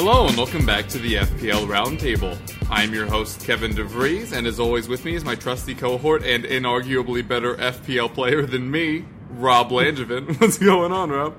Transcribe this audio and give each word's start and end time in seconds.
Hello 0.00 0.28
and 0.28 0.36
welcome 0.36 0.64
back 0.64 0.86
to 0.90 0.98
the 0.98 1.14
FPL 1.14 1.66
Roundtable. 1.66 2.38
I'm 2.70 2.94
your 2.94 3.06
host 3.06 3.40
Kevin 3.40 3.72
DeVries, 3.72 4.30
and 4.30 4.46
as 4.46 4.60
always 4.60 4.86
with 4.86 5.04
me 5.04 5.16
is 5.16 5.24
my 5.24 5.34
trusty 5.34 5.74
cohort 5.74 6.22
and 6.22 6.44
inarguably 6.44 7.26
better 7.26 7.56
FPL 7.56 8.14
player 8.14 8.46
than 8.46 8.70
me, 8.70 9.06
Rob 9.30 9.70
Langevin. 9.70 10.40
What's 10.40 10.56
going 10.56 10.92
on, 10.92 11.10
Rob? 11.10 11.36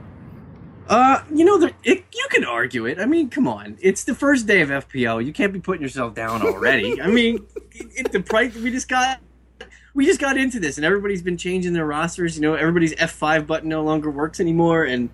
Uh, 0.90 1.24
you 1.34 1.46
know, 1.46 1.58
there, 1.58 1.72
it, 1.86 2.04
you 2.14 2.28
can 2.32 2.44
argue 2.44 2.86
it. 2.86 3.00
I 3.00 3.06
mean, 3.06 3.30
come 3.30 3.48
on, 3.48 3.78
it's 3.80 4.04
the 4.04 4.14
first 4.14 4.46
day 4.46 4.60
of 4.60 4.68
FPL. 4.68 5.26
You 5.26 5.32
can't 5.32 5.54
be 5.54 5.62
putting 5.62 5.82
yourself 5.82 6.14
down 6.14 6.42
already. 6.42 7.02
I 7.02 7.08
mean, 7.08 7.48
it, 7.72 7.88
it, 7.96 8.12
the 8.12 8.20
price 8.20 8.54
we 8.56 8.72
just 8.72 8.90
got, 8.90 9.22
we 9.94 10.06
just 10.06 10.20
got 10.20 10.36
into 10.36 10.60
this, 10.60 10.76
and 10.76 10.86
everybody's 10.86 11.22
been 11.22 11.38
changing 11.38 11.72
their 11.72 11.86
rosters. 11.86 12.36
You 12.36 12.42
know, 12.42 12.56
everybody's 12.56 12.94
F 12.98 13.12
five 13.12 13.48
button 13.48 13.70
no 13.70 13.84
longer 13.84 14.12
works 14.12 14.42
anymore, 14.42 14.84
and 14.84 15.10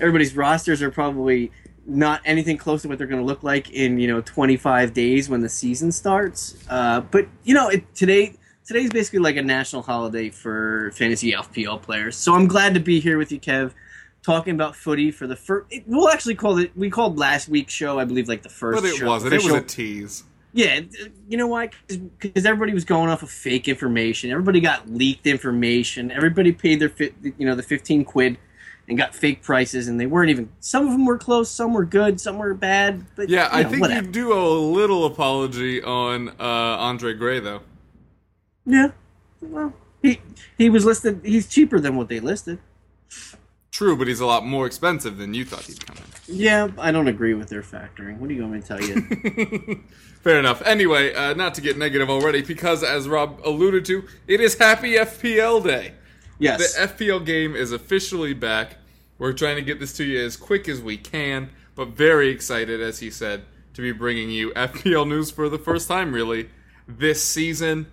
everybody's 0.00 0.34
rosters 0.34 0.80
are 0.80 0.90
probably 0.90 1.52
not 1.88 2.20
anything 2.24 2.58
close 2.58 2.82
to 2.82 2.88
what 2.88 2.98
they're 2.98 3.06
going 3.06 3.20
to 3.20 3.26
look 3.26 3.42
like 3.42 3.70
in 3.70 3.98
you 3.98 4.06
know 4.06 4.20
25 4.20 4.92
days 4.92 5.28
when 5.28 5.40
the 5.40 5.48
season 5.48 5.90
starts. 5.90 6.56
Uh, 6.68 7.00
but 7.00 7.26
you 7.44 7.54
know, 7.54 7.68
it, 7.68 7.94
today 7.94 8.34
today's 8.68 8.90
basically 8.90 9.20
like 9.20 9.36
a 9.36 9.42
national 9.42 9.82
holiday 9.82 10.28
for 10.28 10.92
fantasy 10.92 11.32
FPL 11.32 11.80
players. 11.80 12.16
So 12.16 12.34
I'm 12.34 12.46
glad 12.46 12.74
to 12.74 12.80
be 12.80 13.00
here 13.00 13.16
with 13.16 13.32
you, 13.32 13.40
Kev, 13.40 13.72
talking 14.22 14.54
about 14.54 14.76
footy 14.76 15.10
for 15.10 15.26
the 15.26 15.36
first. 15.36 15.74
We'll 15.86 16.10
actually 16.10 16.34
call 16.34 16.58
it. 16.58 16.70
We 16.76 16.90
called 16.90 17.18
last 17.18 17.48
week's 17.48 17.72
show, 17.72 17.98
I 17.98 18.04
believe, 18.04 18.28
like 18.28 18.42
the 18.42 18.50
first. 18.50 18.82
But 18.82 18.88
it 18.88 18.96
show, 18.96 19.06
wasn't. 19.06 19.32
It 19.32 19.42
was 19.42 19.54
a 19.54 19.62
tease. 19.62 20.24
yeah, 20.52 20.80
you 21.28 21.38
know 21.38 21.46
why? 21.46 21.70
Because 22.20 22.44
everybody 22.44 22.74
was 22.74 22.84
going 22.84 23.08
off 23.08 23.22
of 23.22 23.30
fake 23.30 23.68
information. 23.68 24.30
Everybody 24.30 24.60
got 24.60 24.88
leaked 24.88 25.26
information. 25.26 26.10
Everybody 26.10 26.52
paid 26.52 26.78
their, 26.80 26.90
fi- 26.90 27.14
you 27.38 27.46
know, 27.46 27.54
the 27.54 27.62
fifteen 27.62 28.04
quid, 28.04 28.36
and 28.88 28.96
got 28.96 29.14
fake 29.14 29.42
prices, 29.42 29.86
and 29.88 30.00
they 30.00 30.06
weren't 30.06 30.30
even. 30.30 30.48
Some 30.60 30.86
of 30.86 30.92
them 30.92 31.04
were 31.04 31.18
close, 31.18 31.50
some 31.50 31.74
were 31.74 31.84
good, 31.84 32.20
some 32.20 32.38
were 32.38 32.54
bad. 32.54 33.04
But 33.16 33.28
Yeah, 33.28 33.48
I 33.52 33.58
you 33.58 33.64
know, 33.64 33.70
think 33.70 33.82
whatever. 33.82 34.06
you 34.06 34.12
do 34.12 34.32
owe 34.32 34.58
a 34.58 34.64
little 34.72 35.04
apology 35.04 35.82
on 35.82 36.30
uh, 36.30 36.32
Andre 36.42 37.12
Gray, 37.14 37.40
though. 37.40 37.60
Yeah, 38.64 38.90
well, 39.40 39.72
he 40.02 40.20
he 40.56 40.70
was 40.70 40.84
listed. 40.84 41.20
He's 41.24 41.48
cheaper 41.48 41.80
than 41.80 41.96
what 41.96 42.08
they 42.08 42.20
listed. 42.20 42.58
True, 43.70 43.96
but 43.96 44.08
he's 44.08 44.20
a 44.20 44.26
lot 44.26 44.44
more 44.44 44.66
expensive 44.66 45.18
than 45.18 45.34
you 45.34 45.44
thought 45.44 45.62
he'd 45.62 45.84
come 45.86 45.96
in. 45.96 46.02
Yeah, 46.36 46.68
I 46.78 46.90
don't 46.90 47.06
agree 47.08 47.34
with 47.34 47.48
their 47.48 47.62
factoring. 47.62 48.18
What 48.18 48.28
do 48.28 48.34
you 48.34 48.42
want 48.42 48.54
me 48.54 48.60
to 48.60 48.66
tell 48.66 48.80
you? 48.82 49.84
Fair 50.22 50.38
enough. 50.38 50.60
Anyway, 50.62 51.14
uh, 51.14 51.34
not 51.34 51.54
to 51.54 51.60
get 51.60 51.78
negative 51.78 52.10
already, 52.10 52.42
because 52.42 52.82
as 52.82 53.08
Rob 53.08 53.40
alluded 53.44 53.84
to, 53.86 54.04
it 54.26 54.40
is 54.40 54.58
Happy 54.58 54.94
FPL 54.94 55.62
Day. 55.64 55.92
Yes. 56.38 56.74
The 56.74 56.88
FPL 56.88 57.24
game 57.24 57.54
is 57.54 57.72
officially 57.72 58.34
back. 58.34 58.76
We're 59.18 59.32
trying 59.32 59.56
to 59.56 59.62
get 59.62 59.80
this 59.80 59.92
to 59.94 60.04
you 60.04 60.24
as 60.24 60.36
quick 60.36 60.68
as 60.68 60.80
we 60.80 60.96
can, 60.96 61.50
but 61.74 61.88
very 61.88 62.28
excited, 62.28 62.80
as 62.80 63.00
he 63.00 63.10
said, 63.10 63.44
to 63.74 63.82
be 63.82 63.92
bringing 63.92 64.30
you 64.30 64.50
FPL 64.50 65.08
news 65.08 65.30
for 65.30 65.48
the 65.48 65.58
first 65.58 65.88
time, 65.88 66.12
really, 66.12 66.50
this 66.86 67.22
season. 67.22 67.86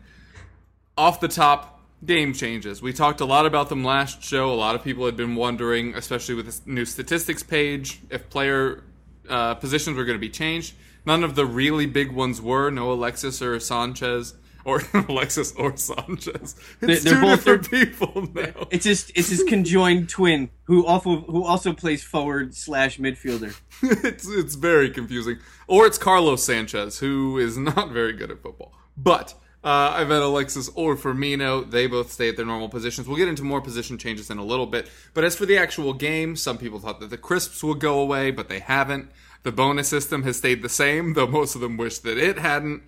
Off 0.97 1.19
the 1.19 1.27
top, 1.27 1.75
game 2.05 2.33
changes. 2.33 2.81
We 2.81 2.93
talked 2.93 3.21
a 3.21 3.25
lot 3.25 3.45
about 3.45 3.69
them 3.69 3.83
last 3.83 4.23
show. 4.23 4.51
A 4.51 4.55
lot 4.55 4.75
of 4.75 4.83
people 4.83 5.05
had 5.05 5.17
been 5.17 5.35
wondering, 5.35 5.95
especially 5.95 6.35
with 6.35 6.45
this 6.45 6.61
new 6.65 6.85
statistics 6.85 7.43
page, 7.43 8.01
if 8.09 8.29
player 8.29 8.83
uh, 9.29 9.55
positions 9.55 9.97
were 9.97 10.05
going 10.05 10.17
to 10.17 10.21
be 10.21 10.29
changed. 10.29 10.73
None 11.05 11.23
of 11.23 11.35
the 11.35 11.45
really 11.45 11.85
big 11.85 12.11
ones 12.11 12.41
were. 12.41 12.69
No 12.69 12.91
Alexis 12.91 13.41
or 13.41 13.59
Sanchez. 13.59 14.35
Or 14.65 14.81
Alexis 14.93 15.53
or 15.53 15.77
Sanchez. 15.77 16.55
It's 16.81 17.03
They're 17.03 17.13
two 17.13 17.21
both- 17.21 17.45
different 17.45 17.69
people 17.69 18.27
now. 18.33 18.67
it's 18.71 18.85
his 18.85 19.11
it's 19.15 19.29
his 19.29 19.43
conjoined 19.43 20.09
twin 20.17 20.49
who 20.63 20.85
also 20.85 21.21
who 21.21 21.43
also 21.43 21.71
plays 21.71 22.03
forward 22.03 22.55
slash 22.55 22.97
midfielder. 22.97 23.55
it's 23.81 24.27
it's 24.27 24.55
very 24.55 24.89
confusing. 24.89 25.37
Or 25.67 25.85
it's 25.85 25.97
Carlos 25.99 26.43
Sanchez, 26.43 26.97
who 26.99 27.37
is 27.37 27.57
not 27.57 27.91
very 27.91 28.13
good 28.13 28.31
at 28.31 28.41
football. 28.41 28.73
But 28.97 29.35
uh, 29.63 29.93
I've 29.95 30.09
had 30.09 30.21
Alexis 30.21 30.69
or 30.75 30.95
Firmino. 30.95 31.69
They 31.69 31.85
both 31.87 32.11
stay 32.11 32.29
at 32.29 32.35
their 32.37 32.45
normal 32.45 32.69
positions. 32.69 33.07
We'll 33.07 33.17
get 33.17 33.27
into 33.27 33.43
more 33.43 33.61
position 33.61 33.97
changes 33.97 34.29
in 34.29 34.37
a 34.39 34.43
little 34.45 34.67
bit. 34.67 34.89
But 35.13 35.23
as 35.23 35.35
for 35.35 35.45
the 35.45 35.57
actual 35.57 35.93
game, 35.93 36.35
some 36.35 36.57
people 36.57 36.79
thought 36.79 36.99
that 37.01 37.09
the 37.11 37.17
crisps 37.17 37.63
would 37.63 37.79
go 37.79 37.99
away, 37.99 38.31
but 38.31 38.47
they 38.49 38.59
haven't. 38.59 39.09
The 39.43 39.51
bonus 39.51 39.87
system 39.87 40.23
has 40.23 40.37
stayed 40.37 40.61
the 40.63 40.69
same, 40.69 41.13
though 41.13 41.27
most 41.27 41.53
of 41.55 41.61
them 41.61 41.77
wish 41.77 41.99
that 41.99 42.17
it 42.17 42.39
hadn't. 42.39 42.81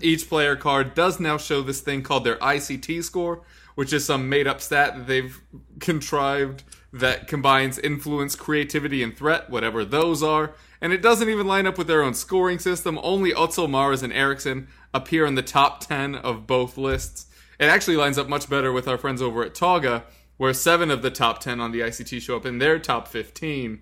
Each 0.00 0.28
player 0.28 0.56
card 0.56 0.94
does 0.94 1.20
now 1.20 1.36
show 1.36 1.62
this 1.62 1.80
thing 1.80 2.02
called 2.02 2.24
their 2.24 2.36
ICT 2.36 3.02
score, 3.04 3.42
which 3.74 3.92
is 3.92 4.04
some 4.04 4.28
made 4.28 4.46
up 4.46 4.60
stat 4.60 4.96
that 4.96 5.06
they've 5.06 5.40
contrived 5.78 6.64
that 6.92 7.28
combines 7.28 7.78
influence, 7.78 8.34
creativity, 8.34 9.02
and 9.02 9.16
threat, 9.16 9.48
whatever 9.48 9.84
those 9.84 10.22
are. 10.22 10.54
And 10.80 10.92
it 10.92 11.02
doesn't 11.02 11.28
even 11.28 11.46
line 11.46 11.66
up 11.66 11.78
with 11.78 11.86
their 11.86 12.02
own 12.02 12.14
scoring 12.14 12.58
system. 12.58 12.98
Only 13.02 13.32
Mahrez, 13.32 14.02
and 14.02 14.12
Eriksen 14.12 14.68
appear 14.92 15.24
in 15.24 15.34
the 15.34 15.42
top 15.42 15.80
10 15.80 16.16
of 16.16 16.46
both 16.46 16.76
lists. 16.76 17.26
It 17.58 17.66
actually 17.66 17.96
lines 17.96 18.18
up 18.18 18.28
much 18.28 18.48
better 18.48 18.72
with 18.72 18.88
our 18.88 18.98
friends 18.98 19.22
over 19.22 19.44
at 19.44 19.54
Toga, 19.54 20.04
where 20.36 20.54
seven 20.54 20.90
of 20.90 21.02
the 21.02 21.10
top 21.10 21.40
10 21.40 21.60
on 21.60 21.70
the 21.70 21.80
ICT 21.80 22.20
show 22.20 22.36
up 22.36 22.46
in 22.46 22.58
their 22.58 22.78
top 22.78 23.06
15 23.06 23.80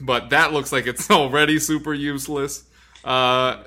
but 0.00 0.30
that 0.30 0.52
looks 0.52 0.72
like 0.72 0.86
it's 0.86 1.10
already 1.10 1.58
super 1.58 1.94
useless. 1.94 2.64
Uh, 3.04 3.64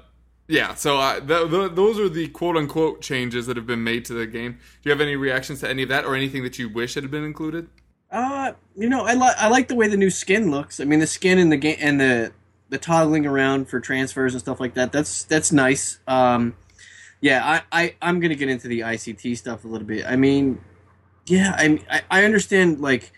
yeah, 0.48 0.76
so 0.76 0.98
uh, 0.98 1.20
th- 1.20 1.50
th- 1.50 1.72
those 1.74 2.00
are 2.00 2.08
the 2.08 2.28
quote 2.28 2.56
unquote 2.56 3.02
changes 3.02 3.48
that 3.48 3.58
have 3.58 3.66
been 3.66 3.84
made 3.84 4.06
to 4.06 4.14
the 4.14 4.28
game. 4.28 4.54
Do 4.54 4.90
you 4.90 4.92
have 4.92 5.02
any 5.02 5.16
reactions 5.16 5.62
to 5.62 5.70
any 5.70 5.84
of 5.84 5.90
that, 5.90 6.06
or 6.06 6.16
anything 6.16 6.44
that 6.44 6.60
you 6.60 6.70
wish 6.70 6.94
had 6.94 7.10
been 7.10 7.24
included? 7.24 7.68
Uh, 8.12 8.54
you 8.76 8.88
know, 8.88 9.06
I 9.06 9.14
like 9.14 9.36
I 9.38 9.48
like 9.48 9.68
the 9.68 9.76
way 9.76 9.88
the 9.88 9.98
new 9.98 10.12
skin 10.12 10.52
looks. 10.52 10.80
I 10.80 10.86
mean, 10.86 11.00
the 11.00 11.08
skin 11.08 11.40
and 11.40 11.52
the 11.52 11.58
game 11.58 11.78
and 11.80 12.00
the 12.00 12.32
the 12.70 12.78
toggling 12.78 13.26
around 13.26 13.70
for 13.70 13.80
transfers 13.80 14.34
and 14.34 14.42
stuff 14.42 14.60
like 14.60 14.76
that. 14.76 14.92
That's 14.92 15.24
that's 15.24 15.52
nice. 15.52 16.00
Um, 16.08 16.56
yeah, 17.22 17.62
I, 17.72 17.84
I 17.84 17.96
I'm 18.02 18.20
gonna 18.20 18.36
get 18.36 18.50
into 18.50 18.68
the 18.68 18.82
ICT 18.82 19.38
stuff 19.38 19.66
a 19.66 19.68
little 19.68 19.88
bit. 19.88 20.06
I 20.06 20.16
mean, 20.16 20.62
yeah, 21.26 21.56
I 21.58 21.80
I, 21.90 22.02
I 22.12 22.24
understand 22.24 22.80
like. 22.80 23.12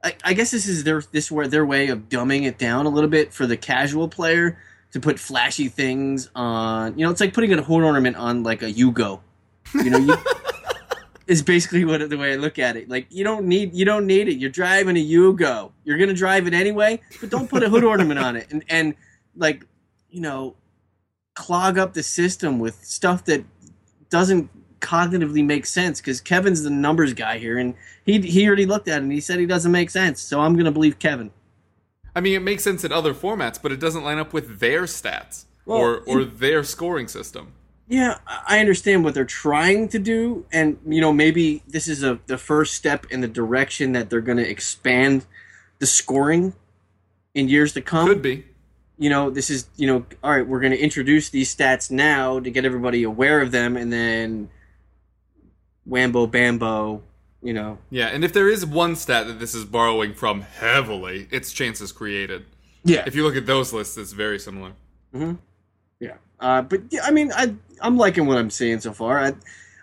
I, 0.00 0.14
I 0.22 0.32
guess 0.32 0.52
this 0.52 0.68
is 0.68 0.84
their 0.84 1.02
this 1.10 1.28
where 1.28 1.48
their 1.48 1.66
way 1.66 1.88
of 1.88 2.08
dumbing 2.08 2.46
it 2.46 2.56
down 2.56 2.86
a 2.86 2.88
little 2.88 3.10
bit 3.10 3.32
for 3.32 3.48
the 3.48 3.56
casual 3.56 4.06
player 4.06 4.56
to 4.92 5.00
put 5.00 5.18
flashy 5.18 5.68
things 5.68 6.30
on. 6.34 6.98
You 6.98 7.04
know, 7.04 7.10
it's 7.10 7.20
like 7.20 7.34
putting 7.34 7.52
a 7.52 7.62
horn 7.62 7.84
ornament 7.84 8.16
on 8.16 8.42
like 8.42 8.62
a 8.62 8.72
Yugo. 8.72 9.20
You 9.74 9.90
know, 9.90 9.98
you, 9.98 10.16
is 11.28 11.42
basically 11.42 11.84
what 11.84 12.08
the 12.08 12.16
way 12.16 12.32
I 12.32 12.36
look 12.36 12.58
at 12.58 12.76
it. 12.76 12.88
Like 12.88 13.06
you 13.10 13.22
don't 13.22 13.46
need 13.46 13.74
you 13.74 13.84
don't 13.84 14.06
need 14.06 14.28
it. 14.28 14.38
You're 14.38 14.50
driving 14.50 14.96
a 14.96 15.06
Yugo. 15.06 15.70
You're 15.84 15.98
gonna 15.98 16.14
drive 16.14 16.46
it 16.46 16.54
anyway, 16.54 17.00
but 17.20 17.30
don't 17.30 17.48
put 17.48 17.62
a 17.62 17.68
hood 17.68 17.84
ornament 17.84 18.18
on 18.18 18.34
it 18.34 18.50
and 18.50 18.64
and 18.68 18.94
like 19.36 19.64
you 20.10 20.22
know 20.22 20.56
clog 21.34 21.78
up 21.78 21.92
the 21.92 22.02
system 22.02 22.58
with 22.58 22.82
stuff 22.82 23.24
that 23.26 23.44
doesn't 24.10 24.50
cognitively 24.80 25.44
make 25.44 25.66
sense 25.66 26.00
because 26.00 26.20
Kevin's 26.20 26.62
the 26.62 26.70
numbers 26.70 27.12
guy 27.12 27.38
here 27.38 27.58
and 27.58 27.74
he 28.04 28.20
he 28.22 28.46
already 28.46 28.64
looked 28.64 28.88
at 28.88 28.98
it 28.98 29.02
and 29.02 29.12
he 29.12 29.20
said 29.20 29.38
he 29.38 29.46
doesn't 29.46 29.70
make 29.70 29.90
sense. 29.90 30.20
So 30.20 30.40
I'm 30.40 30.56
gonna 30.56 30.72
believe 30.72 30.98
Kevin. 30.98 31.30
I 32.14 32.20
mean, 32.20 32.34
it 32.34 32.42
makes 32.42 32.64
sense 32.64 32.84
in 32.84 32.92
other 32.92 33.14
formats, 33.14 33.60
but 33.60 33.72
it 33.72 33.80
doesn't 33.80 34.02
line 34.02 34.18
up 34.18 34.32
with 34.32 34.60
their 34.60 34.82
stats 34.82 35.44
Well, 35.64 35.78
or 35.78 35.98
or 36.00 36.22
in- 36.22 36.36
their 36.36 36.64
scoring 36.64 37.08
system. 37.08 37.52
Yeah, 37.90 38.18
I 38.46 38.60
understand 38.60 39.02
what 39.02 39.14
they're 39.14 39.24
trying 39.24 39.88
to 39.88 39.98
do, 39.98 40.44
and 40.52 40.78
you 40.86 41.00
know 41.00 41.12
maybe 41.12 41.62
this 41.66 41.88
is 41.88 42.02
a 42.02 42.18
the 42.26 42.36
first 42.36 42.74
step 42.74 43.06
in 43.10 43.22
the 43.22 43.28
direction 43.28 43.92
that 43.92 44.10
they're 44.10 44.20
going 44.20 44.36
to 44.38 44.48
expand 44.48 45.24
the 45.78 45.86
scoring 45.86 46.52
in 47.34 47.48
years 47.48 47.72
to 47.74 47.80
come. 47.80 48.08
Could 48.08 48.20
be. 48.22 48.44
You 48.98 49.08
know, 49.08 49.30
this 49.30 49.48
is 49.48 49.68
you 49.76 49.86
know, 49.86 50.04
all 50.22 50.32
right. 50.32 50.46
We're 50.46 50.60
going 50.60 50.72
to 50.72 50.78
introduce 50.78 51.30
these 51.30 51.54
stats 51.54 51.90
now 51.90 52.40
to 52.40 52.50
get 52.50 52.64
everybody 52.66 53.04
aware 53.04 53.40
of 53.40 53.52
them, 53.52 53.76
and 53.76 53.90
then 53.92 54.50
whambo 55.88 56.30
bambo. 56.30 57.02
You 57.40 57.52
know, 57.52 57.78
Yeah, 57.90 58.08
and 58.08 58.24
if 58.24 58.32
there 58.32 58.48
is 58.48 58.66
one 58.66 58.96
stat 58.96 59.28
that 59.28 59.38
this 59.38 59.54
is 59.54 59.64
borrowing 59.64 60.12
from 60.12 60.40
heavily, 60.40 61.28
it's 61.30 61.52
chances 61.52 61.92
created. 61.92 62.44
yeah, 62.82 63.04
If 63.06 63.14
you 63.14 63.22
look 63.22 63.36
at 63.36 63.46
those 63.46 63.72
lists, 63.72 63.96
it's 63.96 64.12
very 64.12 64.40
similar. 64.40 64.72
yeah. 66.00 66.14
Uh, 66.40 66.62
but 66.62 66.82
yeah, 66.90 67.00
I 67.04 67.10
mean, 67.12 67.30
I 67.32 67.54
I'm 67.80 67.96
liking 67.96 68.26
what 68.26 68.38
I'm 68.38 68.50
seeing 68.50 68.80
so 68.80 68.92
far. 68.92 69.18
I, 69.20 69.28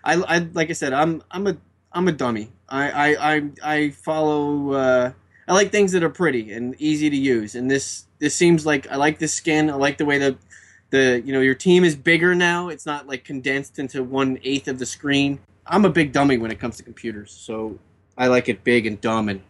I, 0.04 0.14
I 0.22 0.38
like 0.52 0.70
I 0.70 0.74
said, 0.74 0.92
I'm 0.92 1.22
I'm 1.30 1.46
a 1.46 1.56
I'm 1.92 2.08
a 2.08 2.12
dummy. 2.12 2.52
I 2.68 2.90
I 2.90 3.34
I, 3.36 3.42
I 3.62 3.90
follow. 3.90 4.72
Uh, 4.72 5.12
I 5.48 5.52
like 5.54 5.70
things 5.70 5.92
that 5.92 6.02
are 6.02 6.10
pretty 6.10 6.52
and 6.52 6.74
easy 6.78 7.08
to 7.10 7.16
use, 7.16 7.54
and 7.54 7.70
this 7.70 8.04
this 8.18 8.34
seems 8.34 8.66
like 8.66 8.90
I 8.90 8.96
like 8.96 9.18
the 9.18 9.28
skin. 9.28 9.70
I 9.70 9.74
like 9.74 9.96
the 9.98 10.04
way 10.04 10.18
that 10.18 10.36
the 10.90 11.22
you 11.24 11.32
know 11.32 11.40
your 11.40 11.54
team 11.54 11.84
is 11.84 11.94
bigger 11.96 12.34
now. 12.34 12.68
It's 12.68 12.86
not 12.86 13.06
like 13.06 13.24
condensed 13.24 13.78
into 13.78 14.02
one 14.02 14.38
eighth 14.42 14.68
of 14.68 14.78
the 14.78 14.86
screen. 14.86 15.38
I'm 15.68 15.84
a 15.84 15.90
big 15.90 16.12
dummy 16.12 16.38
when 16.38 16.50
it 16.50 16.58
comes 16.58 16.76
to 16.78 16.82
computers, 16.82 17.30
so 17.32 17.78
I 18.16 18.28
like 18.28 18.48
it 18.48 18.64
big 18.64 18.86
and 18.86 19.00
dumb 19.00 19.28
and 19.28 19.40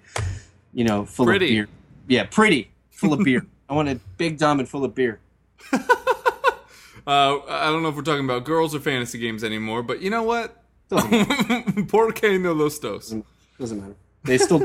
you 0.72 0.84
know 0.84 1.04
full 1.04 1.26
Pretty. 1.26 1.46
of 1.46 1.50
beer. 1.50 1.68
Yeah, 2.08 2.24
pretty, 2.24 2.70
full 2.90 3.12
of 3.12 3.24
beer. 3.24 3.44
I 3.68 3.74
want 3.74 3.88
it 3.88 4.00
big, 4.16 4.38
dumb, 4.38 4.60
and 4.60 4.68
full 4.68 4.84
of 4.84 4.94
beer. 4.94 5.20
Uh, 7.08 7.38
I 7.48 7.66
don't 7.66 7.84
know 7.84 7.88
if 7.90 7.94
we're 7.94 8.02
talking 8.02 8.24
about 8.24 8.44
girls 8.44 8.74
or 8.74 8.80
fantasy 8.80 9.18
games 9.20 9.44
anymore, 9.44 9.84
but 9.84 10.02
you 10.02 10.10
know 10.10 10.24
what? 10.24 10.60
Doesn't 10.88 11.86
Porque 11.88 12.24
no 12.40 12.52
los 12.52 12.80
dos. 12.80 13.14
Doesn't 13.60 13.80
matter. 13.80 13.94
They 14.24 14.38
still 14.38 14.58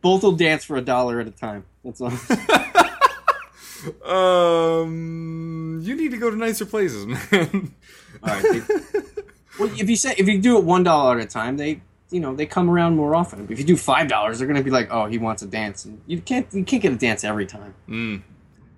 both 0.00 0.22
will 0.22 0.32
dance 0.32 0.64
for 0.64 0.78
a 0.78 0.80
dollar 0.80 1.20
at 1.20 1.26
a 1.28 1.30
time. 1.30 1.66
That's 1.84 2.00
all. 2.00 2.10
Um, 4.10 5.80
you 5.82 5.94
need 5.94 6.12
to 6.12 6.16
go 6.16 6.30
to 6.30 6.36
nicer 6.36 6.64
places, 6.64 7.04
man. 7.06 7.74
All 8.22 8.40
right. 8.40 8.42
They, 8.42 8.60
well, 9.58 9.70
if 9.78 9.88
you 9.88 9.96
say 9.96 10.14
if 10.18 10.28
you 10.28 10.40
do 10.40 10.58
it 10.58 10.64
one 10.64 10.82
dollar 10.82 11.18
at 11.18 11.24
a 11.24 11.28
time, 11.28 11.56
they 11.56 11.82
you 12.10 12.20
know 12.20 12.34
they 12.34 12.46
come 12.46 12.70
around 12.70 12.96
more 12.96 13.14
often. 13.14 13.46
If 13.50 13.58
you 13.58 13.64
do 13.64 13.76
five 13.76 14.08
dollars, 14.08 14.38
they're 14.38 14.48
gonna 14.48 14.62
be 14.62 14.70
like, 14.70 14.88
oh, 14.90 15.06
he 15.06 15.18
wants 15.18 15.42
a 15.42 15.46
dance, 15.46 15.84
and 15.84 16.00
you 16.06 16.20
can't 16.20 16.46
you 16.52 16.64
can't 16.64 16.82
get 16.82 16.92
a 16.92 16.96
dance 16.96 17.24
every 17.24 17.46
time. 17.46 17.74
Mm. 17.88 18.22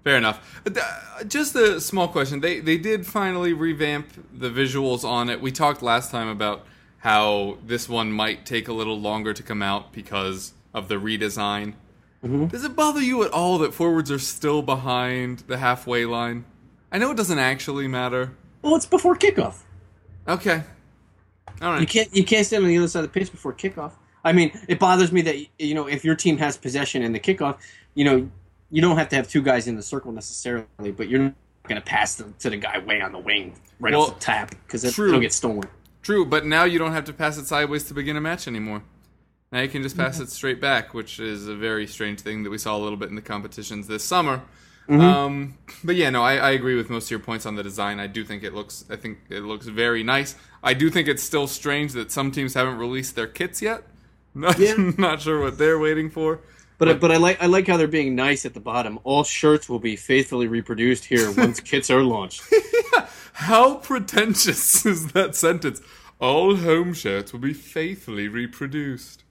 Fair 0.05 0.19
enough. 0.19 0.61
Uh, 0.67 0.79
uh, 0.79 1.25
Just 1.25 1.55
a 1.56 1.81
small 1.81 2.09
question. 2.09 2.41
They 2.41 2.61
they 2.61 2.76
did 2.76 3.06
finally 3.06 3.53
revamp 3.53 4.09
the 4.32 4.50
visuals 4.50 5.05
on 5.05 5.31
it. 5.31 5.41
We 5.41 5.50
talked 5.50 5.82
last 5.82 6.11
time 6.11 6.29
about 6.29 6.67
how 6.99 7.59
this 7.65 7.88
one 7.88 8.12
might 8.12 8.47
take 8.47 8.69
a 8.69 8.73
little 8.73 8.99
longer 8.99 9.32
to 9.35 9.43
come 9.43 9.62
out 9.62 9.93
because 9.93 10.53
of 10.73 10.88
the 10.88 10.97
redesign. 10.97 11.75
Mm-hmm. 12.25 12.47
Does 12.47 12.65
it 12.65 12.75
bother 12.75 13.03
you 13.03 13.23
at 13.23 13.32
all 13.32 13.59
that 13.59 13.75
forwards 13.75 14.11
are 14.11 14.19
still 14.19 14.62
behind 14.62 15.41
the 15.41 15.59
halfway 15.59 16.06
line? 16.06 16.47
I 16.91 16.99
know 16.99 17.11
it 17.11 17.17
doesn't 17.17 17.38
actually 17.38 17.88
matter. 17.88 18.32
Well, 18.62 18.77
it's 18.77 18.87
before 18.87 19.17
kickoff. 19.17 19.65
Okay. 20.29 20.62
All 21.61 21.73
right. 21.73 21.81
You 21.81 21.87
can't 21.87 22.15
you 22.15 22.25
can't 22.25 22.47
stand 22.47 22.65
on 22.65 22.69
the 22.69 22.79
other 22.79 22.88
side 22.88 23.05
of 23.05 23.12
the 23.12 23.21
pitch 23.21 23.31
before 23.31 23.53
kickoff. 23.53 23.93
I 24.25 24.32
mean, 24.32 24.59
it 24.69 24.79
bothers 24.79 25.12
me 25.12 25.23
that 25.23 25.37
you 25.59 25.75
know 25.75 25.87
if 25.87 26.05
your 26.05 26.15
team 26.15 26.38
has 26.38 26.56
possession 26.56 27.03
in 27.03 27.12
the 27.12 27.21
kickoff, 27.21 27.59
you 27.94 28.05
know 28.05 28.29
you 28.71 28.81
don't 28.81 28.97
have 28.97 29.09
to 29.11 29.17
have 29.17 29.29
two 29.29 29.43
guys 29.43 29.69
in 29.69 29.76
the 29.76 29.82
circle 29.82 30.12
necessarily, 30.12 30.67
but 30.97 31.09
you're 31.09 31.21
not 31.21 31.35
going 31.69 31.81
to 31.81 31.87
pass 31.87 32.17
to, 32.17 32.25
to 32.41 32.50
the 32.50 32.56
guy 32.56 32.79
way 32.79 33.00
on 33.00 33.12
the 33.12 33.19
wing 33.19 33.55
right 33.81 33.93
Well, 33.93 34.03
off 34.03 34.15
the 34.15 34.21
tap 34.21 34.50
because 34.50 34.85
it'll 34.85 35.21
get 35.21 35.32
stolen. 35.32 35.69
True, 36.03 36.27
but 36.27 36.44
now 36.44 36.65
you 36.65 36.79
don't 36.79 36.93
have 36.93 37.05
to 37.05 37.12
pass 37.12 37.38
it 37.38 37.47
sideways 37.47 37.85
to 37.85 37.94
begin 37.94 38.17
a 38.17 38.20
match 38.20 38.47
anymore. 38.49 38.82
Now 39.53 39.61
you 39.61 39.69
can 39.69 39.82
just 39.82 39.97
pass 39.97 40.15
mm-hmm. 40.15 40.25
it 40.25 40.31
straight 40.31 40.61
back, 40.61 40.93
which 40.93 41.20
is 41.20 41.47
a 41.47 41.55
very 41.55 41.87
strange 41.87 42.20
thing 42.20 42.43
that 42.43 42.50
we 42.50 42.59
saw 42.59 42.77
a 42.77 42.81
little 42.81 42.99
bit 42.99 43.09
in 43.09 43.15
the 43.15 43.23
competitions 43.23 43.87
this 43.87 44.05
summer. 44.05 44.43
Um, 44.89 45.57
but 45.83 45.97
yeah, 45.97 46.11
no, 46.11 46.23
I, 46.23 46.37
I 46.37 46.51
agree 46.51 46.75
with 46.75 46.91
most 46.91 47.07
of 47.07 47.11
your 47.11 47.21
points 47.21 47.47
on 47.47 47.57
the 47.57 47.63
design. 47.63 47.99
I 48.01 48.07
do 48.07 48.25
think 48.25 48.43
it 48.43 48.55
looks, 48.55 48.85
I 48.91 48.97
think 48.97 49.19
it 49.31 49.41
looks 49.41 49.67
very 49.67 50.03
nice. 50.03 50.37
I 50.63 50.75
do 50.75 50.91
think 50.91 51.09
it's 51.09 51.23
still 51.23 51.47
strange 51.47 51.93
that 51.93 52.13
some 52.13 52.31
teams 52.31 52.55
haven't 52.55 52.77
released 52.79 53.17
their 53.17 53.27
kits 53.27 53.63
yet. 53.63 53.83
Not, 54.35 54.59
Yeah. 54.59 54.75
not 54.99 55.21
sure 55.23 55.41
what 55.41 55.59
they're 55.59 55.79
waiting 55.79 56.11
for. 56.11 56.41
But 56.77 57.01
but 57.01 57.13
I 57.13 57.19
like 57.19 57.41
I 57.41 57.47
like 57.47 57.69
how 57.69 57.77
they're 57.77 57.87
being 57.87 58.17
nice 58.17 58.45
at 58.45 58.53
the 58.53 58.61
bottom. 58.61 58.99
All 59.05 59.23
shirts 59.23 59.69
will 59.69 59.79
be 59.79 59.95
faithfully 59.95 60.49
reproduced 60.49 61.05
here 61.05 61.31
once 61.31 61.61
kits 61.71 61.89
are 61.89 62.03
launched. 62.03 62.43
How 63.35 63.77
pretentious 63.77 64.85
is 64.85 65.13
that 65.13 65.37
sentence? 65.37 65.81
All 66.19 66.57
home 66.57 66.93
shirts 66.93 67.33
will 67.33 67.41
be 67.41 67.53
faithfully 67.53 68.27
reproduced. 68.27 69.23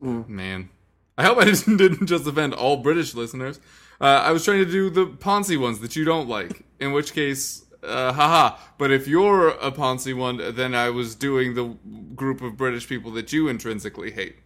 Man. 0.00 0.68
I 1.16 1.24
hope 1.24 1.38
I 1.38 1.44
didn't, 1.46 1.76
didn't 1.78 2.06
just 2.06 2.26
offend 2.26 2.54
all 2.54 2.76
British 2.78 3.14
listeners. 3.14 3.58
Uh, 4.00 4.04
I 4.04 4.32
was 4.32 4.44
trying 4.44 4.64
to 4.64 4.70
do 4.70 4.88
the 4.88 5.06
Ponzi 5.06 5.60
ones 5.60 5.80
that 5.80 5.94
you 5.94 6.04
don't 6.04 6.28
like, 6.28 6.64
in 6.78 6.92
which 6.92 7.12
case, 7.12 7.64
uh, 7.82 8.12
haha. 8.12 8.56
But 8.78 8.90
if 8.90 9.06
you're 9.06 9.50
a 9.50 9.70
Ponzi 9.70 10.16
one, 10.16 10.54
then 10.54 10.74
I 10.74 10.90
was 10.90 11.14
doing 11.14 11.54
the 11.54 11.76
group 12.14 12.40
of 12.40 12.56
British 12.56 12.88
people 12.88 13.10
that 13.12 13.32
you 13.32 13.48
intrinsically 13.48 14.10
hate. 14.10 14.36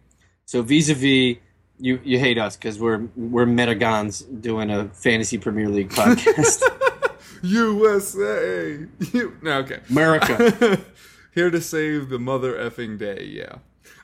So 0.45 0.61
vis-a-vis, 0.61 1.37
you 1.77 1.99
you 2.03 2.19
hate 2.19 2.37
us 2.37 2.55
because 2.55 2.79
we're 2.79 3.07
we're 3.15 3.45
Metagons 3.45 4.23
doing 4.41 4.69
a 4.69 4.89
fantasy 4.89 5.37
Premier 5.37 5.69
League 5.69 5.89
podcast. 5.89 6.61
USA! 7.41 8.87
You, 9.13 9.37
no, 9.41 9.59
okay. 9.59 9.79
America. 9.89 10.81
Here 11.33 11.49
to 11.49 11.59
save 11.59 12.09
the 12.09 12.17
mother 12.17 12.53
effing 12.53 12.97
day, 12.97 13.25
yeah. 13.25 13.57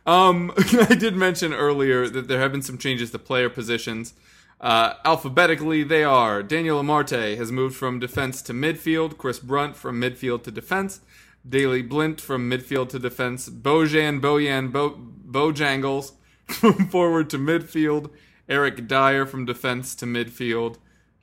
Um, 0.06 0.52
I 0.58 0.96
did 0.96 1.16
mention 1.16 1.54
earlier 1.54 2.10
that 2.10 2.28
there 2.28 2.40
have 2.40 2.52
been 2.52 2.62
some 2.62 2.78
changes 2.78 3.12
to 3.12 3.20
player 3.20 3.50
positions. 3.50 4.14
Uh, 4.62 4.94
alphabetically, 5.04 5.82
they 5.82 6.04
are 6.04 6.44
Daniel 6.44 6.82
Amartey 6.82 7.36
has 7.36 7.52
moved 7.52 7.76
from 7.76 8.00
defense 8.00 8.44
to 8.44 8.54
midfield, 8.54 9.18
Chris 9.18 9.40
Brunt 9.40 9.76
from 9.76 10.00
midfield 10.00 10.44
to 10.44 10.52
defense, 10.52 11.02
Daley 11.48 11.82
Blind 11.82 12.22
from 12.22 12.48
midfield 12.48 12.90
to 12.90 13.00
defense, 13.00 13.50
Bojan 13.50 14.22
Bojan 14.22 14.72
Bo- 14.72 15.00
Bojangles 15.28 16.12
from 16.48 16.88
forward 16.90 17.28
to 17.32 17.40
midfield, 17.40 18.12
Eric 18.48 18.88
Dier 18.88 19.26
from 19.26 19.46
defense 19.46 19.96
to 19.96 20.06
midfield, 20.06 20.78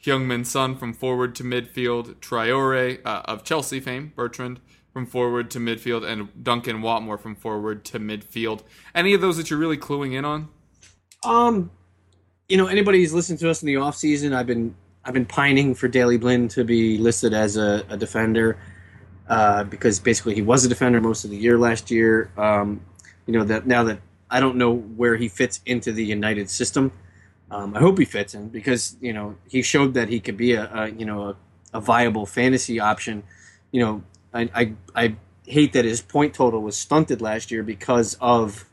Heung-min 0.05 0.45
Son 0.45 0.75
from 0.77 0.93
forward 0.93 1.37
to 1.37 1.45
midfield, 1.45 2.17
Traoré 2.17 2.99
uh, 3.05 3.23
of 3.27 3.45
Chelsea 3.45 3.79
fame, 3.79 4.13
Bertrand 4.17 4.59
from 4.93 5.07
forward 5.07 5.49
to 5.53 5.61
midfield, 5.61 6.05
and 6.05 6.43
Duncan 6.43 6.79
Watmore 6.83 7.21
from 7.21 7.37
forward 7.37 7.85
to 7.85 8.01
midfield. 8.01 8.63
Any 8.97 9.15
of 9.15 9.21
those 9.21 9.37
that 9.37 9.49
you're 9.49 9.61
really 9.61 9.77
cluing 9.77 10.15
in 10.15 10.25
on? 10.25 10.49
Um, 11.25 11.71
you 12.49 12.57
know, 12.57 12.67
anybody 12.67 13.01
who's 13.01 13.13
listened 13.13 13.39
to 13.41 13.51
us 13.51 13.63
in 13.63 13.67
the 13.67 13.77
off 13.77 13.97
season, 13.97 14.33
I've 14.33 14.47
been 14.47 14.75
I've 15.05 15.15
been 15.15 15.27
pining 15.27 15.75
for 15.75 15.89
Daley 15.89 16.17
Blind 16.17 16.51
to 16.53 16.65
be 16.65 16.99
listed 16.99 17.35
as 17.35 17.57
a, 17.57 17.85
a 17.89 17.97
defender 17.97 18.59
uh, 19.29 19.65
because 19.65 20.01
basically 20.01 20.35
he 20.35 20.43
was 20.43 20.65
a 20.65 20.69
defender 20.69 21.01
most 21.01 21.25
of 21.25 21.31
the 21.31 21.37
year 21.37 21.59
last 21.59 21.91
year. 21.91 22.31
Um, 22.37 22.81
you 23.27 23.35
know 23.35 23.45
that 23.45 23.67
now 23.67 23.85
that 23.85 24.01
I 24.31 24.41
don't 24.41 24.57
know 24.57 24.75
where 24.75 25.17
he 25.17 25.29
fits 25.29 25.61
into 25.67 25.93
the 25.93 26.05
United 26.05 26.49
system. 26.49 26.93
Um, 27.51 27.75
I 27.75 27.81
hope 27.81 27.99
he 27.99 28.05
fits 28.05 28.35
in 28.35 28.49
because 28.49 28.97
you 29.01 29.13
know 29.13 29.37
he 29.49 29.61
showed 29.61 29.95
that 29.95 30.09
he 30.09 30.19
could 30.19 30.37
be 30.37 30.53
a, 30.53 30.71
a 30.73 30.89
you 30.89 31.05
know 31.05 31.29
a, 31.29 31.37
a 31.75 31.81
viable 31.81 32.25
fantasy 32.25 32.81
option. 32.81 33.25
You 33.73 33.85
know, 33.85 34.03
I, 34.33 34.51
I 34.55 34.73
I 34.95 35.17
hate 35.45 35.75
that 35.75 35.85
his 35.85 36.01
point 36.01 36.33
total 36.35 36.63
was 36.63 36.77
stunted 36.77 37.21
last 37.21 37.51
year 37.51 37.63
because 37.63 38.17
of 38.21 38.65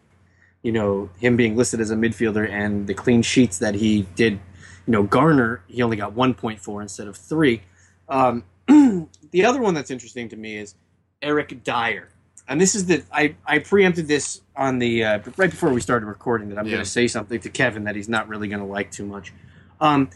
you 0.66 0.72
know 0.72 1.10
him 1.20 1.36
being 1.38 1.56
listed 1.56 1.80
as 1.80 1.92
a 1.92 1.96
midfielder 1.96 2.50
and 2.50 2.88
the 2.88 2.94
clean 2.96 3.22
sheets 3.22 3.60
that 3.60 3.76
he 3.76 4.08
did 4.16 4.34
you 4.34 4.92
know 4.96 5.04
garner 5.04 5.62
he 5.68 5.84
only 5.84 5.96
got 5.96 6.16
1.4 6.16 6.82
instead 6.82 7.08
of 7.08 7.16
3 7.16 7.62
um, 8.10 8.44
the 8.68 9.46
other 9.46 9.62
one 9.62 9.74
that's 9.76 9.92
interesting 9.92 10.28
to 10.30 10.36
me 10.36 10.58
is 10.58 10.74
eric 11.22 11.64
dier. 11.64 12.10
And 12.48 12.60
this 12.60 12.74
is 12.76 12.88
the 12.88 13.04
i, 13.14 13.36
I 13.46 13.60
preempted 13.60 14.08
this 14.08 14.42
on 14.56 14.80
the 14.80 15.04
uh, 15.04 15.20
right 15.38 15.52
before 15.52 15.70
we 15.72 15.82
started 15.82 16.08
recording 16.08 16.50
that 16.50 16.58
i'm 16.58 16.66
Yeah. 16.66 16.74
going 16.74 16.84
to 16.84 16.90
say 16.90 17.08
something 17.08 17.40
to 17.42 17.50
kevin 17.50 17.84
that 17.84 17.96
he's 17.96 18.10
not 18.10 18.28
really 18.28 18.48
going 18.48 18.60
to 18.62 18.66
like 18.78 18.90
too 18.92 19.06
much. 19.06 19.34
Um, 19.80 20.10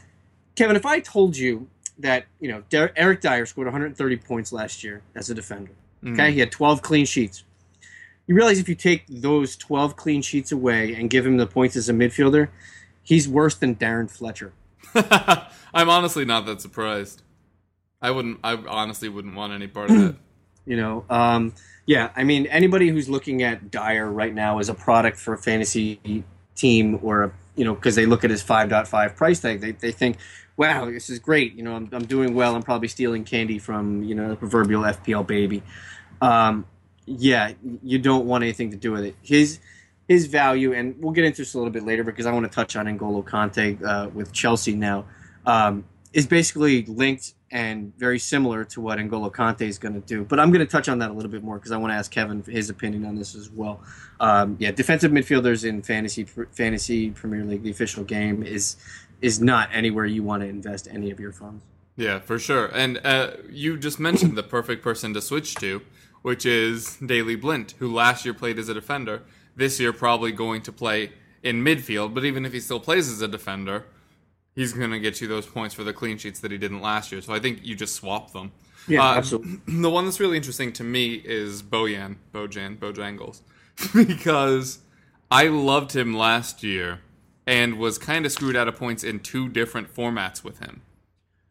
kevin 0.56 0.76
if 0.76 0.86
i 0.86 1.00
told 1.00 1.38
you 1.38 1.68
that 2.00 2.26
you 2.40 2.50
know 2.52 2.64
Der- 2.70 2.92
eric 2.96 3.22
dier 3.22 3.46
scored 3.46 3.68
130 3.68 4.18
points 4.18 4.52
last 4.52 4.84
year 4.84 5.02
as 5.16 5.30
a 5.30 5.36
defender 5.36 5.72
okay? 6.08 6.32
He 6.32 6.40
had 6.40 6.50
12 6.52 6.82
clean 6.82 7.06
sheets 7.06 7.44
you 8.30 8.36
realize 8.36 8.60
if 8.60 8.70
you 8.70 8.76
take 8.76 9.06
those 9.10 9.56
12 9.56 9.96
clean 9.96 10.22
sheets 10.22 10.52
away 10.52 10.94
and 10.94 11.10
give 11.10 11.26
him 11.26 11.38
the 11.38 11.48
points 11.48 11.76
as 11.76 11.90
a 11.90 11.94
midfielder, 11.94 12.50
he's 13.02 13.28
worse 13.28 13.56
than 13.56 13.76
Darren 13.76 14.10
Fletcher. 14.10 14.54
I'm 15.74 15.90
honestly 15.90 16.26
not 16.26 16.46
that 16.46 16.62
surprised. 16.62 17.24
I 18.00 18.12
wouldn't. 18.12 18.40
I 18.44 18.54
honestly 18.54 19.10
wouldn't 19.10 19.36
want 19.36 19.52
any 19.52 19.66
part 19.66 19.90
of 19.90 19.98
that. 19.98 20.16
You 20.66 20.78
know, 20.78 21.04
um, 21.10 21.56
yeah, 21.88 22.12
I 22.16 22.24
mean, 22.24 22.46
anybody 22.46 22.90
who's 22.90 23.10
looking 23.10 23.42
at 23.42 23.72
Dier 23.72 24.06
right 24.06 24.32
now 24.32 24.60
as 24.60 24.70
a 24.70 24.76
product 24.76 25.18
for 25.18 25.34
a 25.34 25.38
fantasy 25.38 26.24
team 26.54 27.00
or, 27.02 27.24
a, 27.24 27.32
you 27.56 27.66
know, 27.66 27.74
because 27.74 27.96
they 27.96 28.06
look 28.06 28.24
at 28.24 28.30
his 28.30 28.44
5.5 28.44 29.16
price 29.16 29.40
tag, 29.40 29.62
they, 29.62 29.72
they 29.72 29.92
think, 29.92 30.18
wow, 30.58 30.86
this 30.86 31.10
is 31.10 31.18
great. 31.18 31.56
You 31.56 31.64
know, 31.64 31.74
I'm, 31.74 31.90
I'm 31.92 32.06
doing 32.06 32.36
well. 32.36 32.56
I'm 32.56 32.62
probably 32.62 32.88
stealing 32.88 33.24
candy 33.24 33.58
from, 33.58 34.04
you 34.04 34.14
know, 34.14 34.30
the 34.30 34.36
proverbial 34.36 34.84
FPL 34.84 35.26
baby. 35.26 35.64
Um, 36.22 36.66
yeah, 37.10 37.54
you 37.84 38.00
don't 38.00 38.26
want 38.26 38.44
anything 38.44 38.72
to 38.72 38.78
do 38.78 38.92
with 38.92 39.04
it. 39.04 39.16
His 39.22 39.60
his 40.08 40.26
value, 40.26 40.74
and 40.74 40.96
we'll 41.00 41.14
get 41.14 41.26
into 41.26 41.42
this 41.42 41.54
a 41.54 41.58
little 41.58 41.72
bit 41.72 41.86
later 41.86 42.04
because 42.04 42.26
I 42.26 42.32
want 42.32 42.46
to 42.46 42.52
touch 42.52 42.76
on 42.76 42.86
N'Golo 42.88 43.24
Kanté 43.24 43.82
uh, 43.84 44.10
with 44.10 44.32
Chelsea 44.32 44.74
now, 44.74 45.06
um, 45.46 45.86
is 46.14 46.26
basically 46.26 46.84
linked 46.86 47.36
and 47.52 47.96
very 47.98 48.18
similar 48.18 48.64
to 48.64 48.82
what 48.82 48.98
N'Golo 48.98 49.32
Kanté 49.32 49.62
is 49.62 49.78
going 49.78 49.94
to 49.94 50.00
do. 50.00 50.24
But 50.24 50.40
I'm 50.40 50.52
going 50.52 50.66
to 50.66 50.72
touch 50.72 50.90
on 50.90 51.00
that 51.00 51.12
a 51.12 51.14
little 51.14 51.32
bit 51.32 51.44
more 51.44 51.58
because 51.58 51.72
I 51.72 51.78
want 51.78 51.92
to 51.92 51.96
ask 51.96 52.12
Kevin 52.12 52.44
his 52.44 52.70
opinion 52.70 53.06
on 53.06 53.16
this 53.16 53.36
as 53.36 53.50
well. 53.50 53.82
Um, 54.20 54.58
yeah, 54.60 54.72
defensive 54.72 55.12
midfielders 55.12 55.64
in 55.64 55.82
fantasy 55.82 56.24
fantasy 56.24 57.12
Premier 57.12 57.44
League, 57.44 57.64
the 57.64 57.72
official 57.72 58.04
game, 58.04 58.44
is 58.44 58.78
is 59.22 59.42
not 59.42 59.70
anywhere 59.74 60.06
you 60.06 60.24
want 60.24 60.42
to 60.42 60.50
invest 60.50 60.88
any 60.92 61.12
of 61.12 61.20
your 61.20 61.32
funds. 61.32 61.64
Yeah, 62.00 62.20
for 62.20 62.40
sure. 62.40 62.68
And 62.68 63.00
uh, 63.04 63.32
you 63.50 63.78
just 63.78 64.00
mentioned 64.00 64.38
the 64.38 64.44
perfect 64.44 64.82
person 64.82 65.14
to 65.14 65.22
switch 65.22 65.56
to, 65.56 65.82
which 66.22 66.46
is 66.46 66.98
Daley 66.98 67.36
Blind, 67.36 67.74
who 67.80 67.94
last 67.94 68.26
year 68.26 68.34
played 68.34 68.60
as 68.60 68.70
a 68.70 68.74
defender. 68.74 69.24
This 69.56 69.80
year, 69.80 69.92
probably 69.94 70.32
going 70.32 70.62
to 70.64 70.72
play 70.72 71.12
in 71.44 71.64
midfield. 71.64 72.14
But 72.14 72.26
even 72.26 72.46
if 72.46 72.54
he 72.54 72.60
still 72.60 72.80
plays 72.80 73.10
as 73.10 73.22
a 73.22 73.28
defender, 73.28 73.86
he's 74.56 74.74
going 74.74 74.92
to 74.92 75.00
get 75.00 75.22
you 75.22 75.28
those 75.28 75.46
points 75.46 75.76
for 75.76 75.84
the 75.84 75.94
clean 75.94 76.18
sheets 76.18 76.40
that 76.42 76.52
he 76.52 76.58
didn't 76.58 76.82
last 76.82 77.12
year. 77.12 77.22
So 77.22 77.34
I 77.34 77.40
think 77.40 77.60
you 77.64 77.76
just 77.76 77.96
swap 77.96 78.32
them. 78.32 78.52
Yeah, 78.88 79.04
Uh, 79.04 79.16
absolutely. 79.16 79.60
The 79.82 79.90
one 79.90 80.06
that's 80.06 80.20
really 80.20 80.38
interesting 80.38 80.72
to 80.74 80.84
me 80.84 81.16
is 81.16 81.62
Bojan, 81.62 82.18
Bojan, 82.34 82.78
Bojangles, 82.78 83.42
because 83.94 84.80
I 85.30 85.48
loved 85.48 85.96
him 85.96 86.14
last 86.14 86.64
year 86.64 87.02
and 87.46 87.78
was 87.78 87.98
kind 87.98 88.26
of 88.26 88.32
screwed 88.32 88.56
out 88.56 88.68
of 88.68 88.76
points 88.76 89.04
in 89.04 89.20
two 89.20 89.50
different 89.50 89.94
formats 89.94 90.44
with 90.44 90.60
him. 90.60 90.82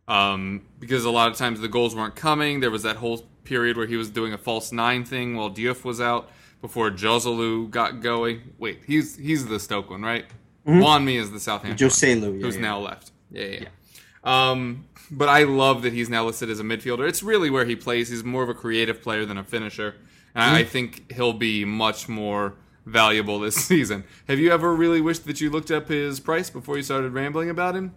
Um, 0.06 0.62
because 0.78 1.04
a 1.04 1.10
lot 1.10 1.30
of 1.30 1.36
times 1.36 1.60
the 1.60 1.68
goals 1.68 1.94
weren't 1.94 2.16
coming. 2.16 2.60
There 2.60 2.70
was 2.70 2.82
that 2.84 2.96
whole 2.96 3.26
period 3.48 3.76
where 3.76 3.86
he 3.86 3.96
was 3.96 4.10
doing 4.10 4.32
a 4.32 4.38
false 4.38 4.70
nine 4.72 5.04
thing 5.04 5.34
while 5.36 5.50
Diouf 5.50 5.84
was 5.84 6.00
out 6.00 6.30
before 6.60 6.90
Joselu 6.90 7.70
got 7.70 8.00
going. 8.00 8.54
Wait, 8.58 8.80
he's 8.86 9.16
he's 9.16 9.46
the 9.46 9.58
Stoke 9.58 9.90
one, 9.90 10.02
right? 10.02 10.26
Juan 10.64 11.04
Mi 11.06 11.16
is 11.16 11.30
the 11.30 11.40
Southampton. 11.40 11.88
Joselu, 11.88 12.38
yeah, 12.38 12.44
who's 12.44 12.56
yeah. 12.56 12.60
now 12.62 12.78
left. 12.78 13.10
Yeah, 13.30 13.44
yeah. 13.44 13.60
yeah. 13.62 14.50
Um, 14.50 14.84
but 15.10 15.30
I 15.30 15.44
love 15.44 15.80
that 15.82 15.94
he's 15.94 16.10
now 16.10 16.26
listed 16.26 16.50
as 16.50 16.60
a 16.60 16.62
midfielder. 16.62 17.08
It's 17.08 17.22
really 17.22 17.48
where 17.48 17.64
he 17.64 17.74
plays. 17.74 18.10
He's 18.10 18.22
more 18.22 18.42
of 18.42 18.50
a 18.50 18.54
creative 18.54 19.00
player 19.00 19.24
than 19.24 19.38
a 19.38 19.44
finisher, 19.44 19.94
and 20.34 20.56
I- 20.56 20.60
I 20.60 20.64
think 20.64 21.10
he'll 21.12 21.32
be 21.32 21.64
much 21.64 22.08
more 22.08 22.54
valuable 22.84 23.38
this 23.40 23.56
season. 23.70 24.04
Have 24.28 24.38
you 24.38 24.52
ever 24.52 24.74
really 24.74 25.00
wished 25.00 25.26
that 25.26 25.40
you 25.40 25.48
looked 25.50 25.70
up 25.70 25.88
his 25.88 26.20
price 26.20 26.50
before 26.50 26.76
you 26.76 26.82
started 26.82 27.14
rambling 27.14 27.48
about 27.48 27.74
him? 27.74 27.94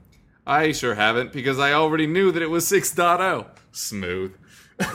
I 0.47 0.71
sure 0.71 0.95
haven't 0.95 1.33
because 1.33 1.59
I 1.59 1.73
already 1.73 2.07
knew 2.07 2.31
that 2.31 2.41
it 2.41 2.49
was 2.49 2.65
6.0. 2.65 3.45
Smooth. 3.71 4.35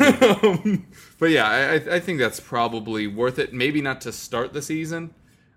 Um, 0.00 0.86
but 1.18 1.30
yeah, 1.30 1.46
I, 1.48 1.96
I- 1.96 2.00
think 2.00 2.18
that's 2.18 2.40
probably 2.40 3.06
worth 3.06 3.38
it. 3.38 3.52
Maybe 3.52 3.80
not 3.80 4.00
to 4.02 4.12
start 4.12 4.52
the 4.52 4.62
season, 4.62 5.14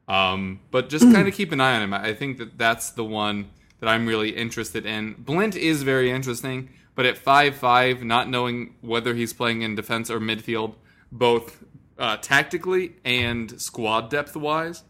um, 0.07 0.59
but 0.71 0.89
just 0.89 1.11
kind 1.11 1.27
of 1.27 1.33
keep 1.33 1.51
an 1.51 1.61
eye 1.61 1.75
on 1.75 1.81
him. 1.83 1.93
I 1.93 2.13
think 2.13 2.37
that 2.37 2.57
that's 2.57 2.91
the 2.91 3.03
one 3.03 3.49
that 3.79 3.87
I'm 3.87 4.05
really 4.07 4.31
interested 4.35 4.85
in. 4.85 5.13
Blind 5.17 5.55
is 5.55 5.83
very 5.83 6.11
interesting, 6.11 6.69
but 6.95 7.05
at 7.05 7.17
five 7.17 7.55
five, 7.55 8.03
not 8.03 8.29
knowing 8.29 8.75
whether 8.81 9.13
he's 9.13 9.33
playing 9.33 9.61
in 9.61 9.75
defense 9.75 10.09
or 10.09 10.19
midfield, 10.19 10.75
both 11.11 11.63
uh, 11.97 12.17
tactically 12.17 12.93
and 13.05 13.59
squad 13.61 14.09
depth 14.09 14.35
wise, 14.35 14.83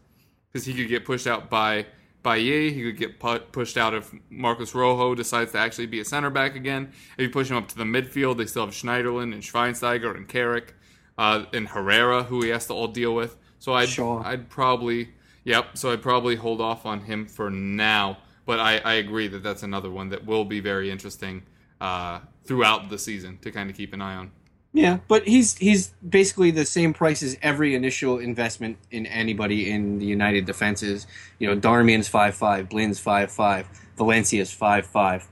because 0.52 0.66
he 0.66 0.74
could 0.74 0.88
get 0.88 1.04
pushed 1.04 1.26
out 1.26 1.48
by 1.50 1.86
Bailly, 2.22 2.72
he 2.72 2.82
could 2.82 2.96
get 2.98 3.18
pu- 3.18 3.38
pushed 3.38 3.76
out 3.76 3.94
if 3.94 4.12
Marcus 4.28 4.74
Rojo 4.74 5.14
decides 5.14 5.52
to 5.52 5.58
actually 5.58 5.86
be 5.86 6.00
a 6.00 6.04
center 6.04 6.30
back 6.30 6.54
again. 6.54 6.92
If 7.16 7.22
you 7.22 7.30
push 7.30 7.50
him 7.50 7.56
up 7.56 7.68
to 7.68 7.76
the 7.76 7.84
midfield, 7.84 8.36
they 8.36 8.46
still 8.46 8.66
have 8.66 8.74
Schneiderlin 8.74 9.32
and 9.32 9.42
Schweinsteiger 9.42 10.14
and 10.16 10.28
Carrick 10.28 10.74
uh, 11.16 11.44
and 11.52 11.68
Herrera, 11.68 12.24
who 12.24 12.42
he 12.42 12.50
has 12.50 12.66
to 12.66 12.74
all 12.74 12.88
deal 12.88 13.14
with. 13.14 13.36
So 13.58 13.72
I'd, 13.74 13.88
Shaw. 13.88 14.22
I'd 14.22 14.48
probably, 14.48 15.10
yep. 15.44 15.76
So 15.78 15.92
I'd 15.92 16.02
probably 16.02 16.36
hold 16.36 16.60
off 16.60 16.86
on 16.86 17.00
him 17.02 17.26
for 17.26 17.50
now. 17.50 18.18
But 18.46 18.58
I, 18.58 18.78
I 18.78 18.94
agree 18.94 19.28
that 19.28 19.42
that's 19.42 19.62
another 19.62 19.90
one 19.90 20.08
that 20.08 20.26
will 20.26 20.44
be 20.44 20.60
very 20.60 20.90
interesting 20.90 21.42
uh, 21.80 22.20
throughout 22.44 22.90
the 22.90 22.98
season 22.98 23.38
to 23.42 23.50
kind 23.50 23.70
of 23.70 23.76
keep 23.76 23.92
an 23.92 24.02
eye 24.02 24.16
on. 24.16 24.32
Yeah, 24.72 24.98
but 25.08 25.26
he's 25.26 25.56
he's 25.58 25.88
basically 26.08 26.52
the 26.52 26.64
same 26.64 26.92
price 26.94 27.22
as 27.22 27.36
every 27.42 27.74
initial 27.74 28.18
investment 28.18 28.78
in 28.92 29.04
anybody 29.06 29.70
in 29.70 29.98
the 29.98 30.06
United 30.06 30.44
defenses. 30.46 31.08
You 31.40 31.48
know, 31.48 31.60
Darmian's 31.60 32.06
five 32.06 32.36
five, 32.36 32.68
Blind's 32.68 33.00
five 33.00 33.32
five, 33.32 33.66
Valencia's 33.96 34.52
five 34.52 34.86
five, 34.86 35.26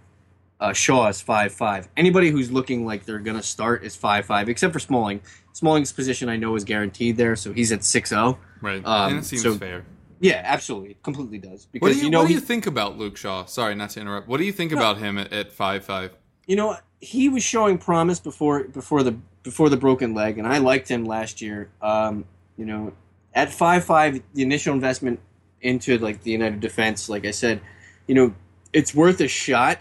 uh, 0.59 0.73
Shaw 0.73 1.07
is 1.07 1.21
five 1.21 1.53
five. 1.53 1.89
Anybody 1.97 2.31
who's 2.31 2.51
looking 2.51 2.85
like 2.85 3.05
they're 3.05 3.21
gonna 3.21 3.43
start 3.43 3.85
is 3.85 3.95
five 3.95 4.27
five, 4.27 4.49
except 4.49 4.73
for 4.73 4.81
Smalling. 4.81 5.21
Smalling's 5.53 5.93
position 5.93 6.29
I 6.29 6.37
know 6.37 6.57
is 6.57 6.65
guaranteed 6.65 7.17
there, 7.17 7.37
so 7.37 7.53
he's 7.53 7.71
at 7.71 7.85
six 7.85 8.11
zero. 8.11 8.39
Right. 8.61 8.85
Um, 8.85 9.11
and 9.11 9.19
it 9.21 9.25
seems 9.25 9.43
so- 9.43 9.55
fair. 9.55 9.85
Yeah, 10.21 10.43
absolutely, 10.45 10.91
it 10.91 11.03
completely 11.05 11.39
does. 11.39 11.69
What 11.71 11.73
Because 11.75 11.99
do 11.99 12.05
you, 12.07 12.11
know 12.11 12.23
what 12.23 12.27
do 12.29 12.35
you 12.35 12.41
think 12.41 12.67
about 12.67 12.99
Luke 12.99 13.17
Shaw? 13.17 13.45
Sorry, 13.45 13.77
not 13.77 13.91
to 13.91 14.01
interrupt. 14.01 14.27
What 14.27 14.39
do 14.39 14.45
you 14.45 14.53
think 14.53 14.73
about 14.73 14.99
him 14.99 15.17
at, 15.17 15.33
at 15.33 15.53
five 15.53 15.85
five? 15.85 16.11
you 16.49 16.57
know 16.57 16.77
he 17.01 17.29
was 17.29 17.43
showing 17.43 17.79
promise 17.79 18.21
before 18.21 18.65
before 18.65 19.03
the 19.03 19.13
before 19.43 19.69
the 19.69 19.77
broken 19.77 20.15
leg 20.15 20.39
and 20.39 20.47
i 20.47 20.59
liked 20.59 20.89
him 20.89 21.05
last 21.05 21.41
year. 21.41 21.71
Um, 21.81 22.25
you 22.57 22.65
know 22.65 22.93
at 23.35 23.49
5-5 23.49 24.23
the 24.35 24.43
initial 24.43 24.75
investment 24.75 25.21
into 25.61 25.99
like 25.99 26.23
the 26.23 26.31
united 26.31 26.61
defense 26.61 27.09
like 27.09 27.25
i 27.25 27.31
said 27.31 27.61
you 28.07 28.15
know 28.15 28.35
it's 28.73 28.95
worth 28.95 29.21
a 29.21 29.29
shot. 29.29 29.79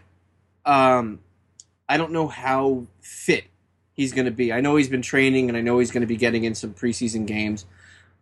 Um, 0.65 1.19
i 1.89 1.97
don't 1.97 2.11
know 2.11 2.27
how 2.27 2.85
fit 3.01 3.45
he's 3.93 4.13
going 4.13 4.25
to 4.25 4.31
be. 4.31 4.53
I 4.53 4.61
know 4.61 4.75
he's 4.75 4.89
been 4.89 5.01
training 5.01 5.49
and 5.49 5.57
i 5.57 5.61
know 5.61 5.79
he's 5.79 5.91
going 5.91 6.01
to 6.01 6.07
be 6.07 6.17
getting 6.17 6.43
in 6.43 6.55
some 6.55 6.73
preseason 6.73 7.25
games. 7.25 7.65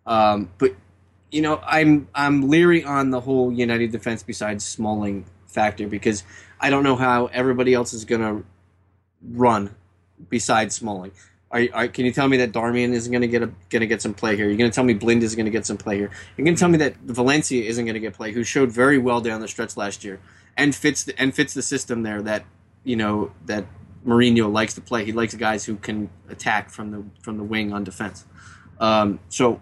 Um, 0.06 0.52
but 0.58 0.76
you 1.32 1.42
know 1.42 1.60
i'm 1.66 2.08
i'm 2.14 2.48
leery 2.48 2.84
on 2.84 3.10
the 3.10 3.20
whole 3.20 3.52
united 3.52 3.92
defense 3.92 4.22
besides 4.22 4.64
smalling 4.64 5.26
factor 5.48 5.88
because 5.88 6.24
I 6.60 6.70
don't 6.70 6.84
know 6.84 6.96
how 6.96 7.28
everybody 7.28 7.74
else 7.74 7.94
is 7.94 8.06
going 8.06 8.22
to 8.22 8.46
run 9.32 9.76
besides 10.30 10.76
Smalling. 10.76 11.12
Are, 11.52 11.62
are, 11.74 11.88
can 11.88 12.06
you 12.06 12.12
tell 12.12 12.28
me 12.28 12.38
that 12.38 12.52
Darmian 12.52 12.92
isn't 12.92 13.12
going 13.12 13.22
to 13.22 13.28
get 13.28 13.44
a, 13.44 13.48
going 13.70 13.82
to 13.82 13.88
get 13.88 14.02
some 14.02 14.14
play 14.14 14.36
here? 14.36 14.48
You're 14.48 14.58
going 14.58 14.70
to 14.70 14.76
tell 14.76 14.84
me 14.84 14.94
Blind 14.94 15.24
is 15.24 15.36
going 15.36 15.46
to 15.46 15.52
get 15.52 15.66
some 15.66 15.78
play 15.78 15.98
here. 15.98 16.10
You're 16.36 16.46
going 16.46 16.56
to 16.56 16.60
tell 16.60 16.70
me 16.70 16.78
that 16.80 16.98
Valencia 16.98 17.64
isn't 17.64 17.86
going 17.86 17.94
to 17.94 18.00
get 18.00 18.14
play, 18.14 18.32
who 18.32 18.44
showed 18.44 18.72
very 18.72 18.98
well 18.98 19.22
down 19.22 19.42
the 19.42 19.48
stretch 19.48 19.78
last 19.78 20.04
year 20.04 20.20
and 20.58 20.76
fits 20.76 21.04
the, 21.04 21.20
and 21.20 21.34
fits 21.34 21.54
the 21.54 21.62
system 21.62 22.04
there 22.04 22.22
that 22.24 22.46
you 22.84 22.96
know 22.96 23.32
that 23.46 23.66
Mourinho 24.06 24.52
likes 24.52 24.74
to 24.76 24.82
play. 24.82 25.06
He 25.06 25.12
likes 25.12 25.34
guys 25.36 25.66
who 25.66 25.76
can 25.78 26.10
attack 26.30 26.70
from 26.70 26.92
the 26.92 27.04
from 27.22 27.38
the 27.38 27.44
wing 27.44 27.74
on 27.74 27.84
defense. 27.84 28.26
Um, 28.80 29.20
so 29.30 29.62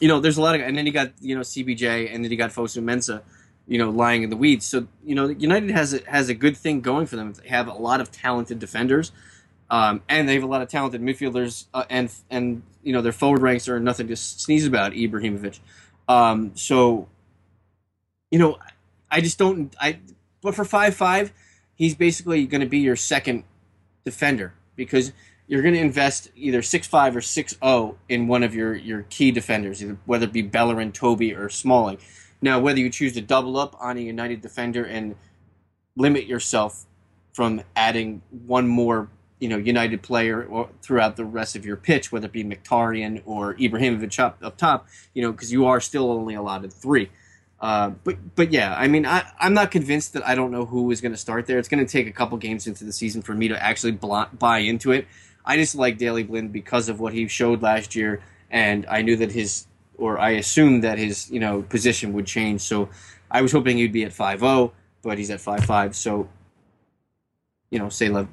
you 0.00 0.08
know, 0.08 0.20
there's 0.20 0.36
a 0.36 0.42
lot 0.42 0.54
of, 0.54 0.60
and 0.60 0.76
then 0.76 0.86
you 0.86 0.92
got 0.92 1.12
you 1.20 1.34
know 1.34 1.42
CBJ, 1.42 2.14
and 2.14 2.24
then 2.24 2.30
you 2.30 2.36
got 2.36 2.50
Fosu 2.50 2.82
Mensah, 2.82 3.22
you 3.66 3.78
know, 3.78 3.90
lying 3.90 4.22
in 4.22 4.30
the 4.30 4.36
weeds. 4.36 4.66
So 4.66 4.86
you 5.04 5.14
know, 5.14 5.28
United 5.28 5.70
has 5.70 5.94
a, 5.94 6.00
has 6.10 6.28
a 6.28 6.34
good 6.34 6.56
thing 6.56 6.80
going 6.80 7.06
for 7.06 7.16
them. 7.16 7.32
They 7.32 7.48
have 7.48 7.68
a 7.68 7.72
lot 7.72 8.00
of 8.00 8.10
talented 8.10 8.58
defenders, 8.58 9.12
um, 9.70 10.02
and 10.08 10.28
they 10.28 10.34
have 10.34 10.42
a 10.42 10.48
lot 10.48 10.62
of 10.62 10.68
talented 10.68 11.00
midfielders, 11.00 11.66
uh, 11.72 11.84
and 11.88 12.10
and 12.30 12.62
you 12.82 12.92
know 12.92 13.02
their 13.02 13.12
forward 13.12 13.42
ranks 13.42 13.68
are 13.68 13.80
nothing 13.80 14.08
to 14.08 14.16
sneeze 14.16 14.66
about. 14.66 14.92
Ibrahimovic, 14.92 15.60
um, 16.08 16.52
so 16.54 17.08
you 18.30 18.38
know, 18.38 18.58
I 19.10 19.20
just 19.20 19.38
don't. 19.38 19.74
I 19.80 19.98
but 20.42 20.54
for 20.54 20.64
five 20.64 20.94
five, 20.94 21.32
he's 21.74 21.94
basically 21.94 22.46
going 22.46 22.60
to 22.60 22.66
be 22.66 22.78
your 22.78 22.96
second 22.96 23.44
defender 24.04 24.52
because 24.76 25.12
you're 25.46 25.62
going 25.62 25.74
to 25.74 25.80
invest 25.80 26.30
either 26.36 26.62
six 26.62 26.86
five 26.86 27.16
or 27.16 27.20
six 27.20 27.56
zero 27.62 27.96
in 28.08 28.26
one 28.26 28.42
of 28.42 28.54
your 28.54 28.74
your 28.74 29.02
key 29.10 29.30
defenders, 29.30 29.82
either 29.82 29.98
whether 30.04 30.24
it 30.24 30.32
be 30.32 30.42
Bellerin, 30.42 30.92
Toby, 30.92 31.34
or 31.34 31.48
Smalling. 31.48 31.98
Now, 32.44 32.60
whether 32.60 32.78
you 32.78 32.90
choose 32.90 33.14
to 33.14 33.22
double 33.22 33.56
up 33.56 33.74
on 33.80 33.96
a 33.96 34.00
United 34.00 34.42
defender 34.42 34.84
and 34.84 35.16
limit 35.96 36.26
yourself 36.26 36.84
from 37.32 37.62
adding 37.74 38.20
one 38.46 38.68
more, 38.68 39.08
you 39.38 39.48
know, 39.48 39.56
United 39.56 40.02
player 40.02 40.44
or 40.44 40.68
throughout 40.82 41.16
the 41.16 41.24
rest 41.24 41.56
of 41.56 41.64
your 41.64 41.76
pitch, 41.78 42.12
whether 42.12 42.26
it 42.26 42.32
be 42.32 42.44
Mkhitaryan 42.44 43.22
or 43.24 43.54
Ibrahimovic 43.54 44.18
up, 44.18 44.36
up 44.42 44.58
top, 44.58 44.86
you 45.14 45.22
know, 45.22 45.32
because 45.32 45.52
you 45.52 45.64
are 45.64 45.80
still 45.80 46.12
only 46.12 46.34
allotted 46.34 46.70
three. 46.70 47.08
Uh, 47.60 47.92
but 48.04 48.18
but 48.34 48.52
yeah, 48.52 48.74
I 48.76 48.88
mean, 48.88 49.06
I, 49.06 49.24
I'm 49.40 49.54
not 49.54 49.70
convinced 49.70 50.12
that 50.12 50.26
I 50.26 50.34
don't 50.34 50.50
know 50.50 50.66
who 50.66 50.90
is 50.90 51.00
going 51.00 51.12
to 51.12 51.18
start 51.18 51.46
there. 51.46 51.58
It's 51.58 51.70
going 51.70 51.84
to 51.84 51.90
take 51.90 52.06
a 52.06 52.12
couple 52.12 52.36
games 52.36 52.66
into 52.66 52.84
the 52.84 52.92
season 52.92 53.22
for 53.22 53.32
me 53.32 53.48
to 53.48 53.62
actually 53.62 53.92
bl- 53.92 54.24
buy 54.38 54.58
into 54.58 54.92
it. 54.92 55.06
I 55.46 55.56
just 55.56 55.74
like 55.74 55.96
Daley 55.96 56.24
Blind 56.24 56.52
because 56.52 56.90
of 56.90 57.00
what 57.00 57.14
he 57.14 57.26
showed 57.26 57.62
last 57.62 57.94
year, 57.94 58.20
and 58.50 58.84
I 58.84 59.00
knew 59.00 59.16
that 59.16 59.32
his, 59.32 59.66
or 59.98 60.18
I 60.18 60.30
assumed 60.30 60.84
that 60.84 60.98
his, 60.98 61.30
you 61.30 61.40
know, 61.40 61.62
position 61.62 62.12
would 62.12 62.26
change. 62.26 62.60
So 62.60 62.88
I 63.30 63.42
was 63.42 63.52
hoping 63.52 63.76
he'd 63.78 63.92
be 63.92 64.04
at 64.04 64.12
5-0, 64.12 64.72
but 65.02 65.18
he's 65.18 65.30
at 65.30 65.40
5-5. 65.40 65.94
So, 65.94 66.28
you 67.70 67.78
know, 67.78 67.88
say 67.88 68.08
love. 68.08 68.28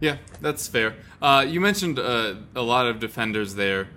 Yeah, 0.00 0.18
that's 0.40 0.68
fair. 0.68 0.96
Uh, 1.22 1.44
you 1.48 1.60
mentioned 1.60 1.98
uh, 1.98 2.34
a 2.54 2.62
lot 2.62 2.86
of 2.86 3.00
defenders 3.00 3.54
there. 3.54 3.88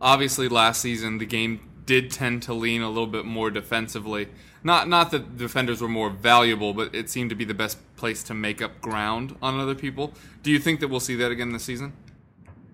Obviously, 0.00 0.48
last 0.48 0.80
season 0.80 1.18
the 1.18 1.26
game 1.26 1.60
did 1.84 2.10
tend 2.10 2.42
to 2.42 2.54
lean 2.54 2.82
a 2.82 2.88
little 2.88 3.08
bit 3.08 3.24
more 3.24 3.50
defensively. 3.50 4.28
Not 4.62 4.88
not 4.88 5.10
that 5.10 5.36
defenders 5.36 5.80
were 5.80 5.88
more 5.88 6.10
valuable, 6.10 6.74
but 6.74 6.94
it 6.94 7.08
seemed 7.08 7.30
to 7.30 7.36
be 7.36 7.44
the 7.44 7.54
best 7.54 7.78
place 7.96 8.22
to 8.24 8.34
make 8.34 8.60
up 8.62 8.80
ground 8.80 9.36
on 9.42 9.58
other 9.58 9.74
people. 9.74 10.12
Do 10.42 10.50
you 10.50 10.58
think 10.58 10.80
that 10.80 10.88
we'll 10.88 11.00
see 11.00 11.16
that 11.16 11.30
again 11.30 11.52
this 11.52 11.64
season? 11.64 11.92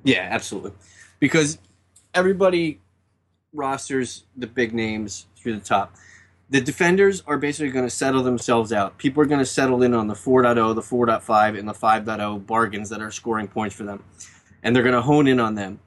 Yeah, 0.03 0.29
absolutely. 0.31 0.73
Because 1.21 1.59
everybody 2.13 2.81
rosters 3.55 4.25
the 4.37 4.47
big 4.47 4.75
names 4.75 5.27
through 5.37 5.55
the 5.55 5.65
top. 5.65 5.95
The 6.51 6.61
defenders 6.61 7.23
are 7.27 7.39
basically 7.39 7.71
going 7.71 7.87
to 7.87 7.91
settle 7.91 8.23
themselves 8.23 8.73
out. 8.73 8.99
People 8.99 9.23
are 9.23 9.27
going 9.27 9.41
to 9.41 9.47
settle 9.47 9.83
in 9.83 9.95
on 9.95 10.09
the 10.09 10.15
4.0, 10.15 10.75
the 10.75 10.83
4.5, 10.83 11.59
and 11.59 11.67
the 11.69 11.73
5.0 11.73 12.47
bargains 12.47 12.91
that 12.91 13.01
are 13.01 13.11
scoring 13.11 13.49
points 13.49 13.75
for 13.75 13.85
them. 13.85 14.05
And 14.63 14.75
they're 14.77 14.83
going 14.83 14.95
to 14.95 15.01
hone 15.03 15.27
in 15.27 15.41
on 15.41 15.55
them. 15.55 15.81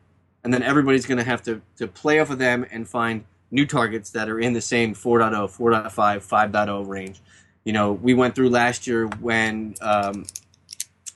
And 0.44 0.54
then 0.54 0.64
everybody's 0.64 1.06
going 1.06 1.20
to 1.20 1.24
have 1.24 1.44
to, 1.44 1.62
to 1.78 1.88
play 1.88 2.20
off 2.20 2.30
of 2.32 2.40
them 2.40 2.66
and 2.72 2.88
find 2.88 3.24
new 3.52 3.66
targets 3.66 4.10
that 4.12 4.30
are 4.30 4.40
in 4.40 4.54
the 4.54 4.62
same 4.62 4.94
4.0, 4.94 5.32
4.5, 5.56 5.92
5.0 5.92 6.88
range. 6.88 7.22
You 7.64 7.74
know, 7.74 7.94
we 7.94 8.14
went 8.14 8.34
through 8.34 8.50
last 8.50 8.88
year 8.88 9.08
when 9.20 9.76
um, 9.82 10.26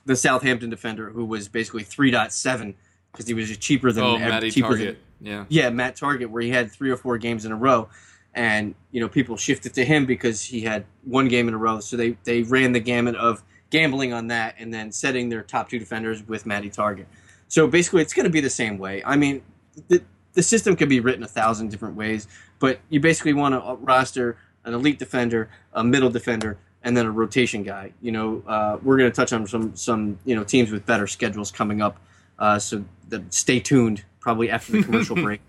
the 0.06 0.16
Southampton 0.16 0.70
defender, 0.70 1.10
who 1.10 1.26
was 1.26 1.48
basically 1.48 1.84
3.7 1.84 2.74
because 3.12 3.28
he 3.28 3.34
was 3.34 3.56
cheaper 3.58 3.92
than 3.92 4.04
Oh, 4.04 4.16
ev- 4.16 4.22
Matty 4.30 4.52
cheaper 4.52 4.70
Targett. 4.76 4.78
Than, 4.86 4.98
Yeah. 5.22 5.46
yeah, 5.50 5.70
Matt 5.70 5.96
Targett, 5.98 6.30
where 6.30 6.42
he 6.42 6.50
had 6.50 6.72
three 6.72 6.90
or 6.90 6.98
four 6.98 7.18
games 7.18 7.46
in 7.46 7.52
a 7.52 7.56
row, 7.56 7.90
and 8.34 8.74
you 8.92 9.00
know 9.00 9.08
people 9.08 9.38
shifted 9.38 9.74
to 9.76 9.86
him 9.86 10.06
because 10.06 10.42
he 10.42 10.62
had 10.62 10.86
one 11.04 11.28
game 11.28 11.48
in 11.48 11.54
a 11.54 11.58
row. 11.58 11.80
So 11.80 11.96
they 11.96 12.18
they 12.24 12.42
ran 12.44 12.72
the 12.72 12.80
gamut 12.80 13.16
of 13.16 13.44
gambling 13.70 14.14
on 14.14 14.28
that, 14.28 14.56
and 14.58 14.74
then 14.74 14.92
setting 14.92 15.30
their 15.30 15.44
top 15.44 15.70
two 15.70 15.80
defenders 15.80 16.28
with 16.28 16.46
Matty 16.46 16.70
Targett. 16.70 17.06
So 17.48 17.68
basically, 17.68 18.02
it's 18.02 18.14
going 18.14 18.26
to 18.26 18.32
be 18.32 18.42
the 18.42 18.50
same 18.50 18.78
way. 18.78 19.04
I 19.06 19.16
mean, 19.16 19.44
the 19.88 20.02
the 20.34 20.44
system 20.44 20.76
can 20.76 20.90
be 20.90 21.00
written 21.00 21.24
a 21.24 21.28
thousand 21.28 21.70
different 21.70 21.96
ways, 21.96 22.28
but 22.60 22.80
you 22.90 23.00
basically 23.00 23.34
want 23.34 23.54
to 23.54 23.76
roster 23.76 24.38
an 24.64 24.74
elite 24.74 25.00
defender, 25.00 25.50
a 25.74 25.84
middle 25.84 26.10
defender, 26.10 26.58
and 26.84 26.96
then 26.96 27.06
a 27.06 27.12
rotation 27.12 27.64
guy. 27.64 27.94
You 28.02 28.12
know, 28.12 28.44
uh, 28.48 28.78
we're 28.82 28.98
going 28.98 29.10
to 29.12 29.16
touch 29.16 29.34
on 29.34 29.46
some 29.48 29.76
some 29.76 30.20
you 30.26 30.36
know 30.36 30.44
teams 30.44 30.72
with 30.72 30.86
better 30.86 31.08
schedules 31.08 31.52
coming 31.52 31.82
up. 31.82 32.00
Uh, 32.40 32.58
so 32.58 32.84
stay 33.30 33.60
tuned, 33.60 34.04
probably 34.22 34.50
after 34.50 34.72
the 34.72 34.84
commercial 34.84 35.16
break. 35.16 35.42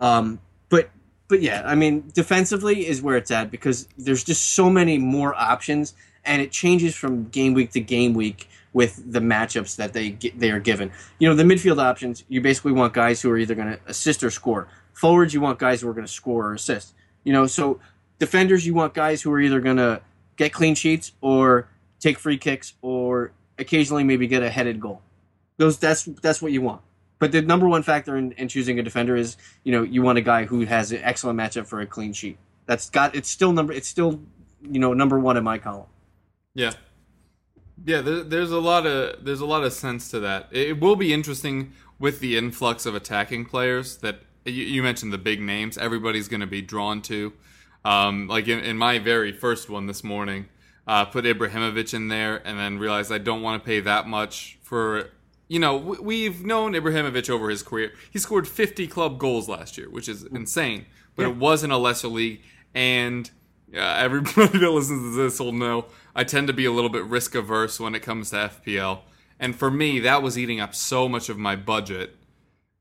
Um, 0.00 0.40
but 0.70 0.88
but 1.28 1.42
yeah, 1.42 1.62
I 1.64 1.74
mean, 1.74 2.10
defensively 2.14 2.86
is 2.86 3.02
where 3.02 3.16
it's 3.16 3.30
at 3.30 3.50
because 3.50 3.88
there's 3.98 4.24
just 4.24 4.54
so 4.54 4.70
many 4.70 4.96
more 4.98 5.34
options, 5.34 5.94
and 6.24 6.40
it 6.40 6.50
changes 6.50 6.94
from 6.94 7.28
game 7.28 7.52
week 7.52 7.72
to 7.72 7.80
game 7.80 8.14
week 8.14 8.48
with 8.72 9.12
the 9.12 9.20
matchups 9.20 9.76
that 9.76 9.92
they 9.92 10.10
get, 10.10 10.38
they 10.38 10.50
are 10.50 10.60
given. 10.60 10.90
You 11.18 11.28
know, 11.28 11.34
the 11.34 11.42
midfield 11.42 11.82
options, 11.82 12.24
you 12.28 12.40
basically 12.40 12.72
want 12.72 12.94
guys 12.94 13.20
who 13.20 13.30
are 13.30 13.36
either 13.36 13.54
going 13.54 13.68
to 13.68 13.80
assist 13.86 14.22
or 14.24 14.30
score. 14.30 14.68
Forwards, 14.94 15.34
you 15.34 15.40
want 15.40 15.58
guys 15.58 15.80
who 15.82 15.88
are 15.88 15.92
going 15.92 16.06
to 16.06 16.12
score 16.12 16.48
or 16.48 16.54
assist. 16.54 16.94
You 17.24 17.32
know, 17.32 17.46
so 17.46 17.80
defenders, 18.18 18.66
you 18.66 18.74
want 18.74 18.94
guys 18.94 19.22
who 19.22 19.32
are 19.32 19.40
either 19.40 19.60
going 19.60 19.76
to 19.76 20.00
get 20.36 20.52
clean 20.52 20.74
sheets 20.74 21.12
or 21.20 21.68
take 22.00 22.18
free 22.18 22.38
kicks 22.38 22.74
or 22.82 23.32
occasionally 23.58 24.04
maybe 24.04 24.26
get 24.26 24.42
a 24.42 24.50
headed 24.50 24.80
goal. 24.80 25.02
Those 25.56 25.78
that's 25.78 26.04
that's 26.04 26.42
what 26.42 26.52
you 26.52 26.62
want. 26.62 26.82
But 27.22 27.30
the 27.30 27.40
number 27.40 27.68
one 27.68 27.84
factor 27.84 28.16
in, 28.16 28.32
in 28.32 28.48
choosing 28.48 28.80
a 28.80 28.82
defender 28.82 29.14
is, 29.14 29.36
you 29.62 29.70
know, 29.70 29.84
you 29.84 30.02
want 30.02 30.18
a 30.18 30.22
guy 30.22 30.44
who 30.44 30.62
has 30.64 30.90
an 30.90 30.98
excellent 31.04 31.38
matchup 31.38 31.68
for 31.68 31.80
a 31.80 31.86
clean 31.86 32.12
sheet. 32.12 32.36
That's 32.66 32.90
got 32.90 33.14
it's 33.14 33.28
still 33.28 33.52
number 33.52 33.72
it's 33.72 33.86
still, 33.86 34.20
you 34.60 34.80
know, 34.80 34.92
number 34.92 35.20
one 35.20 35.36
in 35.36 35.44
my 35.44 35.58
column. 35.58 35.86
Yeah, 36.52 36.72
yeah. 37.84 38.00
There, 38.00 38.24
there's 38.24 38.50
a 38.50 38.58
lot 38.58 38.86
of 38.86 39.24
there's 39.24 39.38
a 39.38 39.46
lot 39.46 39.62
of 39.62 39.72
sense 39.72 40.10
to 40.10 40.18
that. 40.18 40.48
It, 40.50 40.80
will 40.80 40.96
be 40.96 41.12
interesting 41.12 41.74
with 42.00 42.18
the 42.18 42.36
influx 42.36 42.86
of 42.86 42.96
attacking 42.96 43.44
players 43.44 43.98
that 43.98 44.18
you, 44.44 44.64
you 44.64 44.82
mentioned 44.82 45.12
the 45.12 45.18
big 45.18 45.40
names. 45.40 45.78
Everybody's 45.78 46.26
going 46.26 46.40
to 46.40 46.48
be 46.48 46.60
drawn 46.60 47.02
to. 47.02 47.32
Um, 47.84 48.26
like 48.26 48.48
in, 48.48 48.58
in 48.58 48.76
my 48.76 48.98
very 48.98 49.30
first 49.30 49.70
one 49.70 49.86
this 49.86 50.02
morning, 50.02 50.46
uh, 50.88 51.04
put 51.04 51.24
Ibrahimovic 51.24 51.94
in 51.94 52.08
there, 52.08 52.44
and 52.44 52.58
then 52.58 52.80
realized 52.80 53.12
I 53.12 53.18
don't 53.18 53.42
want 53.42 53.62
to 53.62 53.64
pay 53.64 53.78
that 53.78 54.08
much 54.08 54.58
for. 54.60 55.10
You 55.48 55.58
know, 55.58 55.76
we've 55.76 56.44
known 56.44 56.72
Ibrahimovic 56.72 57.28
over 57.28 57.50
his 57.50 57.62
career. 57.62 57.92
He 58.10 58.18
scored 58.18 58.48
50 58.48 58.86
club 58.86 59.18
goals 59.18 59.48
last 59.48 59.76
year, 59.76 59.90
which 59.90 60.08
is 60.08 60.24
insane. 60.24 60.86
But 61.14 61.26
it 61.26 61.36
was 61.36 61.62
in 61.62 61.70
a 61.70 61.76
lesser 61.76 62.08
league, 62.08 62.40
and 62.74 63.30
uh, 63.74 63.78
everybody 63.98 64.58
that 64.58 64.70
listens 64.70 65.14
to 65.14 65.22
this 65.22 65.38
will 65.38 65.52
know 65.52 65.86
I 66.14 66.24
tend 66.24 66.46
to 66.46 66.52
be 66.52 66.64
a 66.64 66.72
little 66.72 66.90
bit 66.90 67.04
risk 67.04 67.34
averse 67.34 67.78
when 67.78 67.94
it 67.94 68.00
comes 68.00 68.30
to 68.30 68.36
FPL. 68.36 69.00
And 69.38 69.56
for 69.56 69.70
me, 69.70 69.98
that 70.00 70.22
was 70.22 70.38
eating 70.38 70.60
up 70.60 70.74
so 70.74 71.08
much 71.08 71.28
of 71.28 71.36
my 71.36 71.56
budget. 71.56 72.16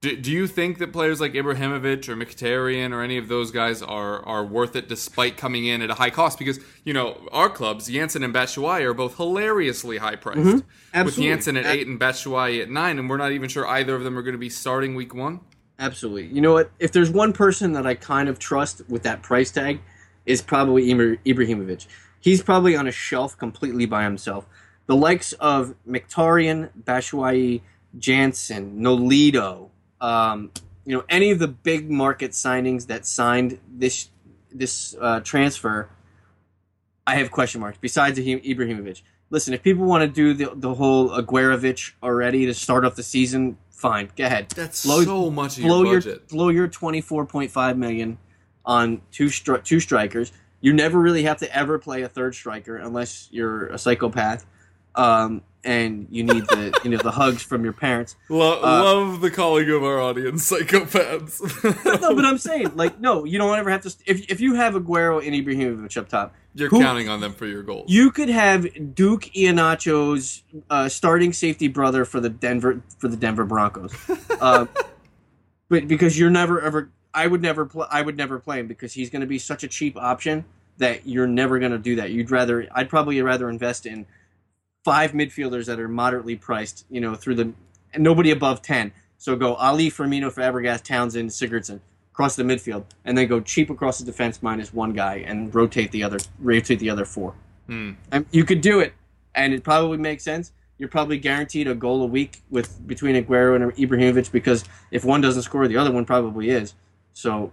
Do, 0.01 0.17
do 0.17 0.31
you 0.31 0.47
think 0.47 0.79
that 0.79 0.91
players 0.91 1.21
like 1.21 1.33
Ibrahimovic 1.33 2.09
or 2.09 2.15
Mkhitaryan 2.15 2.91
or 2.91 3.03
any 3.03 3.19
of 3.19 3.27
those 3.27 3.51
guys 3.51 3.83
are, 3.83 4.25
are 4.25 4.43
worth 4.43 4.75
it 4.75 4.87
despite 4.87 5.37
coming 5.37 5.65
in 5.65 5.83
at 5.83 5.91
a 5.91 5.93
high 5.93 6.09
cost? 6.09 6.39
Because, 6.39 6.59
you 6.83 6.91
know, 6.91 7.21
our 7.31 7.49
clubs, 7.49 7.87
Janssen 7.87 8.23
and 8.23 8.33
Batshuayi, 8.33 8.81
are 8.81 8.95
both 8.95 9.17
hilariously 9.17 9.99
high 9.99 10.15
priced. 10.15 10.39
Mm-hmm. 10.39 10.53
With 10.53 10.65
Absolutely. 10.91 11.31
Janssen 11.31 11.57
at 11.57 11.65
8 11.67 11.87
and 11.87 11.99
Batshuayi 11.99 12.63
at 12.63 12.69
9, 12.71 12.97
and 12.97 13.07
we're 13.11 13.17
not 13.17 13.31
even 13.31 13.47
sure 13.47 13.67
either 13.67 13.93
of 13.93 14.03
them 14.03 14.17
are 14.17 14.23
going 14.23 14.33
to 14.33 14.39
be 14.39 14.49
starting 14.49 14.95
week 14.95 15.13
one? 15.13 15.41
Absolutely. 15.77 16.33
You 16.33 16.41
know 16.41 16.53
what? 16.53 16.71
If 16.79 16.93
there's 16.93 17.11
one 17.11 17.31
person 17.31 17.73
that 17.73 17.85
I 17.85 17.93
kind 17.93 18.27
of 18.27 18.39
trust 18.39 18.81
with 18.89 19.03
that 19.03 19.21
price 19.21 19.51
tag, 19.51 19.81
is 20.25 20.41
probably 20.41 20.85
Ibrahimovic. 20.85 21.85
He's 22.19 22.41
probably 22.41 22.75
on 22.75 22.87
a 22.87 22.91
shelf 22.91 23.37
completely 23.37 23.85
by 23.85 24.03
himself. 24.03 24.47
The 24.87 24.95
likes 24.95 25.33
of 25.33 25.75
Mkhitaryan, 25.87 26.69
Batshuayi, 26.85 27.61
Janssen, 27.97 28.79
Nolito, 28.79 29.70
um, 30.01 30.51
you 30.85 30.97
know, 30.97 31.03
any 31.07 31.31
of 31.31 31.39
the 31.39 31.47
big 31.47 31.89
market 31.89 32.31
signings 32.31 32.87
that 32.87 33.05
signed 33.05 33.59
this 33.71 34.09
this 34.51 34.95
uh, 34.99 35.21
transfer, 35.21 35.89
I 37.07 37.15
have 37.15 37.31
question 37.31 37.61
marks. 37.61 37.77
Besides 37.79 38.19
Ibrahimovic, 38.19 39.01
listen, 39.29 39.53
if 39.53 39.63
people 39.63 39.85
want 39.85 40.01
to 40.01 40.07
do 40.07 40.33
the 40.33 40.53
the 40.55 40.73
whole 40.73 41.09
Aguerovich 41.11 41.93
already 42.03 42.45
to 42.47 42.53
start 42.53 42.83
off 42.83 42.95
the 42.95 43.03
season, 43.03 43.57
fine, 43.69 44.09
go 44.17 44.25
ahead. 44.25 44.49
That's 44.49 44.83
Blow- 44.83 45.03
so 45.03 45.29
much 45.29 45.57
of 45.57 45.63
blow 45.63 45.83
your 45.83 45.99
your 45.99 46.17
blow 46.29 46.49
your 46.49 46.67
twenty 46.67 47.01
four 47.01 47.25
point 47.25 47.51
five 47.51 47.77
million 47.77 48.17
on 48.65 49.01
two 49.11 49.27
stri- 49.27 49.63
two 49.63 49.79
strikers. 49.79 50.31
You 50.61 50.73
never 50.73 50.99
really 50.99 51.23
have 51.23 51.37
to 51.37 51.55
ever 51.55 51.79
play 51.79 52.01
a 52.03 52.09
third 52.09 52.35
striker 52.35 52.77
unless 52.77 53.29
you're 53.31 53.67
a 53.67 53.77
psychopath, 53.79 54.45
um, 54.95 55.41
and 55.63 56.07
you 56.09 56.23
need 56.23 56.43
the 56.47 56.79
you 56.83 56.89
know 56.89 56.97
the 56.97 57.11
hugs 57.11 57.41
from 57.43 57.63
your 57.63 57.73
parents. 57.73 58.15
Lo- 58.29 58.59
Uh, 58.61 58.83
love 58.83 59.21
the 59.21 59.29
calling 59.31 59.69
of 59.69 59.83
our 59.83 59.99
audience 59.99 60.49
psychopaths. 60.51 61.39
no, 62.01 62.15
but 62.15 62.25
I'm 62.25 62.37
saying 62.49 62.75
like 62.75 62.99
no, 62.99 63.23
you 63.25 63.37
don't 63.37 63.57
ever 63.57 63.69
have 63.69 63.81
to. 63.81 63.95
If 64.05 64.29
if 64.31 64.39
you 64.41 64.55
have 64.55 64.73
Aguero 64.73 65.25
and 65.25 65.35
Ibrahimovic 65.35 65.95
up 65.97 66.09
top, 66.09 66.33
You're 66.55 66.69
who- 66.69 66.79
counting 66.81 67.09
on 67.09 67.19
them 67.21 67.33
for 67.33 67.45
your 67.45 67.63
goals. 67.63 67.89
You 67.91 68.11
could 68.11 68.29
have 68.29 68.67
Duke 68.95 69.23
Ihenacho's 69.35 70.43
uh, 70.69 70.89
starting 70.89 71.33
safety 71.33 71.67
brother 71.67 72.05
for 72.05 72.19
the 72.19 72.29
Denver 72.29 72.81
for 72.99 73.07
the 73.07 73.17
Denver 73.17 73.45
Broncos, 73.45 73.93
uh, 74.41 74.65
but 75.69 75.87
because 75.87 76.17
you're 76.19 76.29
never 76.29 76.61
ever, 76.61 76.89
I 77.13 77.27
would 77.27 77.41
never 77.41 77.65
play. 77.65 77.87
I 77.89 78.01
would 78.01 78.17
never 78.17 78.39
play 78.39 78.59
him 78.59 78.67
because 78.67 78.93
he's 78.93 79.09
going 79.09 79.21
to 79.21 79.27
be 79.27 79.39
such 79.39 79.63
a 79.63 79.67
cheap 79.67 79.95
option 79.97 80.45
that 80.77 81.05
you're 81.05 81.27
never 81.27 81.59
going 81.59 81.71
to 81.73 81.77
do 81.77 81.97
that. 81.97 82.09
You'd 82.09 82.31
rather, 82.31 82.67
I'd 82.73 82.89
probably 82.89 83.21
rather 83.21 83.49
invest 83.49 83.85
in 83.85 84.07
five 84.83 85.11
midfielders 85.11 85.65
that 85.65 85.79
are 85.79 85.87
moderately 85.87 86.35
priced. 86.35 86.85
You 86.89 87.01
know, 87.01 87.15
through 87.15 87.35
the 87.35 87.53
and 87.93 88.03
nobody 88.03 88.31
above 88.31 88.61
ten. 88.61 88.91
So 89.17 89.35
go 89.35 89.55
Alli, 89.57 89.91
Firmino, 89.91 90.33
Fabregas, 90.33 90.81
Townsend, 90.83 91.29
Sigurdsson 91.29 91.79
across 92.11 92.35
the 92.35 92.43
midfield, 92.43 92.83
and 93.05 93.17
then 93.17 93.27
go 93.27 93.39
cheap 93.39 93.69
across 93.69 93.99
the 93.99 94.05
defense 94.05 94.41
minus 94.41 94.73
one 94.73 94.93
guy 94.93 95.23
and 95.25 95.53
rotate 95.53 95.91
the 95.91 96.03
other 96.03 96.17
rotate 96.39 96.79
the 96.79 96.89
other 96.89 97.05
four. 97.05 97.33
Hmm. 97.67 97.91
And 98.11 98.25
you 98.31 98.43
could 98.43 98.61
do 98.61 98.79
it, 98.79 98.93
and 99.35 99.53
it 99.53 99.63
probably 99.63 99.97
makes 99.97 100.23
sense. 100.23 100.51
You're 100.77 100.89
probably 100.89 101.19
guaranteed 101.19 101.67
a 101.67 101.75
goal 101.75 102.01
a 102.01 102.07
week 102.07 102.41
with 102.49 102.85
between 102.87 103.15
Aguero 103.15 103.55
and 103.55 103.71
Ibrahimovic 103.75 104.31
because 104.31 104.63
if 104.89 105.05
one 105.05 105.21
doesn't 105.21 105.43
score, 105.43 105.67
the 105.67 105.77
other 105.77 105.91
one 105.91 106.05
probably 106.05 106.49
is. 106.49 106.73
So, 107.13 107.51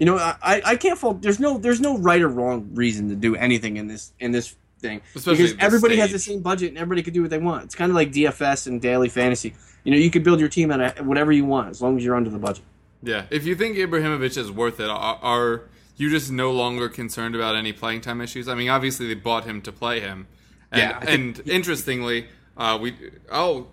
you 0.00 0.06
know, 0.06 0.16
I- 0.16 0.62
I 0.64 0.74
can't 0.76 0.98
fault. 0.98 1.22
There's 1.22 1.38
no 1.38 1.56
there's 1.56 1.80
no 1.80 1.96
right 1.98 2.20
or 2.20 2.28
wrong 2.28 2.70
reason 2.74 3.08
to 3.10 3.14
do 3.14 3.36
anything 3.36 3.76
in 3.76 3.86
this 3.86 4.12
in 4.18 4.32
this 4.32 4.56
thing 4.84 5.00
Especially 5.14 5.46
because 5.46 5.56
everybody 5.60 5.96
has 5.96 6.12
the 6.12 6.18
same 6.18 6.40
budget 6.42 6.68
and 6.68 6.78
everybody 6.78 7.02
can 7.02 7.14
do 7.14 7.22
what 7.22 7.30
they 7.30 7.38
want. 7.38 7.64
It's 7.64 7.74
kind 7.74 7.90
of 7.90 7.96
like 7.96 8.12
DFS 8.12 8.66
and 8.66 8.80
daily 8.80 9.08
fantasy. 9.08 9.54
You 9.82 9.92
know, 9.92 9.98
you 9.98 10.10
can 10.10 10.22
build 10.22 10.40
your 10.40 10.48
team 10.48 10.70
at 10.70 11.04
whatever 11.04 11.32
you 11.32 11.44
want 11.44 11.70
as 11.70 11.80
long 11.80 11.96
as 11.96 12.04
you're 12.04 12.14
under 12.16 12.30
the 12.30 12.38
budget. 12.38 12.64
Yeah, 13.02 13.26
if 13.30 13.44
you 13.44 13.54
think 13.54 13.76
Ibrahimovic 13.76 14.36
is 14.36 14.50
worth 14.50 14.80
it, 14.80 14.88
are, 14.88 15.18
are 15.22 15.62
you 15.96 16.10
just 16.10 16.30
no 16.30 16.52
longer 16.52 16.88
concerned 16.88 17.34
about 17.34 17.54
any 17.54 17.72
playing 17.72 18.00
time 18.00 18.20
issues? 18.20 18.48
I 18.48 18.54
mean, 18.54 18.68
obviously 18.70 19.06
they 19.06 19.14
bought 19.14 19.44
him 19.44 19.60
to 19.62 19.72
play 19.72 20.00
him, 20.00 20.26
and, 20.72 20.80
Yeah, 20.80 21.00
and 21.06 21.42
interestingly, 21.46 22.28
uh, 22.56 22.78
we 22.80 22.94
oh 23.30 23.66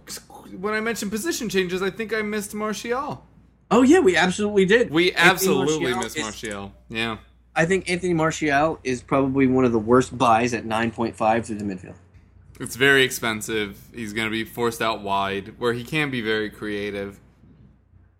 when 0.57 0.73
I 0.73 0.81
mentioned 0.81 1.11
position 1.11 1.47
changes, 1.49 1.81
I 1.81 1.89
think 1.89 2.13
I 2.13 2.21
missed 2.21 2.53
Martial. 2.53 3.25
Oh 3.69 3.83
yeah, 3.83 3.99
we 3.99 4.17
absolutely 4.17 4.65
did. 4.65 4.91
We 4.91 5.13
absolutely 5.13 5.93
Martial 5.93 6.03
missed 6.03 6.17
is- 6.17 6.23
Martial. 6.23 6.73
Yeah, 6.89 7.17
I 7.55 7.65
think 7.65 7.89
Anthony 7.89 8.13
Martial 8.13 8.79
is 8.83 9.01
probably 9.01 9.47
one 9.47 9.65
of 9.65 9.71
the 9.71 9.79
worst 9.79 10.17
buys 10.17 10.53
at 10.53 10.65
9.5 10.65 11.45
through 11.45 11.57
the 11.57 11.65
midfield. 11.65 11.95
it's 12.59 12.75
very 12.75 13.03
expensive. 13.03 13.77
He's 13.93 14.13
going 14.13 14.27
to 14.27 14.31
be 14.31 14.43
forced 14.45 14.81
out 14.81 15.01
wide, 15.01 15.55
where 15.59 15.73
he 15.73 15.83
can 15.83 16.09
be 16.11 16.21
very 16.21 16.49
creative. 16.49 17.19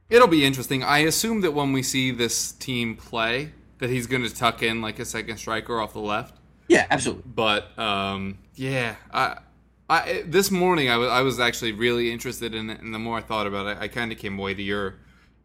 It'll 0.10 0.28
be 0.28 0.44
interesting. 0.44 0.84
I 0.84 1.00
assume 1.00 1.42
that 1.42 1.54
when 1.54 1.72
we 1.72 1.84
see 1.84 2.12
this 2.12 2.52
team 2.52 2.96
play, 2.98 3.54
that 3.78 3.90
he's 3.90 4.08
going 4.08 4.24
to 4.24 4.34
tuck 4.36 4.62
in 4.62 4.82
like 4.82 5.00
a 5.00 5.06
second 5.06 5.38
striker 5.38 5.80
off 5.80 5.94
the 5.94 6.00
left. 6.00 6.36
Yeah, 6.68 6.86
absolutely. 6.90 7.24
but 7.34 7.78
um, 7.80 8.38
yeah, 8.56 8.96
I, 9.14 9.38
I 9.90 10.24
this 10.26 10.52
morning 10.52 10.90
I 10.90 10.98
was 10.98 11.10
I 11.10 11.22
was 11.22 11.40
actually 11.40 11.72
really 11.74 12.12
interested 12.12 12.54
in 12.56 12.70
it, 12.70 12.82
and 12.82 12.94
the 12.94 13.00
more 13.00 13.18
I 13.18 13.22
thought 13.22 13.48
about 13.48 13.68
it, 13.68 13.78
I 13.80 13.88
kind 13.88 14.12
of 14.12 14.18
came 14.18 14.38
away 14.40 14.54
to 14.54 14.62
your 14.62 14.96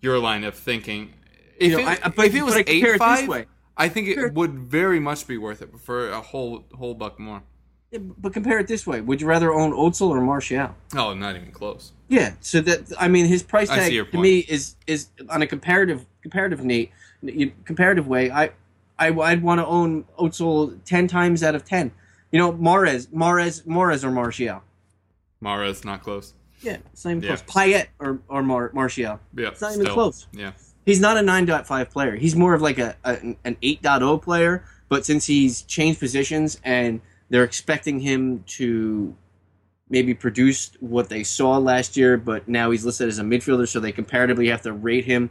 your 0.00 0.18
line 0.18 0.44
of 0.44 0.54
thinking. 0.56 1.14
If, 1.58 1.70
You 1.72 1.78
know, 1.82 1.88
it, 1.90 2.00
I- 2.04 2.08
but- 2.10 2.26
if 2.26 2.34
it 2.34 2.42
was 2.42 2.54
but 2.54 2.60
I 2.60 2.62
compare 2.64 2.74
it 2.74 2.82
eight 2.82 2.92
this 2.92 2.98
five, 2.98 3.28
way. 3.28 3.46
I 3.76 3.88
think 3.88 4.08
it 4.08 4.32
would 4.34 4.54
very 4.58 5.00
much 5.00 5.26
be 5.26 5.36
worth 5.38 5.60
it 5.62 5.70
for 5.78 6.08
a 6.10 6.20
whole 6.20 6.64
whole 6.74 6.94
buck 6.94 7.18
more. 7.18 7.42
Yeah, 7.90 7.98
but 8.00 8.32
compare 8.32 8.58
it 8.58 8.66
this 8.68 8.86
way: 8.86 9.00
Would 9.00 9.20
you 9.20 9.26
rather 9.26 9.52
own 9.52 9.72
Özil 9.72 10.08
or 10.08 10.20
Martial? 10.20 10.74
Oh, 10.96 11.14
not 11.14 11.36
even 11.36 11.52
close. 11.52 11.92
Yeah, 12.08 12.34
so 12.40 12.60
that 12.62 12.92
I 12.98 13.08
mean, 13.08 13.26
his 13.26 13.42
price 13.42 13.68
tag 13.68 14.10
to 14.12 14.18
me 14.18 14.38
is 14.40 14.76
is 14.86 15.08
on 15.28 15.42
a 15.42 15.46
comparative 15.46 16.04
comparative 16.22 16.64
Nate 16.64 16.90
comparative 17.64 18.06
way. 18.08 18.30
I 18.30 18.50
I 18.98 19.08
I'd 19.12 19.42
want 19.42 19.60
to 19.60 19.66
own 19.66 20.04
Özil 20.18 20.78
ten 20.84 21.06
times 21.06 21.42
out 21.42 21.54
of 21.54 21.64
ten 21.64 21.92
You 22.32 22.38
know, 22.40 22.52
Mahrez, 22.52 23.06
Mahrez, 23.08 23.64
Mahrez 23.66 24.02
or 24.04 24.10
Martial. 24.10 24.62
Mahrez 25.42 25.84
not 25.84 26.02
close. 26.02 26.34
Yeah, 26.62 26.78
it's 26.92 27.04
not 27.04 27.10
even 27.12 27.22
Yeah. 27.22 27.36
close. 27.36 27.42
Payet 27.54 27.86
or 28.00 28.20
or 28.28 28.42
Mar- 28.42 28.70
Martial. 28.72 29.20
Yeah, 29.36 29.48
It's 29.48 29.60
not 29.60 29.72
even 29.72 29.82
still. 29.84 29.94
close. 29.94 30.26
Yeah, 30.32 30.52
He's 30.86 31.00
not 31.00 31.16
a 31.16 31.20
9.5 31.20 31.90
player. 31.90 32.14
He's 32.14 32.36
more 32.36 32.54
of 32.54 32.62
like 32.62 32.78
a, 32.78 32.96
a 33.04 33.36
an 33.44 33.56
8.0 33.62 34.22
player. 34.22 34.64
But 34.88 35.04
since 35.04 35.26
he's 35.26 35.62
changed 35.62 35.98
positions 35.98 36.60
and 36.62 37.00
they're 37.28 37.44
expecting 37.44 38.00
him 38.00 38.44
to 38.46 39.16
maybe 39.90 40.14
produce 40.14 40.70
what 40.80 41.08
they 41.08 41.24
saw 41.24 41.58
last 41.58 41.96
year, 41.96 42.16
but 42.16 42.48
now 42.48 42.70
he's 42.70 42.84
listed 42.84 43.08
as 43.08 43.18
a 43.18 43.22
midfielder, 43.22 43.68
so 43.68 43.80
they 43.80 43.92
comparatively 43.92 44.48
have 44.48 44.62
to 44.62 44.72
rate 44.72 45.04
him 45.04 45.30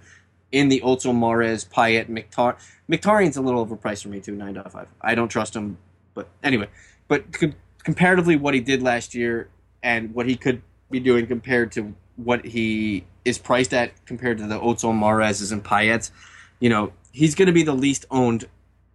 in 0.51 0.69
the 0.69 0.81
Özil 0.81 1.13
Mahrez, 1.13 1.67
Payet, 1.67 2.09
Mkhitar. 2.09 2.57
Mkhitaryan's 2.89 3.37
a 3.37 3.41
little 3.41 3.65
overpriced 3.65 4.03
for 4.03 4.09
me 4.09 4.19
too, 4.19 4.33
9.5. 4.33 4.87
I 5.01 5.15
don't 5.15 5.29
trust 5.29 5.55
him, 5.55 5.77
but 6.13 6.27
anyway. 6.43 6.67
But 7.07 7.31
co- 7.31 7.53
comparatively, 7.83 8.35
what 8.35 8.53
he 8.53 8.59
did 8.59 8.83
last 8.83 9.15
year 9.15 9.49
and 9.81 10.13
what 10.13 10.27
he 10.27 10.35
could 10.35 10.61
be 10.91 10.99
doing 10.99 11.27
compared 11.27 11.71
to 11.73 11.95
what 12.17 12.45
he 12.45 13.05
is 13.25 13.37
priced 13.37 13.73
at 13.73 14.05
compared 14.05 14.37
to 14.37 14.47
the 14.47 14.59
Özil 14.59 14.93
Mahrez 14.93 15.51
and 15.51 15.63
Payets, 15.63 16.11
you 16.59 16.69
know, 16.69 16.93
he's 17.11 17.35
going 17.35 17.47
to 17.47 17.51
be 17.51 17.63
the 17.63 17.73
least 17.73 18.05
owned 18.11 18.45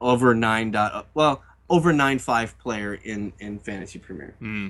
over 0.00 0.34
nine 0.34 0.70
dot 0.70 1.08
well 1.12 1.42
over 1.68 1.92
nine 1.92 2.18
five 2.18 2.58
player 2.58 2.94
in 2.94 3.32
in 3.38 3.58
fantasy 3.58 3.98
premier. 3.98 4.34
Hmm. 4.38 4.68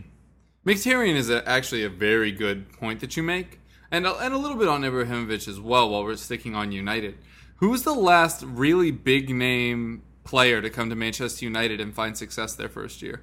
Mkhitaryan 0.67 1.15
is 1.15 1.31
a, 1.31 1.49
actually 1.49 1.85
a 1.85 1.89
very 1.89 2.33
good 2.33 2.71
point 2.73 3.01
that 3.01 3.17
you 3.17 3.23
make, 3.23 3.61
and 3.91 4.07
a, 4.07 4.15
and 4.17 4.35
a 4.35 4.39
little 4.39 4.59
bit 4.59 4.69
on 4.69 4.83
Ibrahimovic 4.83 5.49
as 5.49 5.59
well. 5.59 5.89
While 5.91 6.05
we're 6.05 6.17
sticking 6.17 6.55
on 6.55 6.73
United, 6.73 7.17
who 7.57 7.71
was 7.71 7.85
the 7.85 7.95
last 7.95 8.43
really 8.43 8.91
big 8.91 9.31
name 9.31 10.03
player 10.25 10.61
to 10.61 10.69
come 10.69 10.91
to 10.91 10.97
Manchester 10.97 11.45
United 11.45 11.81
and 11.81 11.95
find 11.95 12.17
success 12.17 12.55
their 12.55 12.69
first 12.69 13.01
year? 13.03 13.23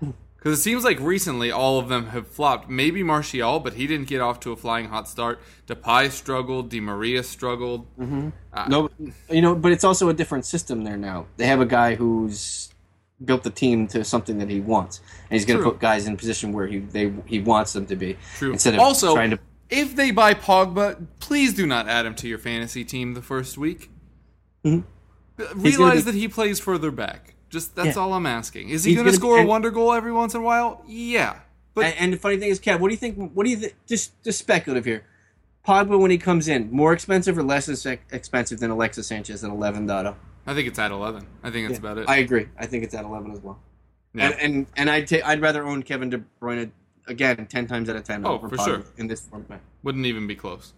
Because 0.46 0.60
it 0.60 0.62
seems 0.62 0.84
like 0.84 1.00
recently 1.00 1.50
all 1.50 1.80
of 1.80 1.88
them 1.88 2.10
have 2.10 2.28
flopped. 2.28 2.70
Maybe 2.70 3.02
Martial, 3.02 3.58
but 3.58 3.72
he 3.72 3.88
didn't 3.88 4.06
get 4.06 4.20
off 4.20 4.38
to 4.40 4.52
a 4.52 4.56
flying 4.56 4.86
hot 4.90 5.08
start. 5.08 5.40
Depay 5.66 6.08
struggled. 6.12 6.68
Di 6.68 6.78
Maria 6.78 7.24
struggled. 7.24 7.84
Mm-hmm. 7.98 8.28
Uh, 8.52 8.68
no, 8.68 8.88
you 9.28 9.42
know, 9.42 9.56
but 9.56 9.72
it's 9.72 9.82
also 9.82 10.08
a 10.08 10.14
different 10.14 10.46
system 10.46 10.84
there 10.84 10.96
now. 10.96 11.26
They 11.36 11.48
have 11.48 11.60
a 11.60 11.66
guy 11.66 11.96
who's 11.96 12.72
built 13.24 13.42
the 13.42 13.50
team 13.50 13.88
to 13.88 14.04
something 14.04 14.38
that 14.38 14.48
he 14.48 14.60
wants, 14.60 15.00
and 15.28 15.32
he's 15.32 15.44
going 15.44 15.58
to 15.58 15.64
put 15.64 15.80
guys 15.80 16.06
in 16.06 16.16
position 16.16 16.52
where 16.52 16.68
he 16.68 16.78
they 16.78 17.12
he 17.24 17.40
wants 17.40 17.72
them 17.72 17.86
to 17.86 17.96
be. 17.96 18.16
True. 18.36 18.52
Instead 18.52 18.74
of 18.74 18.80
also, 18.80 19.14
trying 19.14 19.30
to 19.30 19.40
if 19.68 19.96
they 19.96 20.12
buy 20.12 20.32
Pogba, 20.32 21.08
please 21.18 21.54
do 21.54 21.66
not 21.66 21.88
add 21.88 22.06
him 22.06 22.14
to 22.14 22.28
your 22.28 22.38
fantasy 22.38 22.84
team 22.84 23.14
the 23.14 23.22
first 23.22 23.58
week. 23.58 23.90
Mhm. 24.64 24.84
Realize 25.56 26.04
be- 26.04 26.12
that 26.12 26.14
he 26.14 26.28
plays 26.28 26.60
further 26.60 26.92
back. 26.92 27.34
Just 27.50 27.74
that's 27.76 27.96
Yeah. 27.96 28.02
all 28.02 28.12
I'm 28.14 28.26
asking. 28.26 28.70
Is 28.70 28.84
he 28.84 28.94
going 28.94 29.04
to 29.06 29.10
gonna 29.10 29.12
be- 29.12 29.16
score 29.20 29.38
a 29.38 29.46
wonder 29.46 29.70
goal 29.70 29.92
every 29.92 30.12
once 30.12 30.34
in 30.34 30.40
a 30.40 30.44
while? 30.44 30.82
Yeah, 30.86 31.36
but 31.74 31.84
and, 31.86 31.94
and 31.98 32.12
the 32.12 32.16
funny 32.16 32.38
thing 32.38 32.48
is, 32.50 32.58
Kev, 32.60 32.80
what 32.80 32.88
do 32.88 32.94
you 32.94 32.98
think? 32.98 33.32
What 33.32 33.44
do 33.44 33.50
you 33.50 33.56
think? 33.56 33.74
Just 33.86 34.22
just 34.24 34.38
speculative 34.38 34.84
here. 34.84 35.04
Pogba 35.66 35.98
when 35.98 36.10
he 36.10 36.18
comes 36.18 36.46
in, 36.48 36.70
more 36.70 36.92
expensive 36.92 37.36
or 37.36 37.42
less 37.42 37.68
expensive 38.12 38.60
than 38.60 38.70
Alexis 38.70 39.06
Sanchez 39.06 39.42
at 39.44 39.50
eleven 39.50 39.86
dotto? 39.86 40.14
I 40.46 40.54
think 40.54 40.68
it's 40.68 40.78
at 40.78 40.92
11. 40.92 41.26
I 41.42 41.50
think 41.50 41.66
that's 41.66 41.80
about 41.80 41.98
it. 41.98 42.08
I 42.08 42.18
agree. 42.18 42.46
I 42.56 42.66
think 42.66 42.84
it's 42.84 42.94
at 42.94 43.04
eleven 43.04 43.32
as 43.32 43.40
well. 43.40 43.58
Yeah. 44.14 44.28
And 44.28 44.40
and, 44.40 44.66
and 44.76 44.90
I'd 44.90 45.08
ta- 45.08 45.24
I'd 45.24 45.40
rather 45.40 45.64
own 45.66 45.82
Kevin 45.82 46.08
De 46.10 46.22
Bruyne 46.40 46.70
again 47.08 47.46
ten 47.46 47.66
times 47.66 47.88
out 47.90 47.96
of 47.96 48.04
ten 48.04 48.24
Oh, 48.26 48.34
over 48.34 48.48
for 48.48 48.56
Pogba 48.56 48.64
sure. 48.64 48.82
in 48.96 49.06
this 49.08 49.22
format. 49.22 49.60
Wouldn't 49.82 50.06
even 50.06 50.26
be 50.26 50.36
close. 50.36 50.72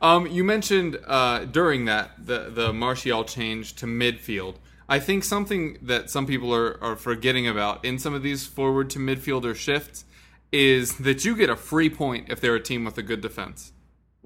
Um, 0.00 0.26
you 0.28 0.44
mentioned 0.44 0.98
uh, 1.06 1.44
during 1.46 1.84
that 1.86 2.12
the 2.24 2.50
the 2.50 2.72
Martial 2.72 3.24
change 3.24 3.74
to 3.76 3.86
midfield. 3.86 4.54
I 4.88 4.98
think 4.98 5.24
something 5.24 5.78
that 5.82 6.10
some 6.10 6.26
people 6.26 6.54
are, 6.54 6.82
are 6.82 6.96
forgetting 6.96 7.46
about 7.46 7.84
in 7.84 7.98
some 7.98 8.14
of 8.14 8.22
these 8.22 8.46
forward 8.46 8.88
to 8.90 8.98
midfielder 8.98 9.54
shifts 9.54 10.04
is 10.50 10.96
that 10.98 11.24
you 11.24 11.36
get 11.36 11.50
a 11.50 11.56
free 11.56 11.90
point 11.90 12.30
if 12.30 12.40
they're 12.40 12.54
a 12.54 12.60
team 12.60 12.84
with 12.84 12.96
a 12.96 13.02
good 13.02 13.20
defense. 13.20 13.72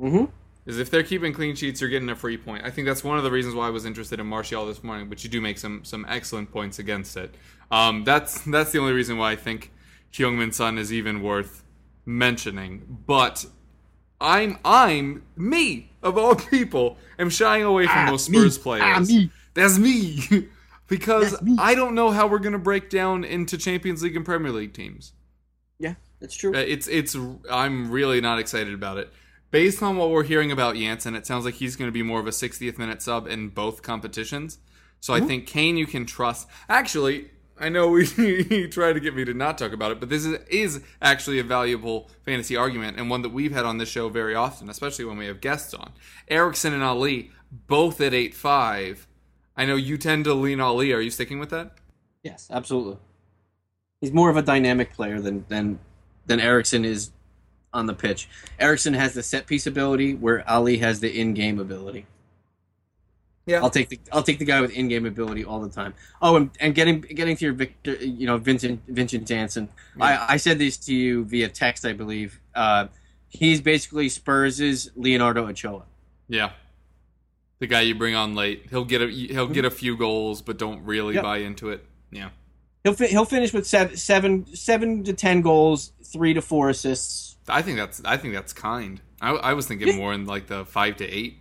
Mm-hmm. 0.01 0.27
Is 0.65 0.79
if 0.79 0.91
they're 0.91 1.03
keeping 1.03 1.33
clean 1.33 1.57
sheets, 1.57 1.81
you're 1.81 1.91
getting 1.91 2.09
a 2.09 2.15
free 2.15 2.37
point. 2.37 2.65
I 2.65 2.71
think 2.71 2.87
that's 2.87 3.03
one 3.03 3.19
of 3.19 3.25
the 3.25 3.33
reasons 3.33 3.57
why 3.57 3.67
I 3.67 3.71
was 3.71 3.85
interested 3.85 4.21
in 4.21 4.27
Martial 4.27 4.65
this 4.65 4.85
morning. 4.85 5.09
But 5.09 5.25
you 5.25 5.31
do 5.31 5.41
make 5.41 5.59
some 5.59 5.85
some 5.85 6.07
excellent 6.09 6.53
points 6.53 6.79
against 6.79 7.17
it. 7.17 7.35
Um, 7.73 8.05
that's 8.05 8.41
that's 8.43 8.71
the 8.71 8.79
only 8.79 8.93
reason 8.93 9.19
why 9.19 9.33
I 9.33 9.37
think 9.37 9.73
Heung-min 10.13 10.53
Son 10.53 10.79
is 10.79 10.93
even 10.93 11.21
worth 11.21 11.65
mentioning. 12.07 13.01
But 13.07 13.45
I'm 14.21 14.59
I'm 14.65 15.25
me 15.35 15.91
of 16.01 16.17
all 16.17 16.35
people 16.51 16.97
am 17.19 17.29
shying 17.29 17.65
away 17.65 17.89
from 17.89 18.07
those 18.07 18.25
Spurs 18.25 18.57
players. 18.57 18.85
Ah, 18.85 19.01
me. 19.01 19.31
That's 19.55 19.79
me. 19.79 20.49
because 20.89 21.33
That's 21.33 21.43
me. 21.43 21.57
I 21.59 21.75
don't 21.75 21.95
know 21.95 22.11
how 22.11 22.27
we're 22.27 22.39
gonna 22.39 22.59
break 22.59 22.91
down 22.91 23.25
into 23.25 23.57
Champions 23.59 24.03
League 24.03 24.17
and 24.17 24.25
Premier 24.25 24.53
League 24.53 24.75
teams. 24.75 25.13
Yeah, 25.79 25.95
that's 26.21 26.35
true. 26.35 26.55
Uh, 26.55 26.59
It's 26.59 26.89
it's 26.89 27.17
I'm 27.51 27.91
really 27.91 28.21
not 28.21 28.39
excited 28.39 28.75
about 28.75 28.99
it. 28.99 29.11
Based 29.51 29.83
on 29.83 29.97
what 29.97 30.11
we're 30.11 30.23
hearing 30.23 30.51
about 30.51 30.77
Janssen, 30.77 31.15
it 31.15 31.27
sounds 31.27 31.45
like 31.45 31.55
he's 31.55 31.77
going 31.77 31.89
to 31.89 31.93
be 31.93 32.03
more 32.03 32.19
of 32.19 32.27
a 32.27 32.31
60th 32.31 32.79
minute 32.79 33.03
sub 33.03 33.27
in 33.27 33.51
both 33.51 33.83
competitions. 33.83 34.59
So 35.01 35.13
I 35.13 35.21
think 35.21 35.47
Kane 35.47 35.77
you 35.77 35.85
can 35.85 36.07
trust. 36.07 36.49
Actually, 36.71 37.29
I 37.59 37.69
know 37.69 37.89
we 37.89 38.05
he 38.07 38.69
tried 38.69 38.95
to 38.95 39.01
get 39.01 39.15
me 39.15 39.25
to 39.25 39.35
not 39.35 39.59
talk 39.59 39.73
about 39.73 39.93
it, 39.93 40.01
but 40.01 40.09
this 40.09 40.25
is 40.25 40.39
is 40.49 40.81
actually 41.01 41.39
a 41.39 41.45
valuable 41.45 42.11
fantasy 42.25 42.57
argument 42.57 42.99
and 42.99 43.11
one 43.11 43.23
that 43.23 43.29
we've 43.31 43.53
had 43.53 43.65
on 43.65 43.79
this 43.79 43.89
show 43.89 44.09
very 44.09 44.35
often, 44.35 44.71
especially 44.71 45.05
when 45.05 45.17
we 45.17 45.27
have 45.27 45.41
guests 45.41 45.75
on. 45.75 45.93
Eriksen 46.29 46.73
and 46.73 46.83
Alli 46.83 47.31
both 47.51 48.01
at 48.01 48.13
8-5. 48.13 49.07
I 49.57 49.65
know 49.65 49.77
you 49.77 49.99
tend 49.99 50.25
to 50.25 50.35
lean 50.35 50.61
Alli. 50.61 50.93
Are 50.93 51.01
you 51.01 51.11
sticking 51.11 51.39
with 51.39 51.51
that? 51.51 51.73
Yes, 52.23 52.49
absolutely. 52.51 52.97
He's 54.01 54.13
more 54.13 54.31
of 54.31 54.37
a 54.37 54.43
dynamic 54.43 54.93
player 54.93 55.21
than 55.21 55.45
than 55.49 55.79
than 56.27 56.41
Eriksen 56.41 56.85
is 56.85 57.11
on 57.73 57.87
the 57.87 57.95
pitch. 57.95 58.29
Eriksen 58.59 58.95
has 58.95 59.15
the 59.15 59.23
set 59.23 59.47
piece 59.47 59.67
ability, 59.67 60.15
where 60.15 60.49
Alli 60.49 60.79
has 60.79 61.01
the 61.01 61.21
in 61.21 61.35
game 61.35 61.59
ability. 61.59 62.07
Yeah. 63.47 63.61
I'll 63.61 63.71
take 63.71 63.89
the 63.89 63.99
I'll 64.13 64.23
take 64.23 64.39
the 64.39 64.45
guy 64.45 64.61
with 64.61 64.71
in 64.73 64.89
game 64.89 65.05
ability 65.05 65.45
all 65.45 65.61
the 65.61 65.69
time. 65.69 65.95
Oh, 66.21 66.37
and, 66.37 66.51
and 66.61 66.75
getting 66.75 67.01
getting 67.01 67.37
to 67.37 67.45
your 67.45 67.55
Victor, 67.55 67.95
you 67.95 68.27
know 68.27 68.39
Vincent 68.39 68.81
Vincent 68.87 69.27
Janssen. 69.27 69.69
I, 70.01 70.35
I 70.35 70.37
said 70.37 70.59
this 70.59 70.77
to 70.79 70.95
you 70.95 71.25
via 71.25 71.49
text, 71.49 71.85
I 71.85 71.93
believe. 71.93 72.41
Uh, 72.55 72.87
he's 73.29 73.61
basically 73.61 74.09
Spurs' 74.09 74.91
Leonardo 74.95 75.47
Ulloa. 75.47 75.83
Yeah. 76.29 76.53
The 77.63 77.69
guy 77.69 77.83
you 77.83 77.95
bring 77.95 78.17
on 78.17 78.35
late, 78.35 78.67
he'll 78.71 78.85
get 78.85 79.03
a 79.03 79.07
he'll 79.07 79.47
get 79.47 79.65
a 79.65 79.69
mm-hmm. 79.69 79.77
few 79.77 79.97
goals, 79.97 80.43
but 80.43 80.59
don't 80.59 80.85
really 80.85 81.15
Yep. 81.15 81.23
buy 81.23 81.37
into 81.37 81.71
it. 81.71 81.87
Yeah, 82.11 82.31
He'll 82.83 82.93
fi- 82.93 83.07
he'll 83.07 83.25
finish 83.25 83.53
with 83.53 83.69
seven, 83.69 83.97
seven, 83.97 84.53
seven 84.53 85.05
to 85.05 85.13
ten 85.13 85.43
goals, 85.43 85.93
three 86.03 86.35
to 86.35 86.43
four 86.43 86.71
assists. 86.71 87.37
I 87.49 87.63
think 87.63 87.77
that's 87.79 88.03
I 88.05 88.17
think 88.17 88.35
that's 88.35 88.53
kind. 88.53 89.01
I, 89.21 89.31
I 89.31 89.53
was 89.53 89.69
thinking 89.69 89.97
more 89.97 90.13
in 90.13 90.27
like 90.27 90.49
the 90.49 90.65
five 90.65 90.97
to 90.97 91.07
eight 91.09 91.39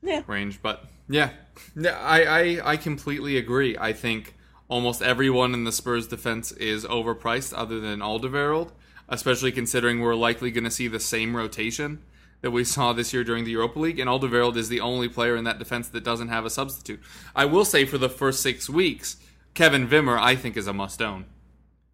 Yeah. 0.00 0.22
range, 0.26 0.62
but 0.62 0.86
yeah, 1.06 1.32
yeah, 1.76 1.98
I, 1.98 2.22
I 2.24 2.70
I 2.72 2.76
completely 2.78 3.36
agree. 3.36 3.76
I 3.76 3.92
think 3.92 4.34
almost 4.68 5.02
everyone 5.02 5.52
in 5.52 5.64
the 5.64 5.72
Spurs 5.72 6.08
defense 6.08 6.52
is 6.52 6.86
overpriced, 6.86 7.52
other 7.54 7.78
than 7.78 8.00
Alderweireld, 8.00 8.70
especially 9.06 9.52
considering 9.52 10.00
we're 10.00 10.14
likely 10.14 10.50
going 10.50 10.64
to 10.64 10.70
see 10.70 10.88
the 10.88 10.98
same 10.98 11.36
rotation 11.36 11.98
that 12.42 12.50
we 12.50 12.64
saw 12.64 12.92
this 12.92 13.12
year 13.12 13.24
during 13.24 13.44
the 13.44 13.52
Europa 13.52 13.78
League, 13.78 13.98
and 13.98 14.10
Alderweireld 14.10 14.56
is 14.56 14.68
the 14.68 14.80
only 14.80 15.08
player 15.08 15.36
in 15.36 15.44
that 15.44 15.58
defense 15.58 15.88
that 15.88 16.04
doesn't 16.04 16.28
have 16.28 16.44
a 16.44 16.50
substitute. 16.50 17.00
I 17.34 17.44
will 17.46 17.64
say 17.64 17.84
for 17.84 17.98
the 17.98 18.08
first 18.08 18.42
six 18.42 18.68
weeks, 18.68 19.16
Kevin 19.54 19.88
Wimmer 19.88 20.18
I 20.20 20.36
think 20.36 20.56
is 20.56 20.66
a 20.66 20.72
must 20.72 21.00
own. 21.00 21.24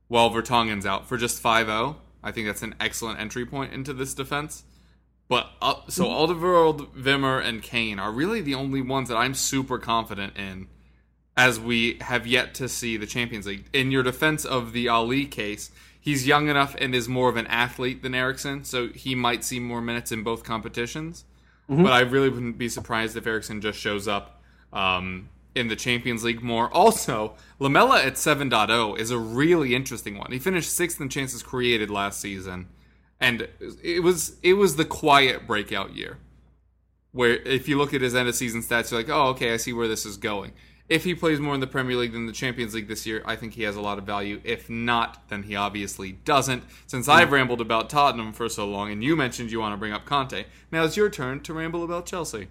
While 0.08 0.30
Vertonghen's 0.30 0.86
out 0.86 1.06
for 1.06 1.18
just 1.18 1.42
5-0, 1.42 1.96
I 2.22 2.32
think 2.32 2.46
that's 2.46 2.62
an 2.62 2.74
excellent 2.80 3.20
entry 3.20 3.44
point 3.44 3.74
into 3.74 3.92
this 3.92 4.14
defense. 4.14 4.64
But 5.28 5.50
uh, 5.60 5.74
so 5.88 6.06
Alderweireld, 6.06 6.94
Vimmer, 6.94 7.38
and 7.44 7.62
Kane 7.62 7.98
are 7.98 8.10
really 8.10 8.40
the 8.40 8.54
only 8.54 8.80
ones 8.80 9.10
that 9.10 9.16
I'm 9.16 9.34
super 9.34 9.78
confident 9.78 10.36
in, 10.38 10.68
as 11.36 11.60
we 11.60 11.98
have 12.00 12.26
yet 12.26 12.54
to 12.54 12.68
see 12.68 12.96
the 12.96 13.06
Champions 13.06 13.46
League. 13.46 13.66
In 13.74 13.90
your 13.90 14.02
defense 14.02 14.46
of 14.46 14.72
the 14.72 14.88
Alli 14.88 15.26
case, 15.26 15.70
he's 16.08 16.26
young 16.26 16.48
enough 16.48 16.74
and 16.78 16.94
is 16.94 17.06
more 17.06 17.28
of 17.28 17.36
an 17.36 17.46
athlete 17.48 18.02
than 18.02 18.14
Eriksen, 18.14 18.64
so 18.64 18.88
he 18.88 19.14
might 19.14 19.44
see 19.44 19.60
more 19.60 19.82
minutes 19.82 20.10
in 20.10 20.22
both 20.22 20.42
competitions. 20.42 21.24
But 21.82 21.92
I 21.92 22.00
really 22.00 22.30
wouldn't 22.30 22.56
be 22.56 22.70
surprised 22.70 23.14
if 23.14 23.26
Eriksen 23.26 23.60
just 23.60 23.78
shows 23.78 24.08
up 24.08 24.42
um, 24.72 25.28
in 25.54 25.68
the 25.68 25.76
Champions 25.76 26.24
League 26.24 26.42
more. 26.42 26.70
Also, 26.72 27.34
Lamela 27.58 28.02
at 28.02 28.14
7.0 28.14 28.98
is 28.98 29.10
a 29.10 29.18
really 29.18 29.74
interesting 29.74 30.16
one. 30.16 30.32
He 30.32 30.38
finished 30.38 30.74
sixth 30.74 30.98
in 30.98 31.10
chances 31.10 31.42
created 31.42 31.90
last 31.90 32.22
season, 32.22 32.68
and 33.20 33.46
it 33.82 34.02
was 34.02 34.38
it 34.42 34.54
was 34.54 34.76
the 34.76 34.86
quiet 34.86 35.46
breakout 35.46 35.94
year. 35.94 36.16
Where 37.12 37.36
if 37.36 37.68
you 37.68 37.76
look 37.76 37.92
at 37.92 38.00
his 38.00 38.14
end 38.14 38.30
of 38.30 38.34
season 38.34 38.62
stats, 38.62 38.90
you're 38.90 39.00
like, 39.00 39.10
oh, 39.10 39.28
okay, 39.32 39.52
I 39.52 39.58
see 39.58 39.74
where 39.74 39.88
this 39.88 40.06
is 40.06 40.16
going. 40.16 40.52
If 40.88 41.04
he 41.04 41.14
plays 41.14 41.38
more 41.38 41.54
in 41.54 41.60
the 41.60 41.66
Premier 41.66 41.96
League 41.96 42.12
than 42.12 42.24
the 42.24 42.32
Champions 42.32 42.74
League 42.74 42.88
this 42.88 43.04
year, 43.04 43.22
I 43.26 43.36
think 43.36 43.52
he 43.54 43.64
has 43.64 43.76
a 43.76 43.80
lot 43.80 43.98
of 43.98 44.04
value. 44.04 44.40
If 44.42 44.70
not, 44.70 45.28
then 45.28 45.42
he 45.42 45.54
obviously 45.54 46.12
doesn't. 46.12 46.64
Since 46.86 47.08
I've 47.08 47.30
rambled 47.30 47.60
about 47.60 47.90
Tottenham 47.90 48.32
for 48.32 48.48
so 48.48 48.66
long, 48.66 48.90
and 48.90 49.04
you 49.04 49.14
mentioned 49.14 49.50
you 49.50 49.60
want 49.60 49.74
to 49.74 49.76
bring 49.76 49.92
up 49.92 50.06
Conte, 50.06 50.46
now 50.72 50.84
it's 50.84 50.96
your 50.96 51.10
turn 51.10 51.40
to 51.40 51.52
ramble 51.52 51.84
about 51.84 52.06
Chelsea. 52.06 52.48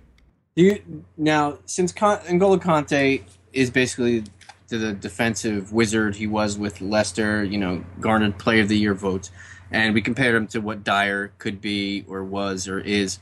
You 0.55 1.03
now 1.17 1.59
since 1.65 1.91
Con- 1.91 2.19
N'Golo 2.19 2.61
Kanté 2.61 3.23
is 3.53 3.71
basically 3.71 4.23
the 4.67 4.93
defensive 4.93 5.71
wizard 5.71 6.15
he 6.15 6.27
was 6.27 6.59
with 6.59 6.79
Leicester. 6.79 7.43
You 7.43 7.57
know, 7.57 7.83
garnered 7.99 8.37
Player 8.37 8.61
of 8.61 8.69
the 8.69 8.77
Year 8.77 8.93
votes, 8.93 9.31
and 9.71 9.95
we 9.95 10.01
compared 10.01 10.35
him 10.35 10.45
to 10.47 10.59
what 10.59 10.83
Dyer 10.83 11.31
could 11.39 11.59
be 11.59 12.05
or 12.07 12.23
was 12.23 12.67
or 12.67 12.79
is. 12.79 13.17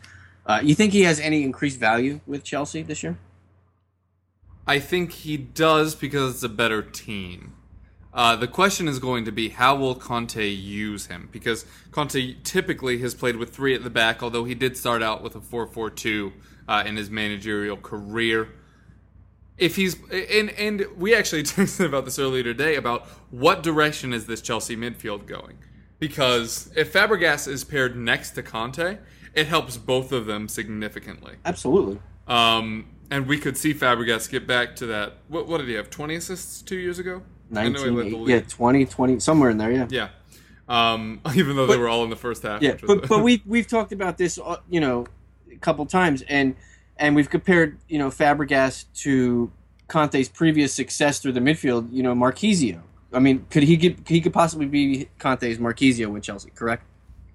Uh, 0.46 0.60
you 0.62 0.76
think 0.76 0.92
he 0.92 1.04
has 1.04 1.22
any 1.22 1.44
increased 1.44 1.80
value 1.80 2.20
with 2.28 2.44
Chelsea 2.44 2.84
this 2.84 3.02
year? 3.02 3.18
I 4.68 4.80
think 4.80 5.12
he 5.12 5.38
does 5.38 5.96
because 5.96 6.36
it's 6.36 6.44
a 6.44 6.50
better 6.50 6.82
team. 6.82 7.56
Uh, 8.14 8.36
the 8.36 8.48
question 8.48 8.88
is 8.88 8.98
going 8.98 9.26
to 9.26 9.32
be 9.32 9.50
how 9.50 9.76
will 9.76 9.94
Conte 9.94 10.48
use 10.48 11.08
him? 11.08 11.28
Because 11.34 11.66
Conte 11.92 12.36
typically 12.44 13.00
has 13.00 13.14
played 13.14 13.36
with 13.36 13.54
three 13.54 13.76
at 13.76 13.84
the 13.84 13.90
back, 13.90 14.24
although 14.24 14.46
he 14.46 14.56
did 14.56 14.78
start 14.78 15.04
out 15.04 15.22
with 15.22 15.36
a 15.36 15.42
4 15.42 15.68
4 15.68 15.90
2 15.90 16.34
uh, 16.68 16.84
in 16.86 16.96
his 16.96 17.10
managerial 17.10 17.76
career. 17.76 18.54
If 19.58 19.76
he's 19.76 19.98
and 20.10 20.50
and 20.52 20.86
we 20.98 21.14
actually 21.14 21.44
texted 21.44 21.86
about 21.86 22.06
this 22.06 22.18
earlier 22.18 22.44
today 22.44 22.76
about 22.76 23.06
what 23.32 23.64
direction 23.64 24.14
is 24.14 24.26
this 24.28 24.42
Chelsea 24.42 24.78
midfield 24.78 25.26
going? 25.26 25.58
Because 26.00 26.72
if 26.76 26.94
Fabregas 26.94 27.50
is 27.50 27.66
paired 27.66 27.98
next 27.98 28.32
to 28.32 28.44
Conte, 28.44 28.98
it 29.34 29.48
helps 29.48 29.76
both 29.76 30.14
of 30.14 30.26
them 30.26 30.48
significantly. 30.48 31.36
Absolutely. 31.44 32.00
Um, 32.28 32.88
and 33.12 33.28
we 33.28 33.38
could 33.38 33.58
see 33.58 33.74
Fabregas 33.74 34.30
get 34.30 34.48
back 34.48 34.76
to 34.78 34.86
that. 34.88 35.14
What, 35.28 35.48
what 35.48 35.58
did 35.60 35.68
he 35.68 35.74
have? 35.74 35.90
20 35.90 36.16
assists 36.16 36.62
two 36.62 36.78
years 36.78 37.00
ago? 37.00 37.22
I 37.54 37.70
know 37.70 37.84
he 37.84 37.90
led 37.90 38.06
the 38.08 38.12
19, 38.12 38.26
league. 38.26 38.30
yeah, 38.30 38.50
20, 38.50 38.86
20, 38.86 39.20
somewhere 39.20 39.50
in 39.50 39.58
there, 39.58 39.72
yeah. 39.72 39.88
Yeah. 39.90 40.10
Um, 40.68 41.22
even 41.36 41.56
though 41.56 41.68
they 41.68 41.78
were 41.78 41.88
all 41.88 42.04
in 42.04 42.10
the 42.10 42.16
first 42.16 42.44
half. 42.44 42.62
Yeah, 42.62 42.76
but 42.86 43.08
but 43.08 43.24
we 43.24 43.42
we've 43.46 43.68
talked 43.68 43.92
about 43.92 44.18
this, 44.18 44.40
uh, 44.44 44.58
you 44.70 44.80
know, 44.80 45.06
a 45.52 45.58
couple 45.58 45.86
times, 45.86 46.24
and 46.24 46.56
and 46.98 47.16
we've 47.16 47.30
compared, 47.30 47.78
you 47.88 48.00
know, 48.00 48.10
Fabregas 48.10 48.86
to 49.02 49.52
Conte's 49.88 50.30
previous 50.30 50.74
success 50.74 51.20
through 51.20 51.34
the 51.34 51.40
midfield. 51.40 51.92
You 51.92 52.02
know, 52.02 52.16
Marchisio. 52.16 52.82
I 53.14 53.20
mean, 53.20 53.46
could 53.52 53.64
he 53.64 53.78
get 53.78 54.08
he 54.08 54.22
could 54.22 54.34
possibly 54.34 54.66
be 54.66 55.08
Conte's 55.20 55.60
Marchisio 55.60 56.08
with 56.08 56.24
Chelsea? 56.24 56.50
Correct. 56.50 56.84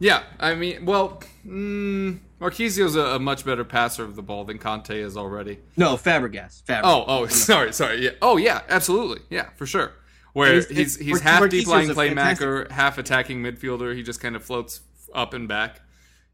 yeah, 0.00 0.24
I 0.40 0.54
mean, 0.54 0.84
well, 0.84 1.22
mm, 1.46 2.18
Marchisio's 2.40 2.96
a, 2.96 3.00
a 3.00 3.18
much 3.18 3.44
better 3.44 3.64
passer 3.64 4.02
of 4.04 4.16
the 4.16 4.22
ball 4.22 4.44
than 4.44 4.58
Conte 4.58 4.96
is 4.98 5.16
already. 5.16 5.58
No, 5.76 5.94
Fabregas. 5.96 6.62
Fabregas. 6.64 6.80
Oh, 6.84 7.04
oh, 7.06 7.26
sorry, 7.28 7.72
sorry. 7.72 8.04
Yeah. 8.04 8.10
Oh, 8.22 8.36
yeah, 8.36 8.62
absolutely. 8.68 9.20
Yeah, 9.28 9.50
for 9.56 9.66
sure. 9.66 9.92
Where 10.32 10.54
He's- 10.54 10.68
he's 10.68 10.96
he's, 10.96 11.22
Mar- 11.24 11.32
half 11.40 11.50
deep 11.50 11.66
lying 11.66 11.88
playmaker, 11.90 12.70
half 12.70 12.98
attacking 12.98 13.42
midfielder. 13.42 13.94
He 13.94 14.02
just 14.02 14.20
kind 14.20 14.36
of 14.36 14.42
floats 14.44 14.80
up 15.14 15.34
and 15.34 15.46
back. 15.48 15.80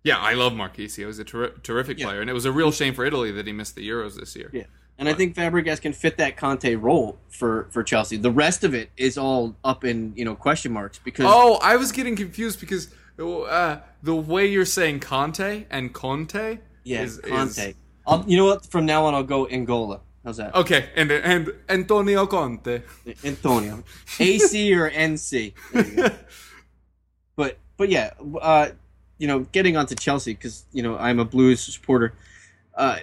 Yeah, 0.04 0.18
I 0.18 0.34
love 0.34 0.52
Marchisio. 0.52 1.06
He's 1.06 1.18
a 1.18 1.24
ter- 1.24 1.48
terrific 1.64 1.98
Yeah. 1.98 2.06
player, 2.06 2.20
and 2.20 2.30
it 2.30 2.34
was 2.34 2.44
a 2.44 2.52
real 2.52 2.70
shame 2.70 2.94
for 2.94 3.04
Italy 3.04 3.32
that 3.32 3.46
he 3.46 3.52
missed 3.52 3.74
the 3.74 3.88
Euros 3.88 4.14
this 4.14 4.36
year. 4.36 4.50
Yeah. 4.52 4.64
And 4.98 5.08
I 5.10 5.12
think 5.14 5.34
Fabregas 5.34 5.80
can 5.82 5.92
fit 5.92 6.16
that 6.18 6.36
Conte 6.38 6.74
role 6.76 7.18
for, 7.28 7.68
for 7.70 7.82
Chelsea. 7.82 8.16
The 8.16 8.30
rest 8.30 8.64
of 8.64 8.72
it 8.74 8.90
is 8.96 9.18
all 9.18 9.54
up 9.64 9.84
in 9.84 10.12
you 10.16 10.24
know 10.24 10.34
question 10.36 10.72
marks 10.72 10.98
because 11.02 11.26
Oh, 11.28 11.58
I 11.62 11.76
was 11.76 11.90
getting 11.92 12.16
confused 12.16 12.60
because 12.60 12.88
uh, 13.18 13.81
the 14.02 14.14
way 14.14 14.46
you're 14.46 14.64
saying 14.64 15.00
Conte 15.00 15.66
and 15.70 15.92
Conte 15.92 16.59
yeah, 16.85 17.02
is, 17.02 17.18
Conte. 17.18 17.70
is 17.70 17.74
I'll, 18.07 18.24
you 18.26 18.37
know 18.37 18.46
what? 18.46 18.66
From 18.66 18.87
now 18.87 19.05
on, 19.07 19.14
I'll 19.14 19.22
go 19.22 19.48
Angola. 19.48 20.00
How's 20.24 20.38
that? 20.38 20.55
okay, 20.55 20.88
and 20.96 21.11
and 21.12 21.52
Antonio 21.68 22.26
Conte. 22.26 22.83
Antonio. 23.24 23.85
AC 24.18 24.74
or 24.74 24.90
NC. 24.90 25.55
There 25.72 25.87
you 25.87 25.96
go. 25.96 26.11
but 27.37 27.59
but 27.76 27.88
yeah, 27.88 28.11
uh, 28.40 28.70
you 29.18 29.29
know, 29.29 29.40
getting 29.40 29.76
onto 29.76 29.94
Chelsea 29.94 30.35
because 30.35 30.64
you 30.72 30.83
know 30.83 30.96
I'm 30.96 31.20
a 31.20 31.24
Blues 31.24 31.61
supporter. 31.61 32.14
Uh, 32.74 32.98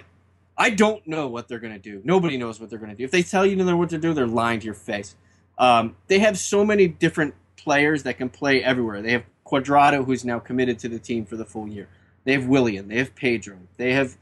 I 0.56 0.70
don't 0.70 1.06
know 1.06 1.28
what 1.28 1.48
they're 1.48 1.58
gonna 1.58 1.78
do. 1.78 2.00
Nobody 2.04 2.36
knows 2.36 2.60
what 2.60 2.70
they're 2.70 2.78
gonna 2.78 2.94
do. 2.94 3.04
If 3.04 3.10
they 3.10 3.22
tell 3.22 3.44
you 3.44 3.56
know 3.56 3.76
what 3.76 3.90
to 3.90 3.98
do, 3.98 4.14
they're 4.14 4.26
lying 4.26 4.60
to 4.60 4.66
your 4.66 4.74
face. 4.74 5.16
Um, 5.58 5.96
they 6.08 6.18
have 6.20 6.38
so 6.38 6.64
many 6.64 6.88
different 6.88 7.34
players 7.56 8.02
that 8.02 8.18
can 8.18 8.28
play 8.28 8.62
everywhere. 8.62 9.02
They 9.02 9.12
have 9.12 9.24
Cuadrado, 9.46 10.04
who's 10.04 10.24
now 10.24 10.38
committed 10.38 10.78
to 10.80 10.88
the 10.88 10.98
team 10.98 11.24
for 11.24 11.36
the 11.36 11.44
full 11.44 11.68
year. 11.68 11.88
They 12.24 12.32
have 12.32 12.46
Willian. 12.46 12.88
They 12.88 12.98
have 12.98 13.14
Pedro. 13.14 13.58
They 13.76 13.92
have 13.92 14.16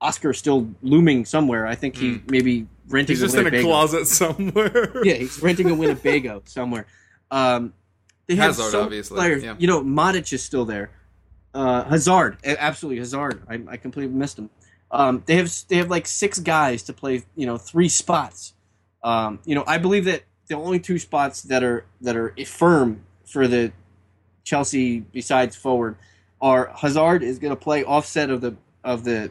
Oscar 0.00 0.32
still 0.32 0.70
looming 0.82 1.24
somewhere. 1.24 1.66
I 1.66 1.74
think 1.74 1.96
he 1.96 2.22
maybe 2.26 2.66
renting. 2.88 3.14
He's 3.14 3.20
just 3.20 3.34
in 3.34 3.40
a 3.40 3.44
Winnebago. 3.44 3.68
closet 3.68 4.06
somewhere. 4.06 4.92
Yeah, 5.04 5.14
he's 5.14 5.40
renting 5.42 5.70
a 5.70 5.74
Winnebago 5.74 6.42
somewhere. 6.46 6.86
Um, 7.30 7.72
they 8.26 8.34
have 8.36 8.56
Hazard, 8.56 8.70
so 8.70 8.82
obviously, 8.82 9.16
Players. 9.16 9.42
yeah. 9.44 9.56
You 9.58 9.66
know, 9.66 9.82
Matic 9.82 10.32
is 10.32 10.42
still 10.42 10.64
there. 10.64 10.90
Uh, 11.52 11.84
Hazard, 11.84 12.38
absolutely 12.44 12.98
Hazard. 12.98 13.42
I, 13.48 13.60
I 13.68 13.76
completely 13.76 14.14
missed 14.14 14.38
him. 14.38 14.50
Um, 14.90 15.22
they 15.26 15.36
have 15.36 15.52
they 15.68 15.76
have 15.76 15.90
like 15.90 16.06
six 16.06 16.38
guys 16.38 16.82
to 16.84 16.92
play. 16.92 17.22
You 17.36 17.46
know, 17.46 17.56
three 17.58 17.88
spots. 17.88 18.54
Um, 19.04 19.38
you 19.44 19.54
know, 19.54 19.64
I 19.66 19.78
believe 19.78 20.04
that 20.06 20.22
the 20.48 20.56
only 20.56 20.80
two 20.80 20.98
spots 20.98 21.42
that 21.42 21.62
are 21.62 21.84
that 22.00 22.16
are 22.16 22.34
firm 22.46 23.04
for 23.24 23.46
the 23.46 23.72
Chelsea 24.44 25.00
besides 25.00 25.56
forward 25.56 25.96
are 26.40 26.72
Hazard 26.76 27.22
is 27.22 27.38
going 27.38 27.54
to 27.54 27.60
play 27.60 27.84
offset 27.84 28.30
of 28.30 28.40
the 28.40 28.56
of 28.82 29.04
the 29.04 29.30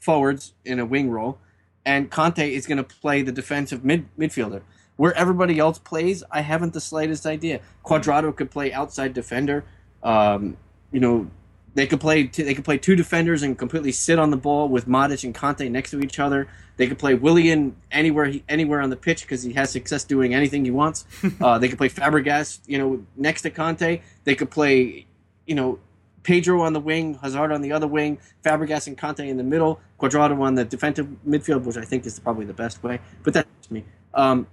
forwards 0.00 0.54
in 0.64 0.78
a 0.78 0.86
wing 0.86 1.10
role, 1.10 1.38
and 1.84 2.10
Conte 2.10 2.52
is 2.52 2.66
going 2.66 2.78
to 2.78 2.84
play 2.84 3.22
the 3.22 3.32
defensive 3.32 3.84
mid 3.84 4.06
midfielder. 4.18 4.62
Where 4.96 5.16
everybody 5.16 5.58
else 5.58 5.78
plays, 5.78 6.22
I 6.30 6.42
haven't 6.42 6.74
the 6.74 6.80
slightest 6.80 7.24
idea. 7.24 7.60
Cuadrado 7.86 8.36
could 8.36 8.50
play 8.50 8.70
outside 8.70 9.14
defender. 9.14 9.64
Um, 10.02 10.58
you 10.92 11.00
know, 11.00 11.30
they 11.74 11.86
could 11.86 12.00
play 12.00 12.24
t- 12.24 12.42
they 12.42 12.54
could 12.54 12.64
play 12.64 12.78
two 12.78 12.96
defenders 12.96 13.42
and 13.42 13.56
completely 13.56 13.92
sit 13.92 14.18
on 14.18 14.30
the 14.30 14.36
ball 14.36 14.68
with 14.68 14.86
Matic 14.86 15.24
and 15.24 15.34
Conte 15.34 15.68
next 15.68 15.90
to 15.90 16.00
each 16.00 16.18
other. 16.18 16.48
They 16.76 16.86
could 16.86 16.98
play 16.98 17.14
Willian 17.14 17.76
anywhere 17.90 18.26
he, 18.26 18.44
anywhere 18.48 18.80
on 18.80 18.90
the 18.90 18.96
pitch 18.96 19.22
because 19.22 19.42
he 19.42 19.52
has 19.52 19.70
success 19.70 20.04
doing 20.04 20.34
anything 20.34 20.64
he 20.64 20.70
wants. 20.70 21.04
uh, 21.40 21.58
they 21.58 21.68
could 21.68 21.78
play 21.78 21.88
Fabregas, 21.88 22.60
you 22.66 22.78
know, 22.78 23.04
next 23.16 23.42
to 23.42 23.50
Conte. 23.50 24.00
They 24.24 24.34
could 24.34 24.50
play, 24.50 25.06
you 25.46 25.54
know, 25.54 25.78
Pedro 26.22 26.62
on 26.62 26.72
the 26.72 26.80
wing, 26.80 27.14
Hazard 27.14 27.52
on 27.52 27.62
the 27.62 27.72
other 27.72 27.86
wing, 27.86 28.18
Fabregas 28.44 28.86
and 28.86 28.96
Conte 28.96 29.26
in 29.26 29.36
the 29.36 29.44
middle, 29.44 29.80
Cuadrado 29.98 30.40
on 30.40 30.54
the 30.54 30.64
defensive 30.64 31.08
midfield, 31.26 31.64
which 31.64 31.76
I 31.76 31.84
think 31.84 32.04
is 32.06 32.18
probably 32.18 32.46
the 32.46 32.54
best 32.54 32.82
way. 32.82 33.00
But 33.22 33.34
that's 33.34 33.70
me. 33.70 33.84
Um, 34.14 34.46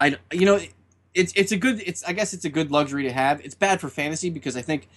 I 0.00 0.16
you 0.32 0.46
know 0.46 0.60
it's 1.14 1.32
it's 1.36 1.52
a 1.52 1.56
good 1.56 1.82
it's 1.84 2.02
I 2.04 2.12
guess 2.12 2.32
it's 2.32 2.44
a 2.44 2.48
good 2.48 2.70
luxury 2.70 3.02
to 3.04 3.12
have. 3.12 3.40
It's 3.44 3.54
bad 3.54 3.80
for 3.80 3.88
fantasy 3.88 4.30
because 4.30 4.56
I 4.56 4.62
think 4.62 4.88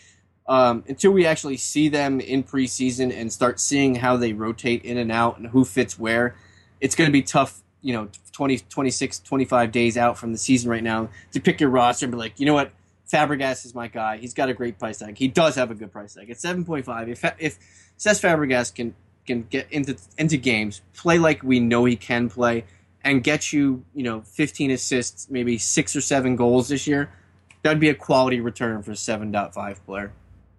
um, 0.47 0.84
until 0.88 1.12
we 1.12 1.25
actually 1.25 1.58
see 1.58 1.89
them 1.89 2.19
in 2.19 2.43
preseason 2.43 3.15
and 3.15 3.32
start 3.32 3.60
seeing 3.60 3.95
how 3.95 4.17
they 4.17 4.34
rotate 4.34 4.84
in 4.84 4.97
and 4.97 5.12
out 5.12 5.38
and 5.38 5.47
who 5.47 5.63
fits 5.63 5.97
where, 5.97 6.36
it's 6.82 6.95
going 6.95 7.08
to 7.08 7.13
be 7.13 7.21
tough. 7.21 7.62
You 7.82 7.93
know, 7.93 8.10
20, 8.32 8.60
26, 8.60 9.19
25 9.19 9.71
days 9.71 9.97
out 9.97 10.17
from 10.17 10.32
the 10.32 10.38
season 10.38 10.69
right 10.69 10.84
now 10.84 11.10
to 11.34 11.41
pick 11.41 11.60
your 11.60 11.69
roster 11.69 12.06
and 12.06 12.12
be 12.12 12.17
like, 12.17 12.39
you 12.39 12.45
know 12.45 12.53
what, 12.53 12.71
Fabregas 13.13 13.65
is 13.65 13.75
my 13.75 13.88
guy. 13.88 14.17
He's 14.17 14.34
got 14.34 14.49
a 14.49 14.53
great 14.53 14.79
price 14.79 14.99
tag. 14.99 15.17
He 15.17 15.27
does 15.27 15.56
have 15.56 15.69
a 15.69 15.75
good 15.75 15.91
price 15.91 16.15
tag. 16.15 16.29
It's 16.29 16.41
seven 16.41 16.65
point 16.65 16.86
five. 16.86 17.10
If 17.10 17.23
if 17.38 17.60
Cesc 17.97 18.21
Fabregas 18.21 18.73
can 18.73 18.95
can 19.25 19.43
get 19.43 19.67
into 19.71 19.97
into 20.17 20.38
games, 20.38 20.82
play 20.95 21.19
like 21.19 21.43
we 21.43 21.60
know 21.60 21.86
he 21.86 21.95
can 21.95 22.29
play, 22.29 22.65
and 23.03 23.23
get 23.23 23.53
you 23.53 23.84
you 23.93 24.03
know 24.03 24.21
fifteen 24.21 24.71
assists, 24.71 25.29
maybe 25.29 25.58
six 25.58 25.95
or 25.95 26.01
seven 26.01 26.36
goals 26.36 26.69
this 26.69 26.88
year, 26.88 27.12
that'd 27.62 27.79
be 27.79 27.89
a 27.89 27.95
quality 27.95 28.39
return 28.39 28.82
for 28.82 28.91
a 28.91 28.95
seven 28.95 29.32
point 29.32 29.53
five 29.53 29.86
player. 29.86 30.12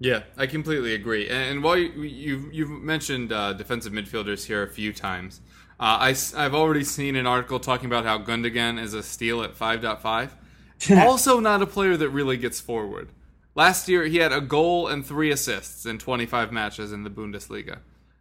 Yeah, 0.05 0.25
I 0.37 0.47
completely 0.47 0.95
agree. 0.95 1.31
And, 1.31 1.63
while 1.63 1.79
you, 1.79 2.03
you've 2.03 2.53
you've 2.53 2.69
mentioned 2.69 3.33
uh, 3.33 3.55
defensive 3.55 3.91
midfielders 3.91 4.45
here 4.45 4.63
a 4.63 4.69
few 4.69 4.93
times, 4.93 5.41
uh, 5.81 5.97
I 5.99 6.15
have 6.37 6.55
already 6.55 6.85
seen 6.85 7.17
an 7.17 7.27
article 7.27 7.59
talking 7.59 7.87
about 7.87 8.05
how 8.05 8.19
Gundogan 8.19 8.79
is 8.79 8.93
a 8.93 9.03
steal 9.03 9.43
at 9.43 9.57
five 9.57 9.81
point 9.81 10.01
five. 10.03 10.37
also, 10.91 11.41
not 11.41 11.63
a 11.63 11.67
player 11.67 11.97
that 11.97 12.11
really 12.11 12.37
gets 12.37 12.61
forward. 12.61 13.09
Last 13.55 13.89
year, 13.89 14.05
he 14.05 14.19
had 14.19 14.31
a 14.31 14.43
goal 14.43 14.89
and 14.89 15.07
three 15.07 15.31
assists 15.31 15.87
in 15.87 15.99
25 15.99 16.53
matches 16.53 16.93
in 16.93 17.05
the 17.05 17.11
Bundesliga. 17.11 17.79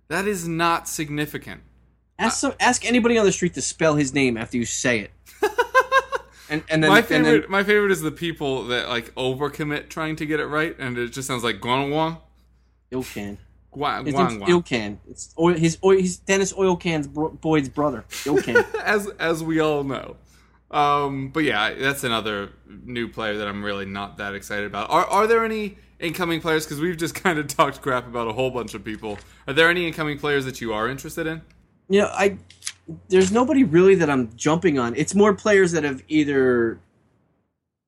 That 0.08 0.26
is 0.26 0.48
not 0.48 0.88
significant. 0.88 1.64
Ask 2.18 2.46
ask 2.62 2.86
anybody 2.86 3.18
on 3.18 3.26
the 3.26 3.32
street 3.34 3.56
to 3.56 3.62
spell 3.62 3.96
his 3.96 4.14
name 4.14 4.38
after 4.38 4.56
you 4.56 4.66
say 4.66 5.00
it. 5.00 5.12
And 6.54 6.64
and 6.70 6.84
then 6.84 6.90
my 6.92 7.00
and 7.00 7.08
favorite, 7.08 7.42
then, 7.42 7.52
my 7.52 7.64
favorite 7.64 7.92
is 7.92 8.02
the 8.02 8.12
people 8.12 8.66
that 8.66 8.88
like 8.88 9.14
overcommit 9.16 9.90
trying 9.90 10.16
to 10.18 10.26
get 10.26 10.40
it 10.40 10.46
right, 10.46 10.76
and 10.78 10.98
it 10.98 11.10
just 11.10 11.28
sounds 11.28 11.44
like 11.44 11.60
guan 11.60 12.20
Ilkan. 12.92 13.38
guan 13.74 14.06
His 14.06 14.16
guan 14.16 14.30
name's 14.30 14.44
Ilkan. 14.44 14.98
It's 15.10 15.34
oil, 15.40 15.56
his 15.56 15.78
oil, 15.84 15.98
he's 15.98 16.18
Dennis 16.18 16.54
Oilcan's 16.54 17.08
bro, 17.08 17.30
Boyd's 17.30 17.70
brother. 17.70 18.06
Ilkan. 18.10 18.64
as 18.84 19.08
as 19.20 19.44
we 19.44 19.60
all 19.60 19.84
know. 19.84 20.16
Um, 20.70 21.30
but 21.30 21.44
yeah, 21.44 21.74
that's 21.74 22.04
another 22.04 22.50
new 22.84 23.08
player 23.08 23.38
that 23.38 23.48
I'm 23.48 23.64
really 23.64 23.86
not 23.86 24.18
that 24.18 24.36
excited 24.36 24.66
about. 24.66 24.90
Are 24.90 25.06
are 25.06 25.28
there 25.28 25.44
any 25.44 25.78
incoming 26.00 26.42
players? 26.42 26.66
Because 26.66 26.80
we've 26.80 26.98
just 26.98 27.16
kind 27.24 27.40
of 27.40 27.48
talked 27.48 27.82
crap 27.82 28.08
about 28.08 28.28
a 28.28 28.34
whole 28.34 28.52
bunch 28.52 28.76
of 28.76 28.84
people. 28.84 29.18
Are 29.48 29.54
there 29.54 29.70
any 29.70 29.88
incoming 29.88 30.20
players 30.20 30.46
that 30.46 30.62
you 30.62 30.72
are 30.74 30.88
interested 30.88 31.26
in? 31.26 31.42
you 31.90 32.02
know, 32.02 32.08
I 32.08 32.38
there's 33.08 33.32
nobody 33.32 33.64
really 33.64 33.96
that 33.96 34.10
I'm 34.10 34.36
jumping 34.36 34.80
on. 34.80 34.96
It's 34.96 35.16
more 35.16 35.34
players 35.34 35.72
that 35.72 35.84
have 35.84 36.04
either 36.08 36.80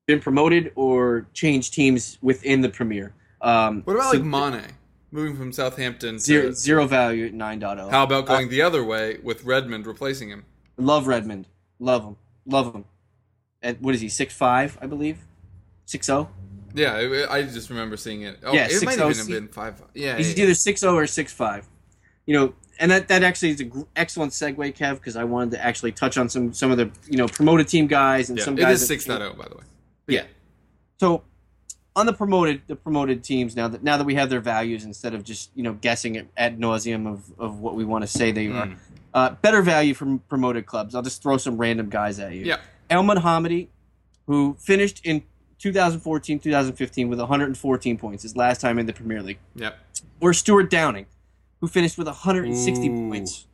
been 0.06 0.20
promoted 0.20 0.72
or 0.74 1.26
changed 1.34 1.74
teams 1.74 2.18
within 2.22 2.60
the 2.60 2.68
Premier. 2.68 3.12
Um, 3.40 3.82
What 3.82 3.94
about 3.96 4.12
so 4.12 4.18
like 4.18 4.26
Mane 4.26 4.62
moving 5.10 5.36
from 5.36 5.52
Southampton? 5.52 6.14
To, 6.14 6.20
zero, 6.20 6.52
zero 6.52 6.86
value 6.86 7.26
at 7.26 7.34
9.0? 7.34 7.90
How 7.90 8.04
about 8.04 8.26
going 8.26 8.48
the 8.48 8.62
other 8.62 8.82
way 8.84 9.18
with 9.22 9.44
Redmond 9.44 9.86
replacing 9.86 10.30
him? 10.30 10.44
Love 10.76 11.06
Redmond. 11.06 11.48
Love 11.78 12.04
him. 12.04 12.16
Love 12.46 12.74
him. 12.74 12.84
At 13.62 13.80
what 13.80 13.94
is 13.94 14.00
he? 14.00 14.08
Six 14.08 14.34
five, 14.34 14.78
I 14.80 14.86
believe. 14.86 15.18
Six 15.86 16.08
oh? 16.08 16.28
Yeah, 16.74 17.26
I 17.30 17.42
just 17.42 17.70
remember 17.70 17.96
seeing 17.96 18.22
it. 18.22 18.38
Oh, 18.44 18.52
Yeah, 18.52 18.66
it 18.70 18.84
might 18.84 18.98
6'0", 18.98 19.10
even 19.10 19.16
have 19.16 19.28
been 19.28 19.48
five. 19.48 19.82
Yeah, 19.94 20.16
He's 20.18 20.36
yeah, 20.36 20.44
either 20.44 20.54
six 20.54 20.80
zero 20.80 20.94
or 20.94 21.06
six 21.06 21.32
five. 21.32 21.66
You 22.26 22.34
know, 22.38 22.54
and 22.78 22.90
that, 22.90 23.08
that 23.08 23.22
actually 23.22 23.50
is 23.50 23.60
an 23.60 23.68
gr- 23.68 23.82
excellent 23.96 24.32
segue, 24.32 24.74
Kev, 24.76 24.94
because 24.94 25.16
I 25.16 25.24
wanted 25.24 25.52
to 25.52 25.64
actually 25.64 25.92
touch 25.92 26.16
on 26.18 26.28
some 26.28 26.52
some 26.52 26.70
of 26.70 26.76
the 26.78 26.90
you 27.08 27.16
know 27.16 27.26
promoted 27.28 27.68
team 27.68 27.86
guys 27.86 28.28
and 28.28 28.38
yeah. 28.38 28.44
some 28.44 28.54
It 28.58 28.62
guys. 28.62 28.86
six 28.86 29.04
that 29.06 29.20
six 29.20 29.36
by 29.36 29.48
the 29.48 29.54
way. 29.56 29.62
Yeah. 30.08 30.24
So 31.00 31.22
on 31.94 32.06
the 32.06 32.12
promoted 32.12 32.62
the 32.66 32.76
promoted 32.76 33.24
teams 33.24 33.56
now 33.56 33.68
that 33.68 33.82
now 33.82 33.96
that 33.96 34.04
we 34.04 34.14
have 34.16 34.28
their 34.30 34.40
values 34.40 34.84
instead 34.84 35.14
of 35.14 35.24
just 35.24 35.50
you 35.54 35.62
know 35.62 35.72
guessing 35.74 36.16
at, 36.16 36.26
ad 36.36 36.58
nauseum 36.58 37.06
of, 37.10 37.24
of 37.38 37.60
what 37.60 37.74
we 37.74 37.84
want 37.84 38.02
to 38.02 38.08
say 38.08 38.32
they 38.32 38.46
Hmm. 38.46 38.56
are, 38.56 38.76
uh, 39.14 39.30
better 39.42 39.62
value 39.62 39.94
from 39.94 40.18
promoted 40.20 40.66
clubs. 40.66 40.94
I'll 40.94 41.02
just 41.02 41.22
throw 41.22 41.36
some 41.38 41.56
random 41.56 41.88
guys 41.88 42.18
at 42.18 42.32
you. 42.32 42.44
Yeah. 42.44 42.58
El 42.90 43.02
Hamidi, 43.02 43.68
who 44.26 44.56
finished 44.60 45.00
in 45.04 45.22
2014 45.58 46.38
2015 46.38 47.08
with 47.08 47.18
114 47.18 47.96
points, 47.98 48.22
his 48.22 48.36
last 48.36 48.60
time 48.60 48.78
in 48.78 48.86
the 48.86 48.92
Premier 48.92 49.22
League 49.22 49.38
Yep. 49.54 49.76
or 50.20 50.32
Stuart 50.34 50.70
Downing, 50.70 51.06
who 51.60 51.68
finished 51.68 51.98
with 51.98 52.06
160 52.06 52.88
Ooh. 52.88 53.08
points. 53.08 53.46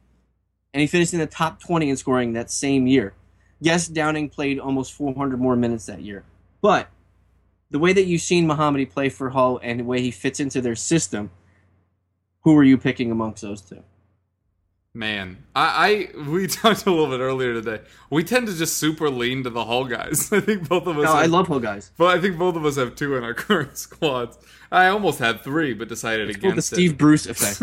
And 0.75 0.81
he 0.81 0.87
finished 0.87 1.13
in 1.13 1.21
the 1.21 1.27
top 1.27 1.61
20 1.61 1.91
in 1.91 1.97
scoring 1.97 2.33
that 2.33 2.51
same 2.51 2.87
year. 2.87 3.15
Yes, 3.61 3.87
Downing 3.87 4.29
played 4.29 4.59
almost 4.59 4.93
400 4.95 5.39
more 5.39 5.55
minutes 5.55 5.87
that 5.87 6.01
year. 6.03 6.25
But 6.61 6.89
the 7.71 7.79
way 7.79 7.93
that 7.93 8.05
you've 8.05 8.23
seen 8.23 8.47
Mohamady 8.47 8.91
play 8.91 9.09
for 9.09 9.31
Hull 9.31 9.61
and 9.63 9.81
the 9.81 9.85
way 9.85 10.01
he 10.01 10.11
fits 10.11 10.41
into 10.41 10.61
their 10.61 10.75
system, 10.75 11.31
who 12.43 12.57
are 12.57 12.65
you 12.65 12.77
picking 12.77 13.11
amongst 13.11 13.43
those 13.43 13.61
two? 13.61 13.83
Man, 14.95 15.39
I, 15.57 16.11
I 16.15 16.29
we 16.29 16.47
talked 16.49 16.85
a 16.85 16.91
little 16.91 17.07
bit 17.07 17.21
earlier 17.21 17.55
today. 17.55 17.81
We 18.11 18.25
tend 18.25 18.47
to 18.49 18.55
just 18.55 18.77
super 18.77 19.09
lean 19.09 19.43
to 19.45 19.51
the 19.51 19.65
Hull 19.65 19.87
guys. 19.87 20.31
I 20.33 20.41
think 20.41 20.69
both 20.69 20.87
of 20.87 20.99
us. 20.99 21.05
No, 21.05 21.13
I 21.13 21.27
love 21.27 21.49
Hull 21.49 21.61
guys. 21.61 21.93
But 21.97 22.15
I 22.17 22.21
think 22.21 22.39
both 22.39 22.57
of 22.57 22.67
us 22.67 22.77
have 22.77 22.95
two 22.95 23.17
in 23.17 23.25
our 23.25 23.33
current 23.35 23.79
squads. 23.79 24.37
I 24.71 24.89
almost 24.89 25.19
had 25.19 25.41
three, 25.41 25.73
but 25.73 25.89
decided 25.89 26.29
the 26.29 26.35
against 26.35 26.75
Steve 26.75 26.93
it. 26.93 26.99
Bruce 26.99 27.27
effect. 27.27 27.59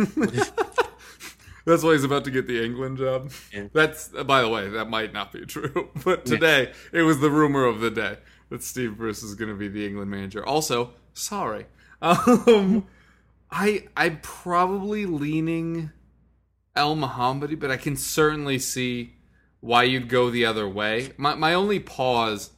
That's 1.66 1.84
why 1.84 1.92
he's 1.92 2.04
about 2.04 2.24
to 2.24 2.32
get 2.32 2.48
the 2.48 2.64
England 2.66 2.98
job. 2.98 3.32
Yeah. 3.54 3.68
That's 3.74 4.08
by 4.08 4.42
the 4.42 4.50
way, 4.50 4.68
that 4.70 4.90
might 4.90 5.14
not 5.14 5.32
be 5.32 5.46
true. 5.46 5.90
But 6.04 6.26
today 6.26 6.72
it 6.92 7.04
was 7.04 7.20
the 7.20 7.30
rumor 7.30 7.66
of 7.66 7.80
the 7.80 7.92
day 7.92 8.18
that 8.50 8.64
Steve 8.64 8.98
Bruce 8.98 9.22
is 9.22 9.36
going 9.36 9.50
to 9.50 9.56
be 9.56 9.68
the 9.68 9.86
England 9.86 10.10
manager. 10.10 10.44
Also, 10.44 10.94
sorry. 11.14 11.68
Um, 12.02 12.88
I 13.52 13.84
I'm 13.96 14.20
probably 14.24 15.06
leaning 15.06 15.92
El 16.76 16.96
Mohamady, 16.96 17.60
but 17.60 17.72
I 17.72 17.78
can 17.78 17.96
certainly 17.96 18.60
see 18.60 19.14
why 19.60 19.84
you'd 19.84 20.08
go 20.10 20.30
the 20.30 20.46
other 20.46 20.68
way. 20.68 21.12
My 21.18 21.36
my 21.36 21.54
only 21.54 21.80
pause 21.80 22.52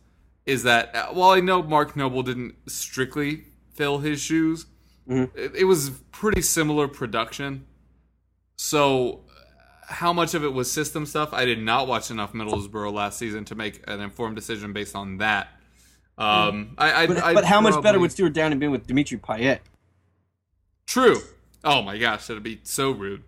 is 0.45 0.63
that 0.63 0.95
uh, 0.95 1.07
while 1.13 1.31
I 1.31 1.39
know 1.39 1.63
Mark 1.63 1.95
Noble 1.95 2.23
didn't 2.23 2.55
strictly 2.69 3.45
fill 3.73 3.99
his 3.99 4.21
shoes, 4.21 4.65
Mhm. 5.09 5.31
it, 5.35 5.55
it 5.55 5.63
was 5.65 5.89
pretty 6.11 6.41
similar 6.41 6.87
production. 6.87 7.65
So, 8.57 9.21
uh, 9.89 9.93
how 9.93 10.13
much 10.13 10.33
of 10.35 10.43
it 10.43 10.53
was 10.53 10.71
system 10.71 11.05
stuff? 11.07 11.33
I 11.33 11.45
did 11.45 11.59
not 11.59 11.87
watch 11.87 12.11
enough 12.11 12.33
Middlesbrough 12.33 12.93
last 12.93 13.17
season 13.17 13.45
to 13.45 13.55
make 13.55 13.81
an 13.87 13.99
informed 13.99 14.35
decision 14.35 14.73
based 14.73 14.95
on 14.95 15.17
that. 15.17 15.47
Um, 16.17 16.75
I, 16.77 17.03
I, 17.03 17.07
but, 17.07 17.17
I'd 17.23 17.33
but 17.33 17.45
how 17.45 17.61
much 17.61 17.81
better 17.81 17.99
would 17.99 18.11
Stuart 18.11 18.33
Downing 18.33 18.59
been 18.59 18.69
with 18.69 18.85
Dimitri 18.85 19.17
Payet? 19.17 19.59
True. 20.85 21.17
Oh 21.63 21.81
my 21.81 21.97
gosh, 21.97 22.27
that'd 22.27 22.43
be 22.43 22.59
so 22.63 22.91
rude. 22.91 23.23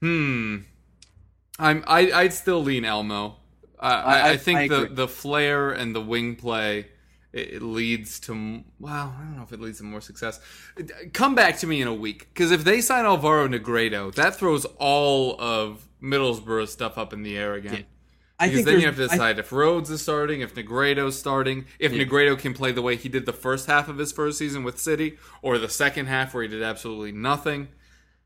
Hmm. 0.00 0.56
I'm. 1.58 1.84
I, 1.86 2.10
I'd 2.12 2.32
still 2.32 2.62
lean 2.62 2.84
Elmo. 2.84 3.36
Uh, 3.78 3.82
I, 3.82 4.20
I, 4.20 4.28
I- 4.30 4.36
think 4.36 4.58
I 4.60 4.68
the 4.68 4.88
the 4.90 5.08
flair 5.08 5.70
and 5.70 5.94
the 5.94 6.00
wing 6.00 6.36
play 6.36 6.88
it, 7.32 7.62
leads 7.62 8.18
to 8.20 8.64
well, 8.78 9.14
I 9.18 9.22
don't 9.24 9.36
know 9.36 9.42
if 9.42 9.52
it 9.52 9.60
leads 9.60 9.78
to 9.78 9.84
more 9.84 10.00
success. 10.00 10.40
Come 11.12 11.34
back 11.34 11.58
to 11.58 11.66
me 11.66 11.80
in 11.82 11.88
a 11.88 11.94
week 11.94 12.28
because 12.32 12.50
if 12.50 12.64
they 12.64 12.80
sign 12.80 13.04
Alvaro 13.04 13.46
Negredo, 13.48 14.14
that 14.14 14.36
throws 14.36 14.64
all 14.78 15.40
of 15.40 15.86
Middlesbrough 16.02 16.68
stuff 16.68 16.98
up 16.98 17.12
in 17.12 17.22
the 17.22 17.36
air 17.36 17.54
again. 17.54 17.84
I 18.38 18.46
Because 18.48 18.64
think 18.64 18.66
then 18.68 18.80
you 18.80 18.86
have 18.86 18.96
to 18.96 19.06
decide 19.06 19.38
if 19.38 19.52
Rhodes 19.52 19.90
is 19.90 20.00
starting, 20.00 20.40
if 20.40 20.54
Negredo's 20.54 21.18
starting, 21.18 21.66
if 21.78 21.92
Negredo 21.92 22.38
can 22.38 22.54
play 22.54 22.72
the 22.72 22.80
way 22.80 22.96
he 22.96 23.10
did 23.10 23.26
the 23.26 23.34
first 23.34 23.66
half 23.66 23.86
of 23.88 23.98
his 23.98 24.12
first 24.12 24.38
season 24.38 24.64
with 24.64 24.78
City, 24.78 25.18
or 25.42 25.58
the 25.58 25.68
second 25.68 26.06
half 26.06 26.32
where 26.32 26.42
he 26.42 26.48
did 26.48 26.62
absolutely 26.62 27.12
nothing. 27.12 27.68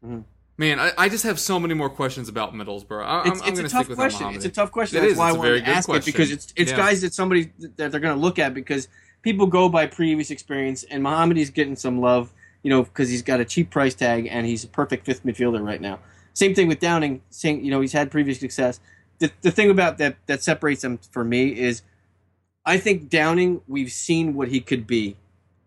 Mm-hmm. 0.05 0.21
Man, 0.57 0.79
I, 0.79 0.93
I 0.97 1.09
just 1.09 1.25
have 1.25 1.41
so 1.41 1.59
many 1.59 1.75
more 1.75 1.91
questions 1.91 2.29
about 2.29 2.55
Middlesbrough. 2.55 3.05
I, 3.05 3.21
it's, 3.29 3.41
it's 3.41 3.41
going 3.41 3.53
a 3.53 3.57
to 3.57 3.63
tough 3.63 3.71
stick 3.71 3.89
with 3.89 3.99
question. 3.99 4.35
It's 4.35 4.45
a 4.45 4.49
tough 4.51 4.71
question. 4.71 4.99
It 4.99 5.01
That's 5.01 5.13
is. 5.13 5.19
why 5.19 5.29
It's 5.31 5.37
I 5.37 5.39
wanted 5.39 5.65
to 5.65 5.69
ask 5.71 5.89
it 5.89 6.05
because 6.05 6.31
it's 6.31 6.53
it's 6.57 6.71
Yeah. 6.71 6.77
guys 6.77 7.01
that 7.01 7.13
somebody 7.13 7.51
that 7.77 7.91
they're 7.91 8.01
going 8.01 8.15
to 8.15 8.21
look 8.21 8.39
at 8.39 8.55
because 8.55 8.87
people 9.23 9.47
go 9.47 9.69
by 9.69 9.87
previous 9.87 10.31
experience 10.31 10.85
and 10.85 11.03
Mohamady's 11.03 11.51
getting 11.51 11.75
some 11.75 12.01
love, 12.01 12.33
you 12.63 12.71
know, 12.71 12.85
because 12.85 13.09
he's 13.11 13.23
got 13.23 13.41
a 13.41 13.45
cheap 13.45 13.71
price 13.71 13.95
tag 13.95 14.29
and 14.31 14.47
he's 14.47 14.63
a 14.63 14.69
perfect 14.69 15.07
fifth 15.07 15.25
midfielder 15.25 15.65
right 15.65 15.81
now. 15.81 15.99
Same 16.35 16.55
thing 16.55 16.69
with 16.69 16.79
Downing, 16.79 17.23
saying 17.31 17.65
you 17.65 17.71
know 17.73 17.81
he's 17.81 17.93
had 17.93 18.11
previous 18.13 18.39
success. 18.39 18.79
The 19.19 19.33
the 19.43 19.51
thing 19.51 19.71
about 19.71 19.99
that 19.99 20.17
that 20.27 20.43
separates 20.45 20.85
him 20.85 20.99
for 21.11 21.25
me 21.25 21.49
is, 21.49 21.83
I 22.65 22.79
think 22.79 23.09
Downing 23.09 23.61
we've 23.67 23.91
seen 23.93 24.35
what 24.35 24.49
he 24.49 24.61
could 24.61 24.87
be 24.87 25.17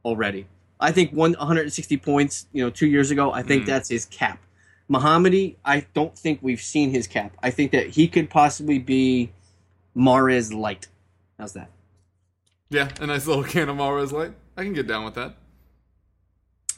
already. 0.06 0.48
I 0.80 0.92
think 0.94 1.12
one 1.12 1.34
160 1.34 1.98
points, 1.98 2.48
you 2.54 2.64
know, 2.64 2.70
two 2.70 2.88
years 2.88 3.12
ago. 3.12 3.34
I 3.34 3.44
think 3.44 3.64
Mhm. 3.64 3.68
that's 3.68 3.90
his 3.90 4.06
cap. 4.06 4.40
Mohamady, 4.90 5.56
I 5.66 5.86
don't 5.94 6.18
think 6.18 6.40
we've 6.42 6.62
seen 6.62 6.92
his 6.92 7.08
cap. 7.08 7.36
I 7.44 7.50
think 7.52 7.72
that 7.72 7.88
he 7.88 8.08
could 8.08 8.30
possibly 8.30 8.80
be 8.80 9.32
Mahrez 9.96 10.54
light. 10.54 10.88
How's 11.38 11.54
that? 11.54 11.70
Yeah, 12.70 12.90
a 13.00 13.06
nice 13.08 13.28
little 13.28 13.44
can 13.44 13.70
of 13.70 13.78
Mahrez 13.78 14.12
light. 14.12 14.34
I 14.56 14.64
can 14.64 14.74
get 14.74 14.88
down 14.88 15.04
with 15.06 15.16
that. 15.16 15.36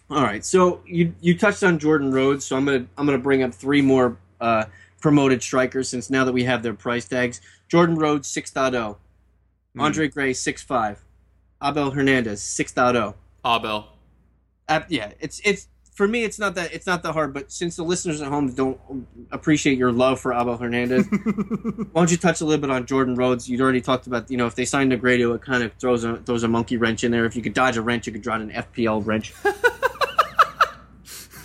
All 0.09 0.23
right. 0.23 0.43
So 0.43 0.81
you 0.85 1.13
you 1.21 1.37
touched 1.37 1.63
on 1.63 1.77
Jordan 1.77 2.11
Rhodes, 2.11 2.43
so 2.45 2.55
I'm 2.57 2.65
gonna 2.65 2.85
I'm 2.97 3.05
gonna 3.05 3.17
bring 3.19 3.43
up 3.43 3.53
three 3.53 3.81
more 3.81 4.17
uh, 4.41 4.65
promoted 5.01 5.43
strikers 5.43 5.87
since 5.89 6.09
now 6.09 6.25
that 6.25 6.31
we 6.33 6.43
have 6.45 6.63
their 6.63 6.73
price 6.73 7.07
tags. 7.07 7.41
Jordan 7.67 7.95
Rhodes 7.95 8.27
6.0, 8.33 8.97
Hmm. 9.75 9.81
Andre 9.81 10.07
Gray 10.07 10.31
6.5, 10.33 10.97
Abel 11.63 11.91
Hernandez 11.91 12.41
6.0. 12.41 13.13
Abel. 13.45 13.87
Uh, 14.67 14.81
yeah, 14.89 15.11
it's 15.19 15.39
it's 15.43 15.67
for 15.99 16.07
me. 16.07 16.23
It's 16.23 16.39
not 16.39 16.55
that 16.55 16.73
it's 16.73 16.87
not 16.87 17.03
that 17.03 17.11
hard, 17.11 17.33
but 17.33 17.51
since 17.51 17.75
the 17.75 17.83
listeners 17.83 18.21
at 18.21 18.29
home 18.29 18.53
don't 18.53 18.79
appreciate 19.31 19.77
your 19.77 19.91
love 19.91 20.17
for 20.21 20.33
Abel 20.33 20.55
Hernandez, 20.55 21.05
why 21.11 21.83
don't 21.93 22.09
you 22.09 22.15
touch 22.15 22.39
a 22.39 22.45
little 22.45 22.61
bit 22.61 22.71
on 22.71 22.85
Jordan 22.85 23.15
Rhodes? 23.15 23.49
You'd 23.49 23.59
already 23.59 23.81
talked 23.81 24.07
about 24.07 24.31
you 24.31 24.37
know 24.37 24.47
if 24.47 24.55
they 24.55 24.63
signed 24.63 24.93
a 24.93 24.97
Negredo, 24.97 25.35
it 25.35 25.41
kind 25.41 25.61
of 25.61 25.73
throws 25.73 26.05
a 26.05 26.15
throws 26.15 26.43
a 26.43 26.47
monkey 26.47 26.77
wrench 26.77 27.03
in 27.03 27.11
there. 27.11 27.25
If 27.25 27.35
you 27.35 27.41
could 27.41 27.53
dodge 27.53 27.75
a 27.75 27.81
wrench, 27.81 28.07
you 28.07 28.13
could 28.13 28.21
draw 28.21 28.35
an 28.35 28.49
FPL 28.49 29.05
wrench. 29.05 29.33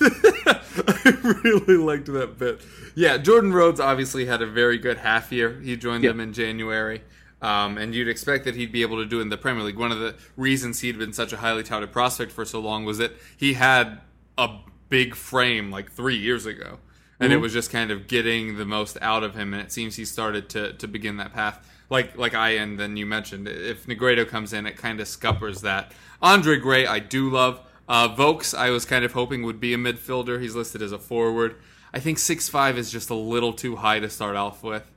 I 0.01 1.39
really 1.45 1.77
liked 1.77 2.07
that 2.07 2.39
bit. 2.39 2.61
Yeah, 2.95 3.19
Jordan 3.19 3.53
Rhodes 3.53 3.81
obviously 3.81 4.27
had 4.27 4.41
a 4.41 4.47
very 4.47 4.79
good 4.79 4.99
half 4.99 5.33
year. 5.33 5.61
He 5.61 5.77
joined 5.77 6.05
Yeah. 6.05 6.11
them 6.11 6.21
in 6.21 6.33
January. 6.33 7.03
Um, 7.43 7.77
and 7.77 7.93
you'd 7.95 8.09
expect 8.09 8.45
that 8.45 8.55
he'd 8.55 8.73
be 8.73 8.83
able 8.83 8.97
to 8.99 9.05
do 9.05 9.21
in 9.21 9.29
the 9.29 9.37
Premier 9.37 9.65
League. 9.65 9.77
One 9.77 9.93
of 9.93 9.99
the 9.99 10.15
reasons 10.37 10.81
he'd 10.81 10.97
been 10.99 11.13
such 11.13 11.33
a 11.33 11.39
highly 11.39 11.63
touted 11.63 11.93
prospect 11.93 12.33
for 12.33 12.45
so 12.45 12.61
long 12.61 12.85
was 12.85 12.99
that 12.99 13.13
he 13.37 13.55
had 13.55 14.01
a 14.37 14.59
big 14.89 15.15
frame 15.15 15.71
like 15.71 15.91
three 15.93 16.17
years 16.17 16.47
ago. 16.47 16.79
And 17.21 17.33
it 17.33 17.39
was 17.39 17.53
just 17.53 17.71
kind 17.71 17.91
of 17.91 18.07
getting 18.07 18.59
the 18.59 18.67
most 18.67 18.99
out 19.01 19.23
of 19.23 19.35
him. 19.35 19.55
And 19.55 19.63
it 19.63 19.73
seems 19.73 19.97
he 19.97 20.05
started 20.05 20.51
to, 20.51 20.75
to 20.75 20.87
begin 20.87 21.17
that 21.19 21.33
path. 21.33 21.67
Like 21.89 22.19
like 22.19 22.35
I 22.35 22.51
and 22.51 22.79
then 22.79 22.97
you 22.97 23.07
mentioned, 23.07 23.49
if 23.49 23.87
Negredo 23.87 24.29
comes 24.29 24.53
in, 24.53 24.67
it 24.67 24.77
kind 24.77 25.01
of 25.01 25.09
scuppers 25.09 25.63
that. 25.63 25.93
Andre 26.21 26.57
Gray, 26.57 26.87
I 26.87 26.99
do 26.99 27.31
love. 27.31 27.61
Uh, 27.89 28.09
Vokes, 28.09 28.53
I 28.53 28.71
was 28.71 28.85
kind 28.85 29.05
of 29.05 29.13
hoping 29.13 29.43
would 29.43 29.61
be 29.61 29.75
a 29.75 29.79
midfielder. 29.79 30.41
He's 30.41 30.55
listed 30.55 30.83
as 30.83 30.93
a 30.93 30.99
forward. 30.99 31.57
I 31.93 32.01
think 32.01 32.19
six 32.19 32.49
five 32.49 32.77
is 32.77 32.91
just 32.91 33.11
a 33.11 33.15
little 33.15 33.53
too 33.53 33.77
high 33.77 34.01
to 34.01 34.11
start 34.11 34.37
off 34.37 34.63
with. 34.63 34.91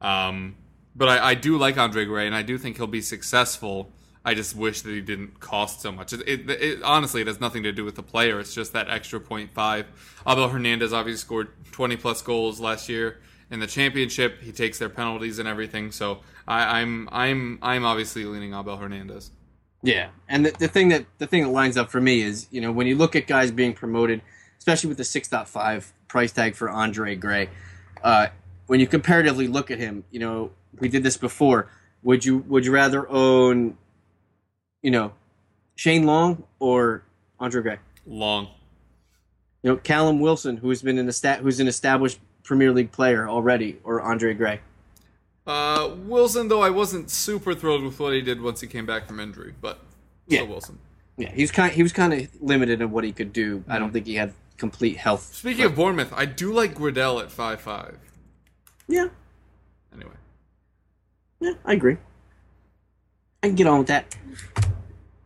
Um, 0.00 0.56
but 0.94 1.08
I, 1.08 1.30
I 1.30 1.34
do 1.34 1.56
like 1.56 1.78
Andre 1.78 2.04
Gray, 2.04 2.26
and 2.26 2.34
I 2.34 2.42
do 2.42 2.58
think 2.58 2.76
he'll 2.76 2.86
be 2.86 3.00
successful. 3.00 3.92
I 4.24 4.34
just 4.34 4.54
wish 4.54 4.82
that 4.82 4.90
he 4.90 5.00
didn't 5.00 5.40
cost 5.40 5.80
so 5.80 5.90
much. 5.90 6.12
It, 6.12 6.20
it, 6.28 6.50
it 6.50 6.82
honestly 6.82 7.20
it 7.22 7.26
has 7.26 7.40
nothing 7.40 7.62
to 7.64 7.72
do 7.72 7.84
with 7.84 7.96
the 7.96 8.02
player. 8.02 8.38
It's 8.38 8.54
just 8.54 8.72
that 8.72 8.88
extra 8.88 9.20
point 9.20 9.50
five. 9.52 9.86
Abel 10.26 10.48
Hernandez 10.48 10.92
obviously 10.92 11.18
scored 11.18 11.48
twenty 11.72 11.96
plus 11.96 12.22
goals 12.22 12.60
last 12.60 12.88
year 12.88 13.20
in 13.50 13.60
the 13.60 13.66
championship. 13.66 14.40
He 14.40 14.52
takes 14.52 14.78
their 14.78 14.88
penalties 14.88 15.38
and 15.38 15.48
everything. 15.48 15.90
So 15.90 16.20
I, 16.46 16.80
I'm 16.80 17.08
I'm 17.10 17.58
I'm 17.62 17.84
obviously 17.84 18.24
leaning 18.24 18.54
Abel 18.54 18.76
Hernandez. 18.76 19.30
Yeah, 19.82 20.10
and 20.28 20.46
the, 20.46 20.52
the 20.52 20.68
thing 20.68 20.90
that 20.90 21.06
the 21.18 21.26
thing 21.26 21.42
that 21.42 21.50
lines 21.50 21.76
up 21.76 21.90
for 21.90 22.00
me 22.00 22.22
is 22.22 22.46
you 22.50 22.60
know 22.60 22.70
when 22.70 22.86
you 22.86 22.96
look 22.96 23.16
at 23.16 23.26
guys 23.26 23.50
being 23.50 23.74
promoted, 23.74 24.22
especially 24.58 24.88
with 24.88 24.98
the 24.98 25.04
six 25.04 25.28
point 25.28 25.48
five 25.48 25.92
price 26.06 26.30
tag 26.30 26.54
for 26.54 26.70
Andre 26.70 27.16
Gray, 27.16 27.48
uh, 28.04 28.28
when 28.68 28.78
you 28.78 28.86
comparatively 28.86 29.48
look 29.48 29.70
at 29.70 29.78
him, 29.78 30.04
you 30.12 30.20
know 30.20 30.52
we 30.78 30.88
did 30.88 31.02
this 31.02 31.16
before. 31.16 31.68
Would 32.04 32.24
you 32.24 32.38
would 32.38 32.64
you 32.64 32.72
rather 32.72 33.08
own, 33.08 33.76
you 34.82 34.90
know, 34.90 35.12
Shane 35.76 36.04
Long 36.06 36.42
or 36.58 37.02
Andre 37.40 37.62
Gray? 37.62 37.78
Long. 38.06 38.48
You 39.62 39.70
know, 39.70 39.76
Callum 39.76 40.20
Wilson, 40.20 40.56
who's 40.56 40.82
been 40.82 40.98
an 40.98 41.08
esta- 41.08 41.36
who's 41.42 41.60
an 41.60 41.68
established 41.68 42.18
Premier 42.42 42.72
League 42.72 42.90
player 42.92 43.28
already, 43.28 43.78
or 43.84 44.00
Andre 44.00 44.34
Gray. 44.34 44.60
Uh, 45.46 45.94
Wilson, 46.04 46.48
though, 46.48 46.62
I 46.62 46.70
wasn't 46.70 47.10
super 47.10 47.54
thrilled 47.54 47.82
with 47.84 47.98
what 47.98 48.12
he 48.12 48.20
did 48.20 48.40
once 48.40 48.60
he 48.60 48.66
came 48.66 48.86
back 48.86 49.06
from 49.06 49.20
injury, 49.20 49.54
but 49.60 49.78
still 50.26 50.44
Yeah. 50.44 50.48
Wilson. 50.50 50.78
Yeah, 51.16 51.30
he 51.30 51.42
was 51.42 51.50
kind. 51.52 51.72
He 51.72 51.82
was 51.82 51.92
kind 51.92 52.12
of 52.12 52.28
limited 52.40 52.80
in 52.80 52.90
what 52.90 53.04
he 53.04 53.12
could 53.12 53.32
do. 53.32 53.62
I 53.68 53.78
don't 53.78 53.92
think 53.92 54.06
he 54.06 54.14
had 54.14 54.32
complete 54.56 54.96
health. 54.96 55.34
Speaking 55.34 55.64
of 55.66 55.74
Bournemouth, 55.74 56.12
I 56.16 56.24
do 56.26 56.52
like 56.52 56.74
Gradel 56.74 57.20
at 57.22 57.30
five 57.30 57.60
five. 57.60 57.98
Yeah, 58.88 59.08
Anyway, 59.94 60.14
yeah, 61.40 61.52
I 61.64 61.74
agree. 61.74 61.98
I 63.42 63.48
can 63.48 63.56
get 63.56 63.66
on 63.66 63.78
with 63.78 63.88
that. 63.88 64.16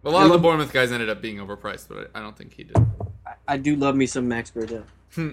A 0.07 0.11
lot 0.11 0.23
I 0.23 0.27
of 0.27 0.31
the 0.33 0.39
Bournemouth 0.39 0.73
guys 0.73 0.93
ended 0.93 1.11
up 1.11 1.21
being 1.21 1.39
overpriced, 1.39 1.89
but 1.89 2.11
I, 2.15 2.21
I 2.21 2.23
don't 2.23 2.37
think 2.37 2.55
he 2.55 2.65
did. 2.65 2.77
I, 3.27 3.35
I 3.49 3.57
do 3.57 3.75
love 3.75 3.97
me 3.97 4.07
some 4.07 4.29
Max 4.29 4.53
Gradel. 4.53 4.85
Hmm. 5.15 5.31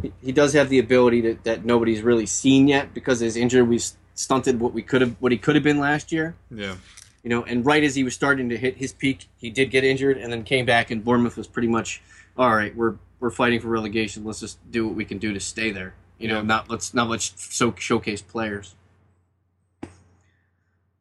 he, 0.00 0.12
he 0.22 0.32
does 0.32 0.52
have 0.52 0.68
the 0.68 0.78
ability 0.78 1.22
to, 1.22 1.38
that 1.42 1.64
nobody's 1.64 2.02
really 2.02 2.26
seen 2.26 2.68
yet 2.68 2.94
because 2.94 3.18
his 3.20 3.36
injury 3.36 3.62
we 3.62 3.80
stunted 4.14 4.60
what 4.60 4.72
we 4.72 4.82
could 4.82 5.00
have 5.00 5.16
what 5.20 5.32
he 5.32 5.38
could 5.38 5.56
have 5.56 5.64
been 5.64 5.80
last 5.80 6.12
year. 6.12 6.36
Yeah. 6.50 6.76
You 7.24 7.30
know, 7.30 7.42
and 7.44 7.66
right 7.66 7.82
as 7.82 7.96
he 7.96 8.04
was 8.04 8.14
starting 8.14 8.48
to 8.50 8.56
hit 8.56 8.76
his 8.76 8.92
peak, 8.92 9.26
he 9.36 9.50
did 9.50 9.70
get 9.70 9.82
injured 9.84 10.18
and 10.18 10.32
then 10.32 10.44
came 10.44 10.64
back, 10.64 10.90
and 10.92 11.04
Bournemouth 11.04 11.36
was 11.36 11.48
pretty 11.48 11.68
much, 11.68 12.00
all 12.36 12.54
right, 12.54 12.74
we're 12.76 12.94
we're 13.18 13.30
fighting 13.30 13.58
for 13.58 13.66
relegation. 13.68 14.24
Let's 14.24 14.38
just 14.40 14.58
do 14.70 14.86
what 14.86 14.94
we 14.94 15.04
can 15.04 15.18
do 15.18 15.32
to 15.34 15.40
stay 15.40 15.72
there. 15.72 15.94
You 16.18 16.28
know, 16.28 16.36
Yeah. 16.36 16.42
not 16.42 16.70
let's 16.70 16.94
not 16.94 17.08
let's 17.08 17.32
so 17.36 17.74
showcase 17.76 18.22
players. 18.22 18.76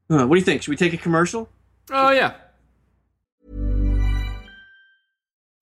Uh, 0.10 0.26
what 0.26 0.30
do 0.30 0.36
you 0.40 0.46
think? 0.46 0.64
Should 0.64 0.72
we 0.72 0.78
take 0.78 0.94
a 0.94 0.98
commercial? 0.98 1.50
Oh 1.92 2.10
yeah. 2.12 2.34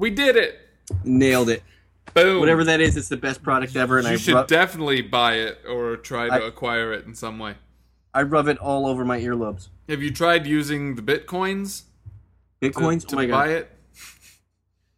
We 0.00 0.08
did 0.08 0.34
it. 0.34 0.58
Nailed 1.04 1.50
it. 1.50 1.62
Boom. 2.14 2.40
Whatever 2.40 2.64
that 2.64 2.80
is, 2.80 2.96
it's 2.96 3.08
the 3.10 3.18
best 3.18 3.42
product 3.42 3.76
ever, 3.76 3.98
and 3.98 4.06
You 4.08 4.14
I 4.14 4.16
should 4.16 4.46
definitely 4.46 5.02
buy 5.02 5.34
it 5.34 5.58
or 5.68 5.96
try 5.96 6.26
to 6.26 6.32
I- 6.32 6.48
acquire 6.48 6.92
it 6.94 7.04
in 7.04 7.14
some 7.14 7.38
way. 7.38 7.54
I 8.12 8.22
rub 8.22 8.48
it 8.48 8.58
all 8.58 8.86
over 8.86 9.04
my 9.04 9.20
earlobes. 9.20 9.68
Have 9.88 10.02
you 10.02 10.10
tried 10.10 10.46
using 10.46 10.96
the 10.96 11.02
bitcoins 11.02 11.82
to, 12.60 12.70
Bitcoins. 12.70 13.06
to 13.08 13.14
oh 13.14 13.18
my 13.18 13.26
buy 13.26 13.46
god! 13.46 13.48
it? 13.50 13.70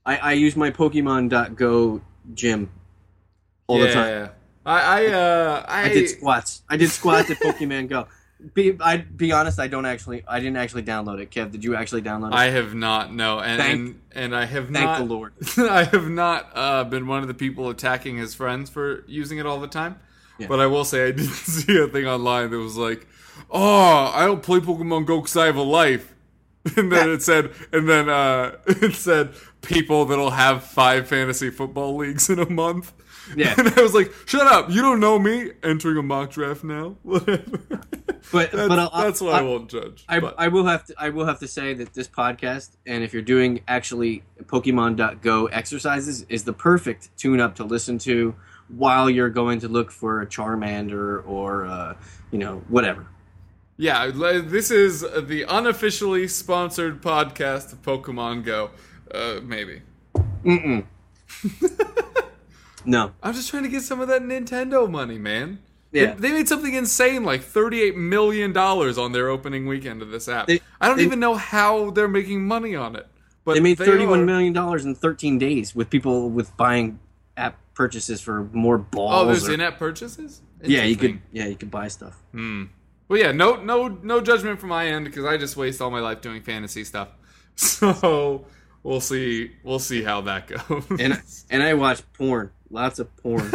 I, 0.06 0.16
I 0.16 0.32
use 0.32 0.56
my 0.56 0.70
Pokemon.go 0.70 2.00
gym 2.32 2.70
all 3.66 3.78
yeah. 3.80 3.86
the 3.86 3.92
time. 3.92 4.30
I 4.64 4.80
I 4.80 5.06
uh 5.08 5.64
I, 5.68 5.82
I 5.82 5.88
did 5.88 6.08
squats. 6.08 6.62
I 6.70 6.76
did 6.78 6.88
squats 6.90 7.30
at 7.30 7.38
Pokemon 7.38 7.88
Go. 7.88 8.06
Be 8.54 8.76
I 8.80 8.98
be 8.98 9.32
honest, 9.32 9.58
I 9.60 9.68
don't 9.68 9.86
actually. 9.86 10.24
I 10.26 10.40
didn't 10.40 10.56
actually 10.56 10.82
download 10.82 11.20
it. 11.20 11.30
Kev, 11.30 11.52
did 11.52 11.62
you 11.64 11.76
actually 11.76 12.02
download 12.02 12.28
it? 12.32 12.34
I 12.34 12.50
have 12.50 12.74
not 12.74 13.12
no 13.12 13.40
and 13.40 13.60
Thank- 13.60 13.74
and, 13.74 14.00
and 14.12 14.36
I 14.36 14.44
have 14.46 14.64
thank 14.70 14.84
not 14.84 14.98
the 14.98 15.04
Lord. 15.04 15.32
I 15.56 15.84
have 15.84 16.08
not 16.08 16.50
uh, 16.54 16.84
been 16.84 17.06
one 17.06 17.22
of 17.22 17.28
the 17.28 17.34
people 17.34 17.68
attacking 17.70 18.16
his 18.16 18.34
friends 18.34 18.70
for 18.70 19.04
using 19.06 19.38
it 19.38 19.46
all 19.46 19.60
the 19.60 19.68
time. 19.68 19.98
Yeah. 20.38 20.48
But 20.48 20.60
I 20.60 20.66
will 20.66 20.84
say 20.84 21.08
I 21.08 21.12
didn't 21.12 21.30
see 21.32 21.78
a 21.78 21.86
thing 21.86 22.06
online 22.06 22.50
that 22.50 22.58
was 22.58 22.76
like, 22.76 23.06
"Oh, 23.50 24.12
I 24.14 24.24
don't 24.26 24.42
play 24.42 24.60
Pokemon 24.60 25.06
Go 25.06 25.18
because 25.20 25.36
I 25.36 25.46
have 25.46 25.56
a 25.56 25.62
life," 25.62 26.14
and 26.76 26.90
then 26.90 27.10
it 27.10 27.22
said, 27.22 27.52
and 27.72 27.88
then 27.88 28.08
uh, 28.08 28.56
it 28.66 28.94
said 28.94 29.30
people 29.60 30.04
that'll 30.06 30.30
have 30.30 30.64
five 30.64 31.06
fantasy 31.06 31.50
football 31.50 31.96
leagues 31.96 32.28
in 32.28 32.38
a 32.38 32.48
month. 32.50 32.92
Yeah. 33.36 33.54
and 33.58 33.68
I 33.68 33.82
was 33.82 33.94
like, 33.94 34.12
"Shut 34.26 34.46
up! 34.46 34.70
You 34.70 34.82
don't 34.82 35.00
know 35.00 35.18
me." 35.18 35.52
Entering 35.62 35.96
a 35.96 36.02
mock 36.02 36.30
draft 36.30 36.64
now. 36.64 36.96
Whatever. 37.02 37.60
But 38.30 38.52
that's, 38.52 38.68
but 38.68 38.78
I'll, 38.78 38.90
that's 38.90 39.20
why 39.20 39.32
I, 39.32 39.38
I, 39.38 39.42
won't 39.42 39.70
judge. 39.70 40.04
I, 40.08 40.20
but- 40.20 40.34
I 40.38 40.48
will 40.48 40.66
have 40.66 40.84
to 40.86 40.94
I 40.96 41.10
will 41.10 41.26
have 41.26 41.40
to 41.40 41.48
say 41.48 41.74
that 41.74 41.92
this 41.94 42.08
podcast 42.08 42.76
and 42.86 43.02
if 43.02 43.12
you're 43.12 43.22
doing 43.22 43.62
actually 43.66 44.22
Pokemon.go 44.44 45.46
exercises 45.46 46.24
is 46.28 46.44
the 46.44 46.52
perfect 46.52 47.16
tune 47.16 47.40
up 47.40 47.56
to 47.56 47.64
listen 47.64 47.98
to 47.98 48.34
while 48.68 49.10
you're 49.10 49.30
going 49.30 49.60
to 49.60 49.68
look 49.68 49.90
for 49.90 50.22
a 50.22 50.26
Charmander 50.26 51.26
or 51.26 51.66
uh, 51.66 51.94
you 52.30 52.38
know 52.38 52.62
whatever. 52.68 53.06
Yeah, 53.76 54.10
this 54.12 54.70
is 54.70 55.00
the 55.00 55.44
unofficially 55.48 56.28
sponsored 56.28 57.02
podcast 57.02 57.72
of 57.72 57.82
Pokemon 57.82 58.44
Go. 58.44 58.70
Uh, 59.12 59.40
maybe. 59.42 59.82
Mm-mm. 60.44 60.84
no. 62.84 63.12
I'm 63.22 63.34
just 63.34 63.48
trying 63.50 63.62
to 63.64 63.68
get 63.68 63.82
some 63.82 64.00
of 64.00 64.08
that 64.08 64.22
Nintendo 64.22 64.90
money, 64.90 65.18
man. 65.18 65.60
Yeah. 65.92 66.14
They, 66.14 66.28
they 66.28 66.32
made 66.32 66.48
something 66.48 66.72
insane, 66.74 67.22
like 67.24 67.42
$38 67.42 67.94
million 67.96 68.56
on 68.56 69.12
their 69.12 69.28
opening 69.28 69.66
weekend 69.66 70.00
of 70.02 70.10
this 70.10 70.28
app. 70.28 70.46
They- 70.46 70.60
I 70.80 70.88
don't 70.88 70.96
they- 70.98 71.04
even 71.04 71.20
know 71.20 71.34
how 71.34 71.90
they're 71.90 72.08
making 72.08 72.46
money 72.46 72.74
on 72.74 72.96
it. 72.96 73.06
But 73.44 73.54
They 73.54 73.60
made 73.60 73.80
are. 73.80 73.84
thirty-one 73.84 74.24
million 74.24 74.52
dollars 74.52 74.84
in 74.84 74.94
thirteen 74.94 75.36
days 75.36 75.74
with 75.74 75.90
people 75.90 76.30
with 76.30 76.56
buying 76.56 77.00
app 77.36 77.58
purchases 77.74 78.20
for 78.20 78.44
more 78.52 78.78
balls. 78.78 79.10
Oh, 79.12 79.26
there's 79.26 79.48
or- 79.48 79.52
in-app 79.54 79.78
purchases. 79.80 80.40
yeah, 80.62 80.84
you 80.84 80.94
could 80.94 81.20
yeah 81.32 81.46
you 81.46 81.56
could 81.56 81.70
buy 81.70 81.88
stuff. 81.88 82.16
Hmm. 82.30 82.66
Well, 83.08 83.18
yeah, 83.18 83.32
no, 83.32 83.56
no, 83.56 83.88
no 83.88 84.20
judgment 84.20 84.60
from 84.60 84.68
my 84.68 84.86
end 84.86 85.06
because 85.06 85.24
I 85.24 85.38
just 85.38 85.56
waste 85.56 85.80
all 85.82 85.90
my 85.90 85.98
life 85.98 86.20
doing 86.20 86.40
fantasy 86.42 86.84
stuff. 86.84 87.08
So 87.56 88.46
we'll 88.84 89.00
see. 89.00 89.52
We'll 89.64 89.78
see 89.80 90.02
how 90.04 90.20
that 90.22 90.46
goes. 90.46 90.84
And 91.00 91.20
and 91.50 91.62
I 91.64 91.74
watch 91.74 92.00
porn, 92.12 92.50
lots 92.72 92.98
of 92.98 93.14
porn. 93.18 93.50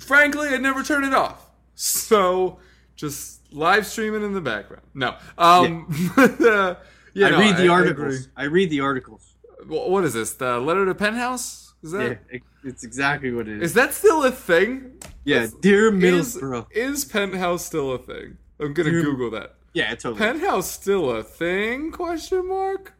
frankly, 0.00 0.48
I 0.48 0.56
never 0.58 0.82
turn 0.82 1.04
it 1.04 1.14
off. 1.14 1.50
So 1.74 2.58
just 2.96 3.40
live 3.52 3.86
streaming 3.86 4.22
in 4.24 4.32
the 4.32 4.40
background. 4.40 4.82
No. 4.94 5.16
Um 5.38 5.86
uh, 6.16 6.74
yeah, 7.14 7.28
I 7.28 7.30
no, 7.30 7.38
read 7.38 7.56
the 7.56 7.68
I 7.68 7.72
articles. 7.72 8.14
agree. 8.16 8.26
I, 8.36 8.44
read 8.44 8.70
the 8.70 8.80
articles. 8.80 9.34
What 9.66 10.04
is 10.04 10.14
this? 10.14 10.32
The 10.32 10.58
letter 10.58 10.84
to 10.86 10.94
Penthouse? 10.94 11.74
Is 11.82 11.92
that 11.92 12.20
Yeah, 12.32 12.38
it's 12.64 12.82
exactly 12.82 13.30
what 13.32 13.46
it 13.48 13.58
is. 13.58 13.62
Is 13.70 13.74
that 13.74 13.94
still 13.94 14.24
a 14.24 14.32
thing? 14.32 15.00
yeah, 15.24 15.46
dear 15.60 15.94
Is, 15.94 16.36
Middlesbrough. 16.36 16.66
is 16.72 17.04
Penthouse 17.04 17.64
still 17.64 17.92
a 17.92 17.98
thing? 17.98 18.36
I'm 18.60 18.72
gonna 18.74 18.90
Dear- 18.90 19.02
Google 19.02 19.30
that. 19.30 19.54
yeah, 19.74 19.90
totally. 19.94 20.18
Penthouse 20.18 20.70
still 20.70 21.10
a 21.10 21.22
thing? 21.22 21.92
Question 21.92 22.48
mark. 22.48 22.94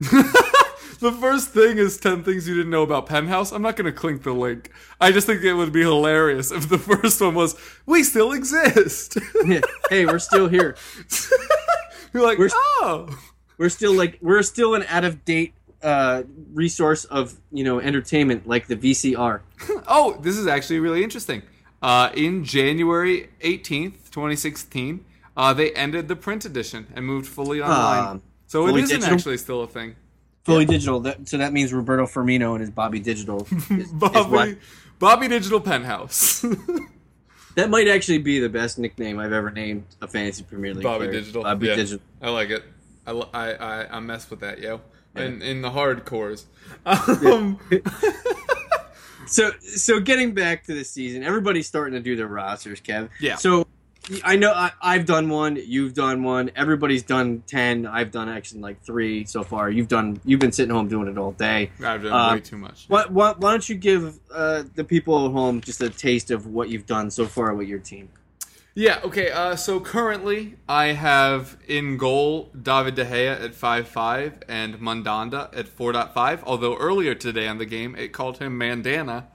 the 1.04 1.12
first 1.12 1.50
thing 1.50 1.76
is 1.78 1.98
10 1.98 2.24
things 2.24 2.48
you 2.48 2.54
didn't 2.54 2.70
know 2.70 2.82
about 2.82 3.06
Penthouse. 3.06 3.52
I'm 3.52 3.60
not 3.62 3.76
going 3.76 3.84
to 3.84 3.92
clink 3.92 4.22
the 4.22 4.32
link. 4.32 4.70
I 5.00 5.12
just 5.12 5.26
think 5.26 5.42
it 5.42 5.52
would 5.52 5.72
be 5.72 5.82
hilarious 5.82 6.50
if 6.50 6.68
the 6.68 6.78
first 6.90 7.20
one 7.20 7.34
was, 7.34 7.54
we 7.86 8.02
still 8.02 8.32
exist. 8.32 9.18
Yeah. 9.44 9.60
hey, 9.90 10.06
we're 10.06 10.18
still 10.18 10.48
here. 10.48 10.74
You're 12.14 12.22
like, 12.22 12.38
We're- 12.38 12.50
oh. 12.54 13.18
We're 13.58 13.68
still 13.68 13.92
like 13.94 14.18
we're 14.20 14.42
still 14.42 14.74
an 14.74 14.82
out 14.88 15.04
of 15.04 15.24
date 15.24 15.54
uh, 15.80 16.24
resource 16.52 17.04
of 17.04 17.34
you 17.52 17.62
know 17.62 17.78
entertainment 17.78 18.48
like 18.48 18.66
the 18.66 18.74
VCR. 18.74 19.42
Oh, 19.86 20.18
this 20.20 20.36
is 20.36 20.48
actually 20.48 20.80
really 20.80 21.04
interesting. 21.04 21.42
Uh, 21.80 22.10
in 22.14 22.42
January 22.42 23.28
18th, 23.42 24.10
2016, 24.10 25.04
uh, 25.36 25.52
they 25.52 25.70
ended 25.74 26.08
the 26.08 26.16
print 26.16 26.44
edition 26.44 26.88
and 26.96 27.06
moved 27.06 27.28
fully 27.28 27.60
online. 27.62 28.04
Um, 28.16 28.22
so 28.48 28.64
it 28.64 28.70
fully 28.70 28.82
isn't 28.82 28.96
digital? 28.96 29.14
actually 29.14 29.36
still 29.36 29.62
a 29.62 29.68
thing. 29.68 29.94
Fully 30.44 30.64
digital. 30.66 31.00
That, 31.00 31.28
so 31.28 31.38
that 31.38 31.52
means 31.52 31.72
Roberto 31.72 32.06
Firmino 32.06 32.52
and 32.52 32.60
his 32.60 32.70
Bobby 32.70 33.00
Digital. 33.00 33.46
Is, 33.70 33.70
is 33.70 33.92
Bobby, 33.92 34.58
Bobby 34.98 35.28
Digital 35.28 35.60
Penthouse. 35.60 36.40
that 37.56 37.70
might 37.70 37.88
actually 37.88 38.18
be 38.18 38.40
the 38.40 38.48
best 38.48 38.78
nickname 38.78 39.18
I've 39.18 39.32
ever 39.32 39.50
named 39.50 39.84
a 40.02 40.08
fantasy 40.08 40.42
Premier 40.42 40.74
League. 40.74 40.82
Bobby 40.82 41.06
player. 41.06 41.12
Digital. 41.12 41.42
Bobby 41.44 41.68
Yeah. 41.68 41.76
Digital. 41.76 42.04
I 42.20 42.30
like 42.30 42.50
it. 42.50 42.62
I, 43.06 43.12
I, 43.12 43.50
I, 43.52 43.96
I 43.96 44.00
mess 44.00 44.28
with 44.28 44.40
that, 44.40 44.58
yo. 44.60 44.80
In, 45.16 45.42
in 45.42 45.62
the 45.62 45.70
hardcores. 45.70 46.44
Um, 46.86 47.58
So 49.26 49.52
so 49.60 50.00
getting 50.00 50.34
back 50.34 50.64
to 50.64 50.74
the 50.74 50.84
season, 50.84 51.22
everybody's 51.22 51.66
starting 51.66 51.94
to 51.94 52.00
do 52.00 52.14
their 52.16 52.26
rosters, 52.26 52.80
Kev. 52.80 53.08
Yeah. 53.20 53.36
So 53.36 53.66
I 54.22 54.36
know 54.36 54.52
I, 54.52 54.72
I've 54.82 55.06
done 55.06 55.28
one, 55.28 55.56
you've 55.56 55.94
done 55.94 56.22
one, 56.22 56.50
everybody's 56.56 57.02
done 57.02 57.42
ten. 57.46 57.86
I've 57.86 58.10
done 58.10 58.28
actually 58.28 58.60
like 58.60 58.82
three 58.82 59.24
so 59.24 59.42
far. 59.42 59.70
You've 59.70 59.88
done 59.88 60.20
you've 60.24 60.40
been 60.40 60.52
sitting 60.52 60.74
home 60.74 60.88
doing 60.88 61.08
it 61.08 61.16
all 61.16 61.32
day. 61.32 61.70
I've 61.82 62.02
done 62.02 62.12
Uh, 62.12 62.34
way 62.34 62.40
too 62.40 62.58
much. 62.58 62.84
Why, 62.88 63.06
why, 63.08 63.32
why 63.38 63.50
don't 63.52 63.68
you 63.68 63.74
give 63.76 64.18
uh, 64.32 64.64
the 64.74 64.84
people 64.84 65.26
at 65.26 65.32
home 65.32 65.60
just 65.60 65.80
a 65.80 65.88
taste 65.90 66.30
of 66.30 66.46
what 66.46 66.68
you've 66.68 66.86
done 66.86 67.10
so 67.10 67.26
far 67.26 67.54
with 67.54 67.68
your 67.68 67.78
team? 67.78 68.08
Yeah, 68.76 68.98
okay. 69.04 69.30
Uh, 69.30 69.54
so 69.54 69.78
currently, 69.78 70.56
I 70.68 70.86
have 70.86 71.56
in 71.68 71.96
goal 71.96 72.50
David 72.60 72.96
De 72.96 73.04
Gea 73.04 73.40
at 73.40 73.54
five 73.54 73.86
five 73.86 74.42
and 74.48 74.80
Mandanda 74.80 75.48
at 75.56 75.66
4.5. 75.68 76.40
Although 76.42 76.76
earlier 76.76 77.14
today 77.14 77.46
on 77.46 77.58
the 77.58 77.66
game, 77.66 77.94
it 77.94 78.08
called 78.12 78.38
him 78.38 78.58
Mandana. 78.58 79.28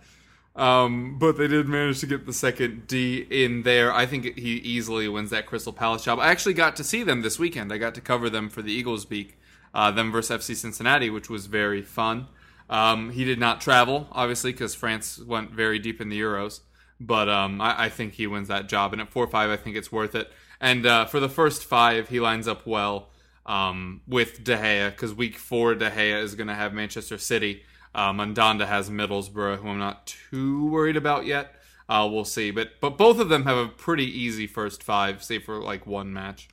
Um, 0.60 1.18
but 1.18 1.38
they 1.38 1.48
did 1.48 1.68
manage 1.70 2.00
to 2.02 2.08
get 2.08 2.26
the 2.26 2.34
second 2.34 2.86
D 2.88 3.26
in 3.30 3.64
there. 3.64 3.94
I 3.94 4.06
think 4.06 4.38
he 4.38 4.56
easily 4.58 5.08
wins 5.08 5.30
that 5.30 5.46
Crystal 5.46 5.72
Palace 5.72 6.04
job. 6.04 6.20
I 6.20 6.30
actually 6.30 6.54
got 6.54 6.76
to 6.76 6.84
see 6.84 7.04
them 7.04 7.22
this 7.22 7.40
weekend. 7.40 7.72
I 7.72 7.78
got 7.78 7.96
to 7.96 8.02
cover 8.02 8.30
them 8.30 8.50
for 8.50 8.62
the 8.62 8.72
Eagles 8.72 9.06
Beak, 9.06 9.40
uh, 9.74 9.92
them 9.92 10.12
versus 10.12 10.46
FC 10.46 10.56
Cincinnati, 10.56 11.10
which 11.10 11.30
was 11.30 11.46
very 11.46 11.82
fun. 11.82 12.28
Um, 12.70 13.12
he 13.12 13.24
did 13.24 13.40
not 13.40 13.62
travel, 13.62 14.08
obviously, 14.12 14.52
because 14.52 14.76
France 14.76 15.18
went 15.18 15.52
very 15.52 15.80
deep 15.80 16.02
in 16.02 16.10
the 16.10 16.20
Euros 16.20 16.60
but 17.00 17.30
um, 17.30 17.62
I, 17.62 17.86
I, 17.86 17.90
think 17.90 18.14
he 18.14 18.28
wins 18.28 18.50
that 18.50 18.68
job. 18.68 18.94
And 18.94 19.02
at 19.02 19.10
four 19.10 19.26
five, 19.28 19.50
I 19.50 19.58
think 19.58 19.76
it's 19.76 19.92
worth 19.92 20.16
it. 20.16 20.32
And 20.60 20.86
uh, 20.86 21.06
for 21.06 21.20
the 21.20 21.30
first 21.30 21.64
five, 21.64 22.10
he 22.10 22.20
lines 22.20 22.48
up 22.48 22.68
well 22.68 23.10
um, 23.46 24.02
with 24.08 24.44
De 24.44 24.58
Gea 24.58 24.92
because 24.92 25.14
week 25.14 25.38
four, 25.38 25.76
De 25.76 25.90
Gea 25.90 26.22
is 26.22 26.36
going 26.36 26.48
to 26.48 26.56
have 26.56 26.74
Manchester 26.74 27.18
City. 27.18 27.64
Uh, 27.94 28.14
Mandanda 28.14 28.68
has 28.68 28.90
Middlesbrough, 28.90 29.58
who 29.58 29.70
I'm 29.70 29.80
not 29.80 30.06
too 30.06 30.68
worried 30.68 30.98
about 30.98 31.26
yet. 31.26 31.56
Uh, 31.88 32.08
we'll 32.12 32.26
see, 32.26 32.52
but 32.52 32.80
but 32.80 32.98
both 32.98 33.20
of 33.20 33.30
them 33.30 33.46
have 33.46 33.58
a 33.58 33.68
pretty 33.68 34.06
easy 34.06 34.46
first 34.46 34.84
five, 34.84 35.24
save 35.24 35.44
for 35.44 35.60
like 35.60 35.88
one 35.88 36.14
match. 36.14 36.48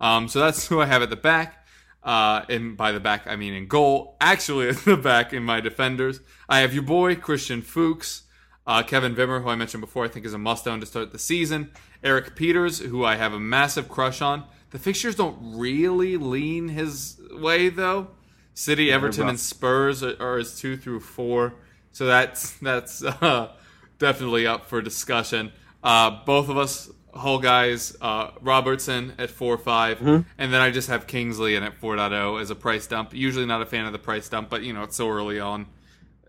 Um, 0.00 0.26
so 0.28 0.40
that's 0.40 0.66
who 0.68 0.80
I 0.80 0.86
have 0.86 1.02
at 1.02 1.10
the 1.10 1.16
back. 1.16 1.56
Uh, 2.02 2.44
and 2.48 2.76
by 2.76 2.92
the 2.92 3.00
back, 3.00 3.26
I 3.26 3.36
mean 3.36 3.54
in 3.54 3.68
goal. 3.68 4.16
Actually, 4.20 4.68
at 4.70 4.78
the 4.78 4.96
back 4.96 5.32
in 5.32 5.44
my 5.44 5.60
defenders, 5.60 6.20
I 6.48 6.60
have 6.60 6.74
your 6.74 6.82
boy 6.82 7.16
Christian 7.16 7.62
Fuchs. 7.62 8.22
Uh, 8.66 8.82
Kevin 8.82 9.16
Wimmer, 9.16 9.42
who 9.42 9.48
I 9.48 9.56
mentioned 9.56 9.80
before, 9.80 10.04
I 10.04 10.08
think 10.08 10.26
is 10.26 10.34
a 10.34 10.38
must 10.38 10.68
own 10.68 10.80
to 10.80 10.86
start 10.86 11.12
the 11.12 11.18
season. 11.18 11.70
Erik 12.04 12.36
Pieters, 12.36 12.86
who 12.86 13.04
I 13.04 13.16
have 13.16 13.32
a 13.32 13.40
massive 13.40 13.88
crush 13.88 14.20
on. 14.20 14.44
The 14.70 14.78
fixtures 14.78 15.16
don't 15.16 15.58
really 15.58 16.16
lean 16.16 16.68
his 16.68 17.20
way, 17.32 17.68
though. 17.68 18.08
City, 18.54 18.92
Everton, 18.92 19.28
and 19.28 19.40
Spurs 19.40 20.02
are, 20.02 20.16
are 20.20 20.38
his 20.38 20.58
two 20.58 20.76
through 20.76 21.00
four. 21.00 21.54
So 21.92 22.06
that's 22.06 22.52
that's 22.58 23.02
uh, 23.04 23.52
definitely 23.98 24.46
up 24.46 24.66
for 24.66 24.80
discussion. 24.82 25.52
Uh, 25.82 26.22
both 26.24 26.48
of 26.48 26.58
us, 26.58 26.90
Hull 27.14 27.38
guys, 27.38 27.96
uh, 28.00 28.32
Robertson 28.40 29.14
at 29.18 29.30
4 29.30 29.56
5. 29.56 29.98
Mm-hmm. 29.98 30.28
And 30.38 30.52
then 30.52 30.60
I 30.60 30.70
just 30.70 30.88
have 30.88 31.06
Kingsley 31.06 31.54
in 31.54 31.62
at 31.62 31.80
4.0 31.80 32.40
as 32.40 32.50
a 32.50 32.54
price 32.54 32.86
dump. 32.86 33.14
Usually 33.14 33.46
not 33.46 33.62
a 33.62 33.66
fan 33.66 33.86
of 33.86 33.92
the 33.92 33.98
price 33.98 34.28
dump, 34.28 34.50
but, 34.50 34.62
you 34.62 34.74
know, 34.74 34.82
it's 34.82 34.96
so 34.96 35.08
early 35.08 35.40
on 35.40 35.66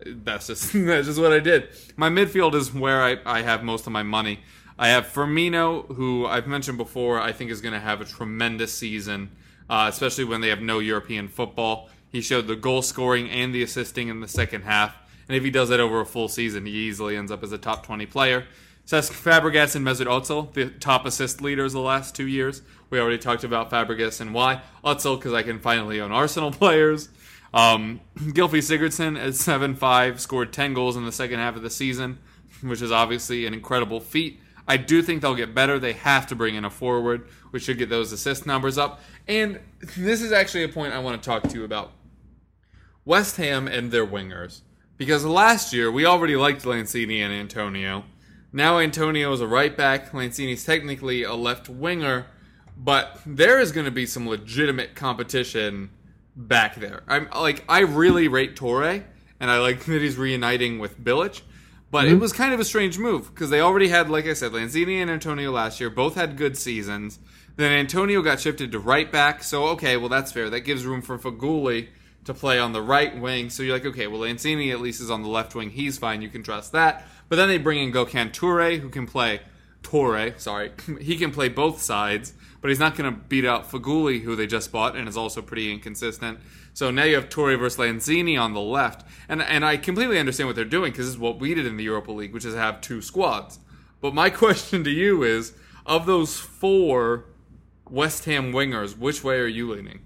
that's 0.06 0.46
just 0.48 0.72
that's 0.72 1.06
just 1.06 1.20
what 1.20 1.32
I 1.32 1.40
did. 1.40 1.68
My 1.96 2.08
midfield 2.08 2.54
is 2.54 2.72
where 2.72 3.02
I, 3.02 3.18
I 3.24 3.42
have 3.42 3.62
most 3.62 3.86
of 3.86 3.92
my 3.92 4.02
money. 4.02 4.40
I 4.78 4.88
have 4.88 5.06
Firmino, 5.06 5.94
who 5.94 6.26
I've 6.26 6.46
mentioned 6.46 6.78
before, 6.78 7.20
I 7.20 7.32
think 7.32 7.50
is 7.50 7.60
going 7.60 7.74
to 7.74 7.80
have 7.80 8.00
a 8.00 8.04
tremendous 8.04 8.72
season, 8.72 9.30
uh, 9.68 9.86
especially 9.88 10.24
when 10.24 10.40
they 10.40 10.48
have 10.48 10.60
no 10.60 10.78
European 10.78 11.28
football. 11.28 11.88
He 12.12 12.20
showed 12.20 12.46
the 12.46 12.56
goal 12.56 12.82
scoring 12.82 13.28
and 13.30 13.54
the 13.54 13.62
assisting 13.62 14.08
in 14.08 14.20
the 14.20 14.28
second 14.28 14.62
half, 14.62 14.96
and 15.28 15.36
if 15.36 15.42
he 15.42 15.50
does 15.50 15.70
that 15.70 15.80
over 15.80 16.00
a 16.00 16.06
full 16.06 16.28
season, 16.28 16.66
he 16.66 16.72
easily 16.72 17.16
ends 17.16 17.32
up 17.32 17.42
as 17.42 17.52
a 17.52 17.58
top 17.58 17.86
20 17.86 18.06
player. 18.06 18.44
Cesc 18.86 19.12
Fabregas 19.12 19.76
and 19.76 19.86
Mesut 19.86 20.06
Ozil, 20.06 20.52
the 20.52 20.68
top 20.68 21.06
assist 21.06 21.40
leaders 21.40 21.72
the 21.72 21.80
last 21.80 22.14
two 22.14 22.26
years. 22.26 22.62
We 22.90 23.00
already 23.00 23.18
talked 23.18 23.44
about 23.44 23.70
Fabregas 23.70 24.20
and 24.20 24.34
why. 24.34 24.60
Ozil, 24.84 25.16
because 25.18 25.32
I 25.32 25.42
can 25.42 25.60
finally 25.60 26.00
own 26.00 26.12
Arsenal 26.12 26.50
players. 26.52 27.08
Um, 27.54 28.00
Gylfi 28.18 28.58
Sigurdsson 28.58 29.18
at 29.18 29.34
7 29.34 29.76
5 29.76 30.20
scored 30.20 30.52
10 30.52 30.74
goals 30.74 30.96
in 30.96 31.04
the 31.04 31.12
second 31.12 31.38
half 31.38 31.56
of 31.56 31.62
the 31.62 31.70
season, 31.70 32.18
which 32.60 32.82
is 32.82 32.90
obviously 32.90 33.46
an 33.46 33.54
incredible 33.54 34.00
feat. 34.00 34.40
I 34.66 34.76
do 34.76 35.02
think 35.02 35.22
they'll 35.22 35.34
get 35.34 35.54
better. 35.54 35.78
They 35.78 35.92
have 35.94 36.26
to 36.28 36.36
bring 36.36 36.54
in 36.54 36.64
a 36.64 36.70
forward, 36.70 37.26
which 37.50 37.64
should 37.64 37.78
get 37.78 37.88
those 37.88 38.12
assist 38.12 38.46
numbers 38.46 38.78
up. 38.78 39.00
And 39.26 39.60
this 39.96 40.22
is 40.22 40.32
actually 40.32 40.64
a 40.64 40.68
point 40.68 40.92
I 40.92 40.98
want 40.98 41.20
to 41.20 41.26
talk 41.26 41.44
to 41.44 41.54
you 41.56 41.64
about 41.64 41.92
West 43.04 43.36
Ham 43.36 43.66
and 43.66 43.90
their 43.90 44.06
wingers. 44.06 44.60
Because 44.96 45.24
last 45.24 45.72
year, 45.72 45.90
we 45.90 46.04
already 46.06 46.36
liked 46.36 46.62
Lanzini 46.62 47.20
and 47.20 47.32
Antonio. 47.32 48.04
Now 48.52 48.78
Antonio 48.78 49.32
is 49.32 49.40
a 49.40 49.46
right 49.46 49.76
back. 49.76 50.12
Lanzini's 50.12 50.64
technically 50.64 51.22
a 51.22 51.34
left 51.34 51.68
winger. 51.68 52.26
But 52.76 53.20
there 53.26 53.58
is 53.58 53.72
going 53.72 53.86
to 53.86 53.90
be 53.90 54.06
some 54.06 54.28
legitimate 54.28 54.94
competition 54.94 55.90
back 56.36 56.76
there. 56.76 57.02
I'm 57.08 57.28
like 57.30 57.64
I 57.68 57.80
really 57.80 58.28
rate 58.28 58.56
Töre, 58.56 59.04
and 59.40 59.50
I 59.50 59.58
like 59.58 59.84
that 59.86 60.02
he's 60.02 60.16
reuniting 60.16 60.78
with 60.78 61.02
Bilic. 61.02 61.42
But 61.90 62.06
it 62.06 62.12
mm-hmm. 62.12 62.20
was 62.20 62.32
kind 62.32 62.54
of 62.54 62.60
a 62.60 62.64
strange 62.64 62.98
move 62.98 63.34
because 63.34 63.50
they 63.50 63.60
already 63.60 63.88
had, 63.88 64.08
like 64.08 64.26
I 64.26 64.32
said, 64.32 64.52
Lanzini 64.52 65.02
and 65.02 65.10
Antonio 65.10 65.50
last 65.50 65.78
year. 65.78 65.90
Both 65.90 66.14
had 66.14 66.38
good 66.38 66.56
seasons. 66.56 67.18
Then 67.56 67.70
Antonio 67.70 68.22
got 68.22 68.40
shifted 68.40 68.72
to 68.72 68.78
right 68.78 69.12
back. 69.12 69.42
So 69.42 69.64
okay, 69.68 69.96
well 69.96 70.08
that's 70.08 70.32
fair. 70.32 70.48
That 70.48 70.60
gives 70.60 70.86
room 70.86 71.02
for 71.02 71.18
Feghouli 71.18 71.88
to 72.24 72.34
play 72.34 72.58
on 72.58 72.72
the 72.72 72.82
right 72.82 73.18
wing. 73.18 73.50
So 73.50 73.62
you're 73.62 73.74
like, 73.74 73.86
okay, 73.86 74.06
well 74.06 74.20
Lanzini 74.20 74.72
at 74.72 74.80
least 74.80 75.00
is 75.00 75.10
on 75.10 75.22
the 75.22 75.28
left 75.28 75.54
wing. 75.54 75.70
He's 75.70 75.98
fine. 75.98 76.22
You 76.22 76.28
can 76.28 76.42
trust 76.42 76.72
that. 76.72 77.06
But 77.28 77.36
then 77.36 77.48
they 77.48 77.58
bring 77.58 77.78
in 77.78 77.92
Gokhan 77.92 78.32
Toure, 78.32 78.78
who 78.78 78.88
can 78.88 79.06
play 79.06 79.40
Töre. 79.82 80.38
Sorry, 80.38 80.72
he 81.00 81.16
can 81.16 81.30
play 81.30 81.48
both 81.48 81.80
sides 81.80 82.34
but 82.62 82.68
he's 82.68 82.78
not 82.78 82.96
going 82.96 83.12
to 83.12 83.20
beat 83.20 83.44
out 83.44 83.70
Feghouli, 83.70 84.22
who 84.22 84.36
they 84.36 84.46
just 84.46 84.72
bought 84.72 84.96
and 84.96 85.08
is 85.08 85.16
also 85.16 85.42
pretty 85.42 85.70
inconsistent. 85.70 86.38
So 86.72 86.90
now 86.90 87.02
you 87.02 87.16
have 87.16 87.28
Töre 87.28 87.58
versus 87.58 87.78
Lanzini 87.78 88.40
on 88.40 88.54
the 88.54 88.60
left, 88.60 89.06
and 89.28 89.42
and 89.42 89.62
I 89.62 89.76
completely 89.76 90.18
understand 90.18 90.46
what 90.46 90.56
they're 90.56 90.64
doing 90.64 90.92
because 90.92 91.06
this 91.06 91.14
is 91.14 91.20
what 91.20 91.38
we 91.38 91.52
did 91.52 91.66
in 91.66 91.76
the 91.76 91.84
Europa 91.84 92.12
League, 92.12 92.32
which 92.32 92.46
is 92.46 92.54
have 92.54 92.80
two 92.80 93.02
squads. 93.02 93.58
But 94.00 94.14
my 94.14 94.30
question 94.44 94.84
to 94.84 94.90
you 94.90 95.22
is, 95.22 95.52
of 95.84 96.06
those 96.06 96.38
four 96.38 97.26
West 97.90 98.24
Ham 98.24 98.52
wingers, 98.52 98.96
which 98.96 99.22
way 99.22 99.38
are 99.38 99.46
you 99.46 99.70
leaning? 99.70 100.00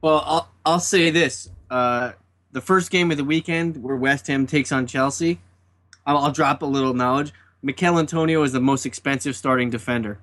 Well, 0.00 0.22
I'll 0.24 0.48
I'll 0.64 0.80
say 0.80 1.10
this: 1.10 1.48
uh, 1.70 2.12
the 2.52 2.60
first 2.60 2.90
game 2.90 3.10
of 3.10 3.16
the 3.16 3.24
weekend, 3.24 3.82
where 3.82 3.96
West 3.96 4.26
Ham 4.28 4.46
takes 4.46 4.70
on 4.72 4.86
Chelsea, 4.86 5.40
I'll, 6.06 6.18
I'll 6.18 6.32
drop 6.32 6.62
a 6.62 6.66
little 6.66 6.94
knowledge. 6.94 7.32
Michail 7.62 7.98
Antonio 7.98 8.42
is 8.44 8.52
the 8.52 8.60
most 8.60 8.86
expensive 8.86 9.34
starting 9.34 9.68
defender 9.70 10.20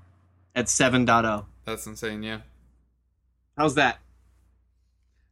at 0.55 0.65
7.0. 0.67 1.45
That's 1.65 1.85
insane. 1.85 2.23
Yeah, 2.23 2.39
How's 3.57 3.75
that? 3.75 3.99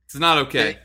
it's 0.06 0.16
not 0.16 0.38
okay. 0.40 0.78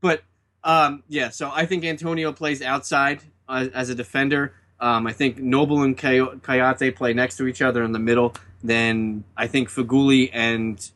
But 0.00 0.22
um, 0.64 1.02
yeah, 1.08 1.28
so 1.28 1.50
I 1.52 1.66
think 1.66 1.84
Antonio 1.84 2.32
plays 2.32 2.62
outside 2.62 3.20
uh, 3.48 3.68
as 3.74 3.90
a 3.90 3.94
defender. 3.94 4.54
Um, 4.80 5.06
I 5.06 5.12
think 5.12 5.38
Noble 5.38 5.82
and 5.82 5.96
Kay- 5.96 6.18
Kouyate 6.18 6.96
play 6.96 7.12
next 7.12 7.36
to 7.36 7.46
each 7.46 7.62
other 7.62 7.84
in 7.84 7.92
the 7.92 7.98
middle. 7.98 8.34
Then 8.62 9.24
I 9.36 9.46
think 9.46 9.68
Feghouli 9.68 10.30
and 10.32 10.90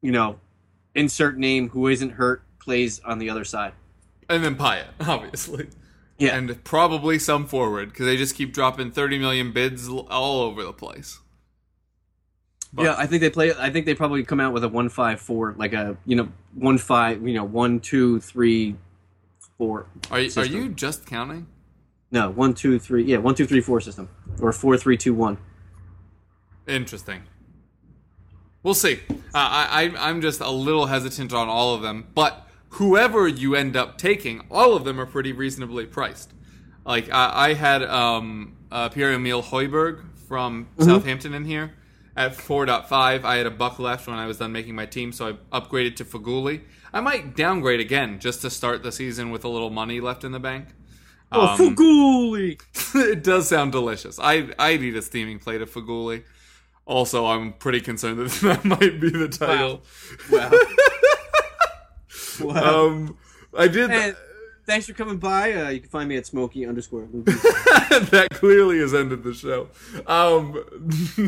you 0.00 0.12
know, 0.12 0.38
insert 0.94 1.36
name 1.38 1.70
who 1.70 1.88
isn't 1.88 2.10
hurt 2.10 2.42
plays 2.58 3.00
on 3.00 3.18
the 3.18 3.30
other 3.30 3.44
side. 3.44 3.72
And 4.28 4.44
then 4.44 4.56
Payet, 4.56 4.86
obviously. 5.00 5.68
Yeah. 6.18 6.36
And 6.36 6.62
probably 6.64 7.18
some 7.18 7.46
forward 7.46 7.90
because 7.90 8.06
they 8.06 8.16
just 8.16 8.34
keep 8.34 8.52
dropping 8.52 8.92
30 8.92 9.18
million 9.18 9.52
bids 9.52 9.88
all 9.88 10.40
over 10.42 10.62
the 10.62 10.72
place. 10.72 11.20
But- 12.72 12.84
yeah, 12.84 12.94
I 12.98 13.06
think 13.06 13.20
they 13.20 13.30
play. 13.30 13.52
I 13.56 13.70
think 13.70 13.86
they 13.86 13.94
probably 13.94 14.24
come 14.24 14.40
out 14.40 14.52
with 14.52 14.64
a 14.64 14.68
one 14.68 14.88
five 14.88 15.20
four, 15.20 15.54
like 15.56 15.72
a 15.74 15.96
you 16.04 16.16
know 16.16 16.28
one 16.54 16.76
five, 16.76 17.24
you 17.26 17.34
know 17.34 17.44
one 17.44 17.78
two 17.78 18.18
three 18.18 18.74
four. 19.56 19.86
Are 20.10 20.18
you, 20.18 20.30
are 20.36 20.44
you 20.44 20.70
just 20.70 21.06
counting? 21.06 21.46
No, 22.10 22.30
one 22.30 22.52
two 22.52 22.80
three. 22.80 23.04
Yeah, 23.04 23.18
one 23.18 23.36
two 23.36 23.46
three 23.46 23.60
four 23.60 23.80
system 23.80 24.08
or 24.40 24.50
four 24.52 24.76
three 24.76 24.96
two 24.96 25.14
one. 25.14 25.38
Interesting. 26.66 27.22
We'll 28.64 28.74
see. 28.74 28.98
Uh, 29.10 29.14
I, 29.34 29.92
I, 29.94 30.08
I'm 30.08 30.20
just 30.20 30.40
a 30.40 30.50
little 30.50 30.86
hesitant 30.86 31.32
on 31.32 31.48
all 31.48 31.74
of 31.74 31.82
them, 31.82 32.08
but 32.14 32.48
whoever 32.70 33.28
you 33.28 33.54
end 33.54 33.76
up 33.76 33.98
taking, 33.98 34.42
all 34.50 34.74
of 34.74 34.84
them 34.84 34.98
are 35.00 35.06
pretty 35.06 35.32
reasonably 35.32 35.86
priced. 35.86 36.32
Like 36.84 37.08
I, 37.12 37.50
I 37.50 37.54
had 37.54 37.82
um, 37.84 38.56
uh, 38.72 38.88
Pierre 38.88 39.12
Emile 39.12 39.42
Højbjerg 39.42 40.02
from 40.28 40.68
Southampton 40.78 41.34
in 41.34 41.44
here 41.44 41.74
at 42.16 42.32
4.5. 42.32 43.24
I 43.24 43.36
had 43.36 43.46
a 43.46 43.50
buck 43.50 43.78
left 43.78 44.06
when 44.06 44.16
I 44.16 44.26
was 44.26 44.38
done 44.38 44.52
making 44.52 44.74
my 44.74 44.86
team, 44.86 45.12
so 45.12 45.38
I 45.52 45.60
upgraded 45.60 45.96
to 45.96 46.04
Feghouli. 46.04 46.62
I 46.92 47.00
might 47.00 47.36
downgrade 47.36 47.80
again 47.80 48.18
just 48.20 48.40
to 48.42 48.50
start 48.50 48.82
the 48.82 48.92
season 48.92 49.30
with 49.30 49.44
a 49.44 49.48
little 49.48 49.70
money 49.70 50.00
left 50.00 50.24
in 50.24 50.32
the 50.32 50.40
bank. 50.40 50.68
Oh, 51.32 51.48
Um, 51.48 51.58
Fuguli! 51.58 52.60
it 52.94 53.24
does 53.24 53.48
sound 53.48 53.72
delicious. 53.72 54.18
I 54.20 54.50
I 54.58 54.76
need 54.76 54.96
a 54.96 55.02
steaming 55.02 55.38
plate 55.38 55.60
of 55.60 55.70
Faguli. 55.70 56.22
Also, 56.86 57.26
I'm 57.26 57.52
pretty 57.54 57.80
concerned 57.80 58.18
that 58.18 58.30
that 58.42 58.64
might 58.64 59.00
be 59.00 59.10
the 59.10 59.28
title. 59.28 59.82
Wow. 60.30 60.50
wow. 62.40 62.86
Um, 62.86 63.16
I 63.56 63.68
did. 63.68 63.90
And- 63.90 64.16
thanks 64.66 64.86
for 64.86 64.92
coming 64.92 65.18
by. 65.18 65.52
Uh, 65.52 65.68
you 65.68 65.80
can 65.80 65.88
find 65.88 66.08
me 66.08 66.16
at 66.16 66.26
Smokey 66.26 66.66
underscore. 66.66 67.08
That 68.10 68.28
clearly 68.32 68.78
has 68.80 68.92
ended 68.92 69.22
the 69.22 69.32
show. 69.32 69.68
Um, 70.08 70.64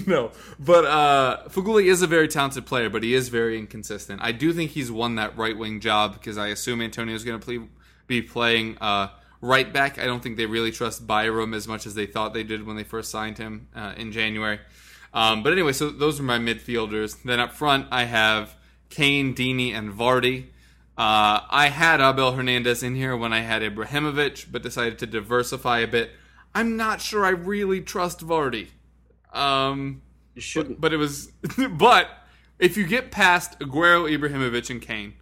no, 0.07 0.33
but 0.59 0.85
uh, 0.85 1.45
Feghouli 1.49 1.85
is 1.85 2.03
a 2.03 2.09
very 2.09 2.27
talented 2.27 2.67
player, 2.67 2.91
but 2.91 3.05
he 3.05 3.15
is 3.15 3.29
very 3.29 3.57
inconsistent. 3.57 4.21
I 4.21 4.33
do 4.33 4.53
think 4.53 4.73
he's 4.73 4.91
won 4.91 5.15
that 5.15 5.37
right 5.37 5.57
wing 5.57 5.79
job 5.79 6.15
because 6.15 6.37
I 6.37 6.49
assume 6.49 6.83
Antonio's 6.83 7.23
going 7.23 7.39
to 7.39 7.69
be 8.09 8.23
playing 8.23 8.79
uh, 8.81 9.09
right 9.41 9.73
back. 9.73 9.99
I 10.01 10.07
don't 10.07 10.25
think 10.25 10.37
they 10.37 10.47
really 10.47 10.73
trust 10.73 11.07
Byram 11.07 11.55
as 11.55 11.69
much 11.69 11.87
as 11.87 11.95
they 11.95 12.07
thought 12.07 12.35
they 12.35 12.43
did 12.43 12.67
when 12.67 12.75
they 12.75 12.85
first 12.85 13.13
signed 13.13 13.39
him 13.39 13.69
uh, 13.77 13.95
in 13.97 14.11
January. 14.11 14.59
Um, 15.17 15.43
but 15.43 15.53
anyway, 15.53 15.73
so 15.73 15.89
those 15.89 16.21
are 16.21 16.23
my 16.23 16.39
midfielders. 16.39 17.23
Then 17.23 17.41
up 17.41 17.53
front, 17.55 17.87
I 17.91 18.05
have 18.05 18.55
Kane, 18.91 19.35
Deeney, 19.35 19.73
and 19.73 19.91
Vardy. 19.93 20.49
Uh, 20.99 21.41
I 21.51 21.71
had 21.73 22.01
Abel 22.03 22.33
Hernandez 22.33 22.83
in 22.83 22.95
here 22.95 23.17
when 23.17 23.33
I 23.33 23.41
had 23.41 23.63
Ibrahimovic, 23.63 24.53
but 24.53 24.63
decided 24.63 24.99
to 24.99 25.07
diversify 25.07 25.79
a 25.79 25.87
bit. 25.87 26.11
I'm 26.55 26.77
not 26.77 27.01
sure 27.01 27.25
I 27.25 27.31
really 27.31 27.81
trust 27.81 28.21
Vardy. 28.21 28.69
Um, 29.33 30.03
You 30.35 30.43
shouldn't. 30.43 30.81
but 30.81 30.93
it 30.93 30.99
was. 30.99 31.33
but 31.71 32.09
if 32.59 32.77
you 32.77 32.87
get 32.87 33.11
past 33.11 33.59
Aguero, 33.59 34.11
Ibrahimovic, 34.11 34.69
and 34.71 34.83
Kane, 34.83 35.15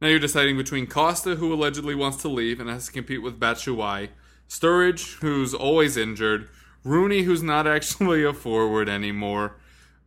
now 0.00 0.08
you're 0.08 0.18
deciding 0.18 0.56
between 0.56 0.86
Costa, 0.88 1.36
who 1.36 1.52
allegedly 1.52 1.94
wants 1.94 2.18
to 2.22 2.28
leave 2.28 2.58
and 2.60 2.68
has 2.68 2.86
to 2.86 2.92
compete 2.92 3.22
with 3.22 3.38
Batshuayi, 3.40 4.08
Sturridge, 4.48 5.18
who's 5.20 5.54
always 5.54 5.96
injured, 5.96 6.48
Rooney, 6.84 7.22
who's 7.22 7.42
not 7.42 7.66
actually 7.66 8.24
a 8.24 8.32
forward 8.32 8.88
anymore, 8.88 9.56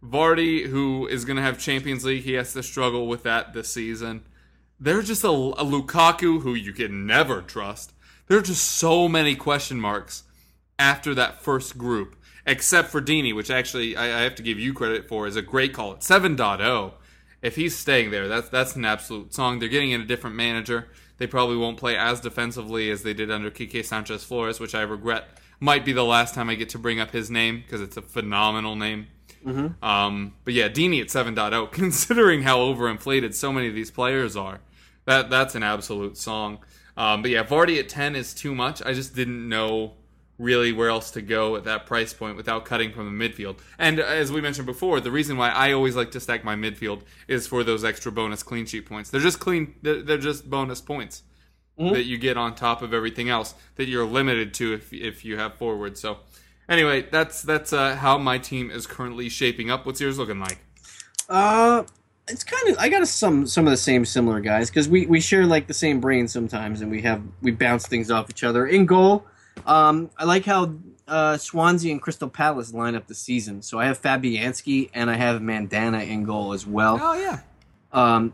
Vardy, 0.03 0.67
who 0.67 1.07
is 1.07 1.25
going 1.25 1.37
to 1.37 1.43
have 1.43 1.59
Champions 1.59 2.03
League. 2.03 2.23
He 2.23 2.33
has 2.33 2.53
to 2.53 2.63
struggle 2.63 3.07
with 3.07 3.23
that 3.23 3.53
this 3.53 3.71
season. 3.71 4.23
There's 4.79 5.07
just 5.07 5.23
a, 5.23 5.29
a 5.29 5.63
Lukaku 5.63 6.41
who 6.41 6.55
you 6.55 6.73
can 6.73 7.05
never 7.05 7.41
trust. 7.41 7.93
There 8.27 8.37
are 8.37 8.41
just 8.41 8.63
so 8.63 9.07
many 9.07 9.35
question 9.35 9.79
marks 9.79 10.23
after 10.79 11.13
that 11.13 11.41
first 11.41 11.77
group, 11.77 12.15
except 12.45 12.89
for 12.89 13.01
Deeney, 13.01 13.35
which 13.35 13.51
actually 13.51 13.95
I, 13.95 14.05
I 14.05 14.23
have 14.23 14.35
to 14.35 14.43
give 14.43 14.57
you 14.57 14.73
credit 14.73 15.07
for, 15.07 15.27
is 15.27 15.35
a 15.35 15.41
great 15.43 15.73
call 15.73 15.91
at 15.91 15.99
7.0. 15.99 16.93
If 17.43 17.55
he's 17.55 17.77
staying 17.77 18.11
there, 18.11 18.27
that's 18.27 18.49
that's 18.49 18.75
an 18.75 18.85
absolute 18.85 19.33
song. 19.33 19.59
They're 19.59 19.69
getting 19.69 19.91
in 19.91 20.01
a 20.01 20.05
different 20.05 20.35
manager. 20.35 20.87
They 21.21 21.27
probably 21.27 21.55
won't 21.55 21.77
play 21.77 21.95
as 21.95 22.19
defensively 22.19 22.89
as 22.89 23.03
they 23.03 23.13
did 23.13 23.29
under 23.29 23.51
Quique 23.51 23.85
Sanchez 23.85 24.23
Flores, 24.23 24.59
which 24.59 24.73
I 24.73 24.81
regret. 24.81 25.25
Might 25.59 25.85
be 25.85 25.93
the 25.93 26.03
last 26.03 26.33
time 26.33 26.49
I 26.49 26.55
get 26.55 26.69
to 26.69 26.79
bring 26.79 26.99
up 26.99 27.11
his 27.11 27.29
name 27.29 27.61
because 27.61 27.79
it's 27.79 27.95
a 27.95 28.01
phenomenal 28.01 28.75
name. 28.75 29.05
Um, 29.83 30.33
but 30.45 30.55
yeah, 30.55 30.67
Deeney 30.67 30.99
at 30.99 31.09
7.0, 31.09 31.71
considering 31.71 32.41
how 32.41 32.57
overinflated 32.57 33.35
so 33.35 33.53
many 33.53 33.67
of 33.67 33.75
these 33.75 33.91
players 33.91 34.35
are, 34.35 34.61
that 35.05 35.29
that's 35.29 35.53
an 35.53 35.61
absolute 35.61 36.17
song. 36.17 36.57
Um, 36.97 37.21
but 37.21 37.29
yeah, 37.29 37.43
Vardy 37.43 37.77
at 37.77 37.87
10 37.87 38.15
is 38.15 38.33
too 38.33 38.55
much. 38.55 38.81
I 38.83 38.93
just 38.93 39.13
didn't 39.13 39.47
know 39.47 39.93
really 40.37 40.71
where 40.71 40.89
else 40.89 41.11
to 41.11 41.21
go 41.21 41.55
at 41.55 41.63
that 41.65 41.85
price 41.85 42.13
point 42.13 42.35
without 42.35 42.65
cutting 42.65 42.91
from 42.91 43.17
the 43.17 43.29
midfield. 43.29 43.59
And 43.77 43.99
as 43.99 44.31
we 44.31 44.41
mentioned 44.41 44.65
before, 44.65 44.99
the 44.99 45.11
reason 45.11 45.37
why 45.37 45.49
I 45.49 45.71
always 45.71 45.95
like 45.95 46.11
to 46.11 46.19
stack 46.19 46.43
my 46.43 46.55
midfield 46.55 47.01
is 47.27 47.47
for 47.47 47.63
those 47.63 47.83
extra 47.83 48.11
bonus 48.11 48.41
clean 48.43 48.65
sheet 48.65 48.85
points. 48.87 49.09
They're 49.09 49.21
just 49.21 49.39
clean. 49.39 49.75
They're, 49.81 50.01
they're 50.01 50.17
just 50.17 50.49
bonus 50.49 50.81
points 50.81 51.23
that 51.89 52.05
you 52.05 52.17
get 52.17 52.37
on 52.37 52.53
top 52.53 52.81
of 52.81 52.93
everything 52.93 53.29
else 53.29 53.55
that 53.75 53.87
you're 53.87 54.05
limited 54.05 54.53
to 54.53 54.73
if 54.73 54.93
if 54.93 55.25
you 55.25 55.37
have 55.37 55.55
forward. 55.55 55.97
So 55.97 56.19
anyway, 56.69 57.07
that's 57.09 57.41
that's 57.41 57.73
uh, 57.73 57.95
how 57.95 58.17
my 58.17 58.37
team 58.37 58.69
is 58.69 58.85
currently 58.85 59.29
shaping 59.29 59.71
up. 59.71 59.85
What's 59.85 59.99
yours 59.99 60.17
looking 60.17 60.39
like? 60.39 60.59
Uh, 61.27 61.83
it's 62.27 62.43
kind 62.43 62.69
of 62.69 62.77
I 62.77 62.89
got 62.89 63.07
some 63.07 63.47
some 63.47 63.65
of 63.65 63.71
the 63.71 63.77
same 63.77 64.05
similar 64.05 64.39
guys 64.39 64.69
because 64.69 64.87
we 64.87 65.05
we 65.05 65.19
share 65.19 65.45
like 65.45 65.67
the 65.67 65.73
same 65.73 65.99
brain 65.99 66.27
sometimes, 66.27 66.81
and 66.81 66.91
we 66.91 67.01
have 67.01 67.21
we 67.41 67.51
bounce 67.51 67.87
things 67.87 68.11
off 68.11 68.29
each 68.29 68.43
other. 68.43 68.67
In 68.67 68.85
goal, 68.85 69.25
um, 69.65 70.09
I 70.17 70.25
like 70.25 70.45
how 70.45 70.73
uh, 71.07 71.37
Swansea 71.37 71.91
and 71.91 72.01
Crystal 72.01 72.29
Palace 72.29 72.73
line 72.73 72.95
up 72.95 73.07
the 73.07 73.15
season. 73.15 73.61
So 73.61 73.79
I 73.79 73.85
have 73.85 74.01
Fabianski 74.01 74.89
and 74.93 75.09
I 75.09 75.15
have 75.15 75.41
Mandana 75.41 75.99
in 75.99 76.23
goal 76.23 76.53
as 76.53 76.65
well. 76.65 76.99
Oh 77.01 77.13
yeah, 77.13 77.39
Um, 77.91 78.33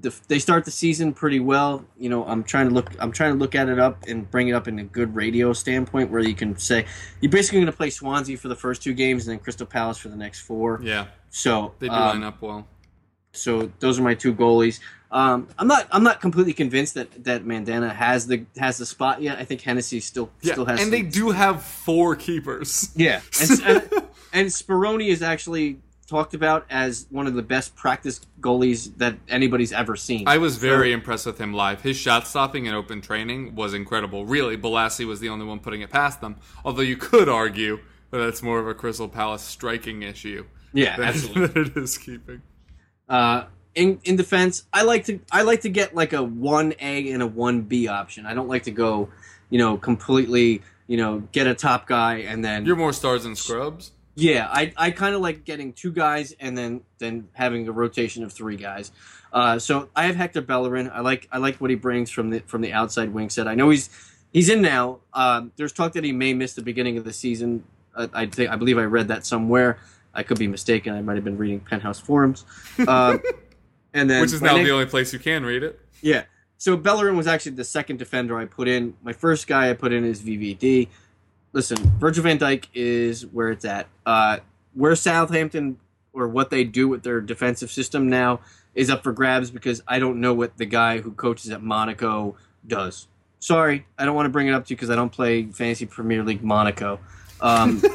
the, 0.00 0.14
they 0.28 0.38
start 0.38 0.64
the 0.66 0.70
season 0.70 1.14
pretty 1.14 1.40
well. 1.40 1.84
You 1.96 2.10
know, 2.10 2.24
I'm 2.26 2.42
trying 2.44 2.68
to 2.68 2.74
look. 2.74 2.90
I'm 2.98 3.12
trying 3.12 3.32
to 3.32 3.38
look 3.38 3.54
at 3.54 3.68
it 3.68 3.78
up 3.78 4.04
and 4.06 4.30
bring 4.30 4.48
it 4.48 4.52
up 4.52 4.68
in 4.68 4.78
a 4.78 4.84
good 4.84 5.14
radio 5.14 5.52
standpoint 5.54 6.10
where 6.10 6.20
you 6.20 6.34
can 6.34 6.58
say 6.58 6.84
you're 7.20 7.32
basically 7.32 7.60
going 7.60 7.66
to 7.72 7.76
play 7.76 7.88
Swansea 7.90 8.36
for 8.36 8.48
the 8.48 8.56
first 8.56 8.82
two 8.82 8.92
games 8.92 9.26
and 9.26 9.32
then 9.32 9.42
Crystal 9.42 9.66
Palace 9.66 9.96
for 9.98 10.08
the 10.10 10.16
next 10.16 10.40
four. 10.40 10.80
yeah. 10.82 11.06
So 11.30 11.74
They 11.78 11.88
do 11.88 11.92
um, 11.94 12.20
line 12.20 12.22
up 12.24 12.42
well. 12.42 12.66
so 13.32 13.70
those 13.80 13.98
are 13.98 14.02
my 14.02 14.14
two 14.14 14.34
goalies. 14.34 14.80
Um, 15.10 15.48
I'm 15.58 15.68
not. 15.68 15.86
I'm 15.92 16.02
not 16.02 16.20
completely 16.20 16.52
convinced 16.52 16.94
that 16.94 17.24
that 17.24 17.44
Mandana 17.44 17.92
has 17.92 18.26
the 18.26 18.44
has 18.56 18.78
the 18.78 18.86
spot 18.86 19.22
yet. 19.22 19.38
I 19.38 19.44
think 19.44 19.60
Hennessy 19.60 20.00
still 20.00 20.30
Yeah, 20.40 20.52
still 20.54 20.64
has. 20.66 20.82
and 20.82 20.92
they 20.92 21.02
do 21.02 21.30
have 21.30 21.62
four 21.62 22.16
keepers. 22.16 22.90
Yeah, 22.96 23.20
and, 23.40 23.62
and, 23.62 23.82
and 24.32 24.48
Speroni 24.48 25.08
is 25.08 25.22
actually 25.22 25.78
talked 26.06 26.34
about 26.34 26.64
as 26.70 27.06
one 27.10 27.26
of 27.26 27.34
the 27.34 27.42
best 27.42 27.74
practice 27.74 28.20
goalies 28.40 28.96
that 28.98 29.16
anybody's 29.28 29.72
ever 29.72 29.96
seen. 29.96 30.26
I 30.26 30.38
was 30.38 30.56
very 30.56 30.92
impressed 30.92 31.26
with 31.26 31.38
him 31.38 31.52
live. 31.52 31.82
His 31.82 31.96
shot 31.96 32.26
stopping 32.26 32.66
and 32.66 32.76
open 32.76 33.00
training 33.00 33.54
was 33.54 33.74
incredible. 33.74 34.24
Really, 34.24 34.56
Bolasie 34.56 35.06
was 35.06 35.20
the 35.20 35.28
only 35.28 35.44
one 35.46 35.58
putting 35.58 35.80
it 35.80 35.90
past 35.90 36.20
them. 36.20 36.36
Although 36.64 36.82
you 36.82 36.96
could 36.96 37.28
argue 37.28 37.80
that 38.10 38.18
that's 38.18 38.42
more 38.42 38.58
of 38.60 38.68
a 38.68 38.74
Crystal 38.74 39.08
Palace 39.08 39.42
striking 39.42 40.02
issue 40.02 40.46
yeah, 40.72 40.96
than, 40.96 41.06
absolutely. 41.08 41.46
than 41.46 41.72
it 41.72 41.76
is 41.76 41.98
keeping. 41.98 42.42
Uh, 43.08 43.44
in 43.76 44.00
in 44.04 44.16
defense, 44.16 44.64
I 44.72 44.82
like 44.82 45.04
to 45.04 45.20
I 45.30 45.42
like 45.42 45.60
to 45.60 45.68
get 45.68 45.94
like 45.94 46.12
a 46.14 46.22
one 46.22 46.72
A 46.80 47.12
and 47.12 47.22
a 47.22 47.26
one 47.26 47.62
B 47.62 47.86
option. 47.86 48.26
I 48.26 48.34
don't 48.34 48.48
like 48.48 48.64
to 48.64 48.72
go, 48.72 49.10
you 49.50 49.58
know, 49.58 49.76
completely, 49.76 50.62
you 50.88 50.96
know, 50.96 51.20
get 51.30 51.46
a 51.46 51.54
top 51.54 51.86
guy 51.86 52.16
and 52.20 52.44
then 52.44 52.64
You're 52.64 52.74
more 52.74 52.94
stars 52.94 53.24
and 53.24 53.38
scrubs. 53.38 53.92
Yeah, 54.18 54.48
I, 54.50 54.72
I 54.78 54.90
kind 54.92 55.14
of 55.14 55.20
like 55.20 55.44
getting 55.44 55.74
two 55.74 55.92
guys 55.92 56.34
and 56.40 56.56
then 56.56 56.80
then 56.98 57.28
having 57.34 57.68
a 57.68 57.72
rotation 57.72 58.24
of 58.24 58.32
three 58.32 58.56
guys. 58.56 58.90
Uh, 59.30 59.58
so 59.58 59.90
I 59.94 60.06
have 60.06 60.16
Hector 60.16 60.40
Bellerin. 60.40 60.90
I 60.90 61.00
like 61.00 61.28
I 61.30 61.36
like 61.36 61.56
what 61.56 61.68
he 61.68 61.76
brings 61.76 62.10
from 62.10 62.30
the 62.30 62.40
from 62.40 62.62
the 62.62 62.72
outside 62.72 63.12
wing 63.12 63.28
set. 63.28 63.46
I 63.46 63.54
know 63.54 63.68
he's 63.68 63.90
he's 64.32 64.48
in 64.48 64.62
now. 64.62 65.00
Um, 65.12 65.52
there's 65.56 65.72
talk 65.72 65.92
that 65.92 66.02
he 66.02 66.12
may 66.12 66.32
miss 66.32 66.54
the 66.54 66.62
beginning 66.62 66.96
of 66.96 67.04
the 67.04 67.12
season. 67.12 67.64
Uh, 67.94 68.08
I 68.14 68.24
think 68.24 68.48
I 68.50 68.56
believe 68.56 68.78
I 68.78 68.84
read 68.84 69.08
that 69.08 69.26
somewhere. 69.26 69.78
I 70.14 70.22
could 70.22 70.38
be 70.38 70.48
mistaken. 70.48 70.94
I 70.94 71.02
might 71.02 71.16
have 71.16 71.24
been 71.24 71.36
reading 71.36 71.60
Penthouse 71.60 72.00
forums. 72.00 72.46
Um, 72.88 73.20
and 73.96 74.08
then 74.10 74.20
Which 74.20 74.32
is 74.32 74.42
now 74.42 74.54
next- 74.56 74.66
the 74.68 74.72
only 74.72 74.86
place 74.86 75.12
you 75.12 75.18
can 75.18 75.44
read 75.44 75.62
it. 75.62 75.80
yeah. 76.00 76.24
So 76.58 76.74
Bellerin 76.76 77.16
was 77.18 77.26
actually 77.26 77.52
the 77.56 77.64
second 77.64 77.98
defender 77.98 78.38
I 78.38 78.46
put 78.46 78.66
in. 78.66 78.94
My 79.02 79.12
first 79.12 79.46
guy 79.46 79.68
I 79.68 79.74
put 79.74 79.92
in 79.92 80.04
is 80.04 80.22
VVD. 80.22 80.88
Listen, 81.52 81.76
Virgil 81.98 82.22
van 82.22 82.38
Dijk 82.38 82.64
is 82.72 83.26
where 83.26 83.50
it's 83.50 83.64
at. 83.66 83.88
Uh, 84.06 84.38
where 84.72 84.94
Southampton 84.96 85.78
or 86.14 86.28
what 86.28 86.48
they 86.48 86.64
do 86.64 86.88
with 86.88 87.02
their 87.02 87.20
defensive 87.20 87.70
system 87.70 88.08
now 88.08 88.40
is 88.74 88.88
up 88.88 89.02
for 89.02 89.12
grabs 89.12 89.50
because 89.50 89.82
I 89.86 89.98
don't 89.98 90.18
know 90.18 90.32
what 90.32 90.56
the 90.56 90.64
guy 90.64 91.00
who 91.00 91.12
coaches 91.12 91.50
at 91.50 91.62
Monaco 91.62 92.36
does. 92.66 93.06
Sorry, 93.38 93.84
I 93.98 94.06
don't 94.06 94.14
want 94.14 94.24
to 94.26 94.30
bring 94.30 94.46
it 94.48 94.52
up 94.54 94.64
to 94.66 94.70
you 94.70 94.76
because 94.76 94.88
I 94.88 94.96
don't 94.96 95.12
play 95.12 95.44
Fantasy 95.44 95.84
Premier 95.84 96.22
League 96.22 96.42
Monaco. 96.42 97.00
Um, 97.40 97.82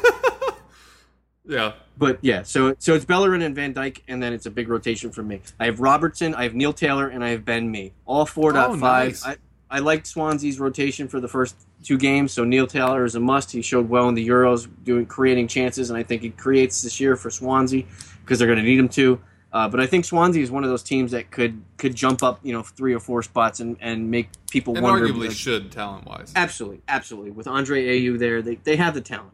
Yeah. 1.45 1.73
But 2.01 2.17
yeah, 2.21 2.41
so 2.41 2.75
so 2.79 2.95
it's 2.95 3.05
Bellerin 3.05 3.43
and 3.43 3.55
Van 3.55 3.75
Dijk, 3.75 4.01
and 4.07 4.21
then 4.23 4.33
it's 4.33 4.47
a 4.47 4.49
big 4.51 4.67
rotation 4.69 5.11
for 5.11 5.21
me. 5.21 5.39
I 5.59 5.65
have 5.65 5.79
Robertson, 5.79 6.33
I 6.33 6.43
have 6.43 6.55
Neil 6.55 6.73
Taylor, 6.73 7.07
and 7.07 7.23
I 7.23 7.29
have 7.29 7.45
Ben 7.45 7.69
Mee. 7.69 7.93
All 8.07 8.25
four 8.25 8.57
Oh, 8.57 8.73
nice. 8.73 9.23
I 9.23 9.37
I 9.69 9.79
liked 9.79 10.07
Swansea's 10.07 10.59
rotation 10.59 11.07
for 11.07 11.19
the 11.19 11.27
first 11.27 11.55
two 11.83 11.99
games, 11.99 12.33
so 12.33 12.43
Neil 12.43 12.65
Taylor 12.65 13.05
is 13.05 13.13
a 13.13 13.19
must. 13.19 13.51
He 13.51 13.61
showed 13.61 13.87
well 13.87 14.09
in 14.09 14.15
the 14.15 14.27
Euros, 14.27 14.67
doing 14.83 15.05
creating 15.05 15.47
chances, 15.47 15.91
and 15.91 15.97
I 15.97 16.01
think 16.01 16.23
he 16.23 16.31
creates 16.31 16.81
this 16.81 16.99
year 16.99 17.15
for 17.15 17.29
Swansea 17.29 17.83
because 18.21 18.39
they're 18.39 18.47
going 18.47 18.57
to 18.59 18.65
need 18.65 18.79
him 18.79 18.89
to. 18.89 19.21
Uh, 19.53 19.67
but 19.69 19.79
I 19.79 19.85
think 19.85 20.05
Swansea 20.05 20.41
is 20.41 20.49
one 20.49 20.63
of 20.63 20.71
those 20.71 20.81
teams 20.81 21.11
that 21.11 21.29
could 21.29 21.61
could 21.77 21.93
jump 21.93 22.23
up, 22.23 22.39
you 22.41 22.51
know, 22.51 22.63
three 22.63 22.95
or 22.95 22.99
four 22.99 23.21
spots 23.21 23.59
and, 23.59 23.77
and 23.79 24.09
make 24.09 24.29
people 24.49 24.73
And 24.75 24.83
wonder. 24.83 25.07
arguably 25.07 25.27
like, 25.27 25.37
should 25.37 25.71
talent 25.71 26.05
wise. 26.07 26.33
Absolutely, 26.35 26.81
absolutely. 26.87 27.29
With 27.29 27.47
Andre 27.47 27.85
Ayew 27.85 28.17
there, 28.17 28.41
they, 28.41 28.55
they 28.55 28.75
have 28.77 28.95
the 28.95 29.01
talent. 29.01 29.33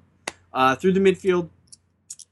Uh, 0.54 0.76
through 0.76 0.92
the 0.94 1.00
midfield, 1.00 1.50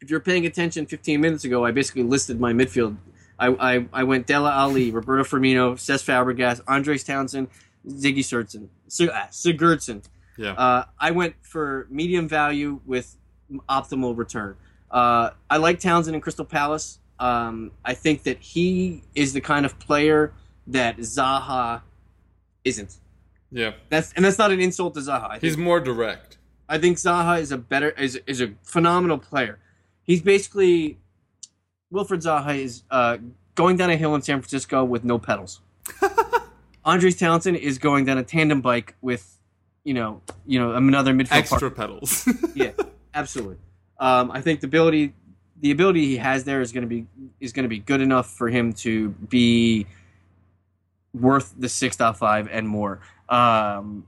if 0.02 0.10
you're 0.10 0.20
paying 0.20 0.46
attention 0.46 0.86
15 0.86 1.20
minutes 1.22 1.44
ago, 1.46 1.66
I 1.66 1.72
basically 1.72 2.04
listed 2.04 2.40
my 2.40 2.54
midfield. 2.54 2.98
I, 3.38 3.48
I, 3.48 3.86
I 3.92 4.04
went 4.04 4.28
Dele 4.28 4.50
Alli, 4.50 4.92
Roberto 4.92 5.24
Firmino, 5.24 5.74
Cesc 5.76 6.06
Fabregas, 6.06 6.62
Andros 6.68 7.04
Townsend, 7.04 7.50
Ziggy. 7.88 8.24
Sig- 8.88 9.10
ah, 9.14 9.28
Sigurdsson. 9.32 10.04
Yeah. 10.38 10.52
Uh, 10.54 10.86
I 11.00 11.12
went 11.12 11.36
for 11.42 11.88
medium 11.90 12.28
value 12.28 12.80
with 12.86 13.16
optimal 13.70 14.18
return. 14.18 14.56
Uh, 14.92 15.32
I 15.50 15.58
like 15.58 15.80
Townsend 15.80 16.16
in 16.16 16.22
Crystal 16.22 16.46
Palace. 16.46 17.00
Um, 17.20 17.72
I 17.84 17.94
think 17.94 18.24
that 18.24 18.40
he 18.40 19.04
is 19.16 19.34
the 19.34 19.42
kind 19.42 19.66
of 19.66 19.80
player 19.80 20.34
that 20.68 20.98
Zaha 20.98 21.82
isn't. 22.64 22.96
yeah. 23.52 23.74
That's 23.90 24.12
and 24.14 24.26
that's 24.26 24.38
not 24.38 24.52
an 24.52 24.60
insult 24.60 24.94
to 24.96 25.00
Zaha. 25.00 25.26
I 25.28 25.30
think, 25.34 25.44
He's 25.44 25.58
more 25.58 25.80
direct. 25.80 26.38
I 26.68 26.78
think 26.78 26.98
Zaha 26.98 27.40
is 27.40 27.52
a 27.52 27.58
better 27.58 27.90
is 27.92 28.20
is 28.28 28.42
a 28.42 28.54
phenomenal 28.64 29.18
player. 29.18 29.60
He's 30.06 30.22
basically 30.22 30.98
Wilfried 31.94 32.22
Zaha 32.22 32.58
is 32.58 32.84
uh, 32.92 33.18
going 33.56 33.78
down 33.78 33.90
a 33.90 33.98
hill 33.98 34.16
in 34.16 34.22
San 34.22 34.40
Francisco 34.42 34.84
with 34.84 35.04
no 35.04 35.18
pedals. 35.18 35.62
Andros 36.86 37.16
Townsend 37.16 37.58
is 37.58 37.78
going 37.80 38.06
down 38.06 38.18
a 38.18 38.24
tandem 38.24 38.62
bike 38.62 38.96
with, 39.02 39.38
you 39.84 39.94
know, 39.94 40.22
you 40.46 40.60
know, 40.60 40.74
another 40.74 41.14
midfield 41.14 41.32
Extra 41.32 41.72
part- 41.72 41.76
pedals. 41.76 42.28
yeah, 42.56 42.72
absolutely. 43.14 43.58
Um, 44.00 44.30
I 44.32 44.42
think 44.42 44.60
the 44.60 44.68
ability, 44.68 45.14
the 45.62 45.72
ability 45.72 46.06
he 46.06 46.18
has 46.18 46.44
there 46.44 46.62
is 46.62 46.72
going 46.72 46.84
to 46.84 46.88
be 46.88 47.08
is 47.40 47.54
going 47.54 47.64
to 47.64 47.70
be 47.70 47.80
good 47.80 48.02
enough 48.02 48.30
for 48.30 48.50
him 48.50 48.74
to 48.74 49.10
be 49.10 49.88
worth 51.14 51.56
the 51.58 51.70
six 51.70 51.96
point 51.96 52.18
five 52.18 52.50
and 52.52 52.68
more. 52.68 53.00
Um, 53.30 54.06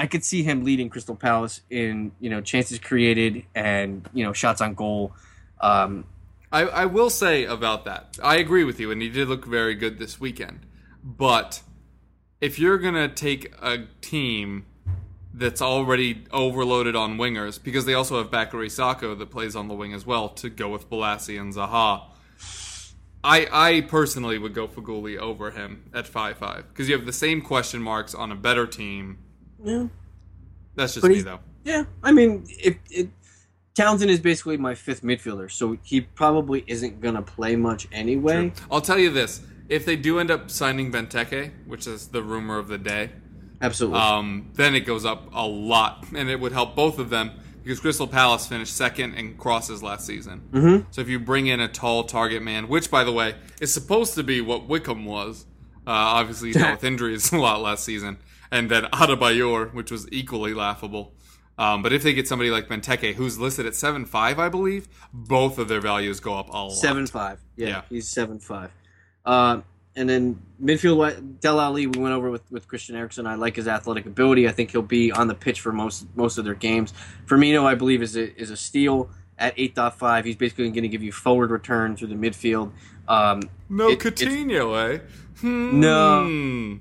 I 0.00 0.06
could 0.06 0.24
see 0.24 0.42
him 0.42 0.64
leading 0.64 0.88
Crystal 0.88 1.14
Palace 1.14 1.60
in 1.68 2.12
you 2.20 2.30
know 2.30 2.40
chances 2.40 2.78
created 2.78 3.44
and 3.54 4.08
you 4.14 4.24
know 4.24 4.32
shots 4.32 4.62
on 4.62 4.72
goal. 4.72 5.12
Um, 5.60 6.06
I, 6.50 6.62
I 6.62 6.86
will 6.86 7.10
say 7.10 7.44
about 7.44 7.84
that. 7.84 8.18
I 8.22 8.36
agree 8.36 8.64
with 8.64 8.80
you, 8.80 8.90
and 8.90 9.02
he 9.02 9.10
did 9.10 9.28
look 9.28 9.44
very 9.44 9.74
good 9.74 9.98
this 9.98 10.18
weekend. 10.18 10.60
But 11.04 11.60
if 12.40 12.58
you're 12.58 12.78
gonna 12.78 13.08
take 13.08 13.52
a 13.60 13.84
team 14.00 14.64
that's 15.34 15.60
already 15.60 16.24
overloaded 16.32 16.96
on 16.96 17.18
wingers, 17.18 17.62
because 17.62 17.84
they 17.84 17.92
also 17.92 18.16
have 18.16 18.30
Bakary 18.30 18.70
Sako 18.70 19.14
that 19.14 19.30
plays 19.30 19.54
on 19.54 19.68
the 19.68 19.74
wing 19.74 19.92
as 19.92 20.06
well, 20.06 20.30
to 20.30 20.48
go 20.48 20.70
with 20.70 20.88
Bolasie 20.88 21.38
and 21.38 21.52
Zaha. 21.52 22.04
I 23.22 23.46
I 23.52 23.80
personally 23.82 24.38
would 24.38 24.54
go 24.54 24.66
Feghouli 24.66 25.18
over 25.18 25.50
him 25.50 25.90
at 25.92 26.06
five 26.06 26.38
five 26.38 26.68
because 26.68 26.88
you 26.88 26.96
have 26.96 27.04
the 27.04 27.12
same 27.12 27.42
question 27.42 27.82
marks 27.82 28.14
on 28.14 28.32
a 28.32 28.36
better 28.36 28.66
team. 28.66 29.18
Yeah, 29.64 29.86
That's 30.74 30.94
just 30.94 31.02
But 31.02 31.10
me 31.10 31.20
though. 31.22 31.40
yeah. 31.64 31.84
I 32.02 32.12
mean, 32.12 32.44
if 32.48 32.76
it, 32.90 33.08
Townsend 33.74 34.10
is 34.10 34.20
basically 34.20 34.56
my 34.56 34.74
fifth 34.74 35.02
midfielder, 35.02 35.50
so 35.50 35.76
he 35.82 36.00
probably 36.02 36.64
isn't 36.66 37.00
going 37.00 37.14
to 37.14 37.22
play 37.22 37.56
much 37.56 37.88
anyway. 37.92 38.52
I'll 38.70 38.80
tell 38.80 38.98
you 38.98 39.10
this: 39.10 39.40
if 39.68 39.84
they 39.84 39.96
do 39.96 40.18
end 40.18 40.30
up 40.30 40.50
signing 40.50 40.90
Benteke, 40.92 41.52
which 41.66 41.86
is 41.86 42.08
the 42.08 42.22
rumor 42.22 42.58
of 42.58 42.68
the 42.68 42.78
day, 42.78 43.10
Absolutely. 43.62 44.00
um, 44.00 44.50
then 44.54 44.74
it 44.74 44.80
goes 44.80 45.04
up 45.04 45.28
a 45.32 45.46
lot, 45.46 46.06
and 46.14 46.28
it 46.28 46.40
would 46.40 46.52
help 46.52 46.74
both 46.74 46.98
of 46.98 47.10
them 47.10 47.30
because 47.62 47.78
Crystal 47.80 48.06
Palace 48.06 48.46
finished 48.46 48.74
second 48.76 49.14
in 49.14 49.36
crosses 49.36 49.82
last 49.82 50.06
season. 50.06 50.42
Mm-hmm. 50.50 50.86
So 50.90 51.00
if 51.00 51.08
you 51.08 51.18
bring 51.20 51.46
in 51.46 51.60
a 51.60 51.68
tall 51.68 52.04
target 52.04 52.42
man, 52.42 52.68
which 52.68 52.90
by 52.90 53.04
the 53.04 53.12
way 53.12 53.34
is 53.60 53.72
supposed 53.72 54.14
to 54.14 54.22
be 54.22 54.40
what 54.40 54.66
Wickham 54.66 55.04
was, 55.04 55.46
uh, 55.86 55.90
obviously 55.90 56.48
he 56.48 56.54
dealt 56.58 56.72
with 56.72 56.84
injuries 56.84 57.32
a 57.32 57.38
lot 57.38 57.60
last 57.60 57.84
season, 57.84 58.18
and 58.50 58.70
then 58.70 58.84
Adebayor, 58.84 59.72
which 59.74 59.90
was 59.90 60.06
equally 60.12 60.54
laughable. 60.54 61.12
Um, 61.58 61.82
but 61.82 61.92
if 61.92 62.02
they 62.02 62.14
get 62.14 62.26
somebody 62.26 62.50
like 62.50 62.68
Benteke, 62.68 63.14
who's 63.14 63.38
listed 63.38 63.66
at 63.66 63.74
seven 63.74 64.04
five, 64.06 64.38
I 64.38 64.48
believe, 64.48 64.88
both 65.12 65.58
of 65.58 65.68
their 65.68 65.80
values 65.80 66.18
go 66.20 66.34
up 66.38 66.48
a 66.48 66.52
lot. 66.52 66.72
Seven 66.72 67.06
five. 67.06 67.38
Yeah, 67.56 67.68
Yeah. 67.68 67.82
he's 67.90 68.08
seven 68.08 68.38
five. 68.38 68.70
Uh, 69.26 69.60
and 69.96 70.08
then 70.08 70.40
midfield 70.62 71.40
Dele 71.40 71.60
Alli, 71.60 71.86
we 71.86 72.00
went 72.00 72.14
over 72.14 72.30
with, 72.30 72.50
with 72.50 72.66
Christian 72.68 72.96
Eriksen. 72.96 73.26
I 73.26 73.34
like 73.34 73.56
his 73.56 73.68
athletic 73.68 74.06
ability. 74.06 74.48
I 74.48 74.52
think 74.52 74.70
he'll 74.70 74.80
be 74.82 75.12
on 75.12 75.26
the 75.28 75.34
pitch 75.34 75.60
for 75.60 75.72
most 75.72 76.06
most 76.16 76.38
of 76.38 76.44
their 76.46 76.54
games. 76.54 76.94
Firmino, 77.26 77.64
I 77.64 77.74
believe, 77.74 78.00
is 78.00 78.16
a, 78.16 78.34
is 78.40 78.50
a 78.50 78.56
steal 78.56 79.10
at 79.36 79.54
8.5. 79.56 80.24
He's 80.24 80.36
basically 80.36 80.70
going 80.70 80.82
to 80.84 80.88
give 80.88 81.02
you 81.02 81.12
forward 81.12 81.50
return 81.50 81.96
through 81.96 82.08
the 82.08 82.14
midfield. 82.14 82.72
Um, 83.08 83.42
No 83.68 83.88
it- 83.90 83.98
Coutinho, 83.98 84.94
eh? 84.94 84.98
Hmm. 85.40 85.80
No. 85.80 86.78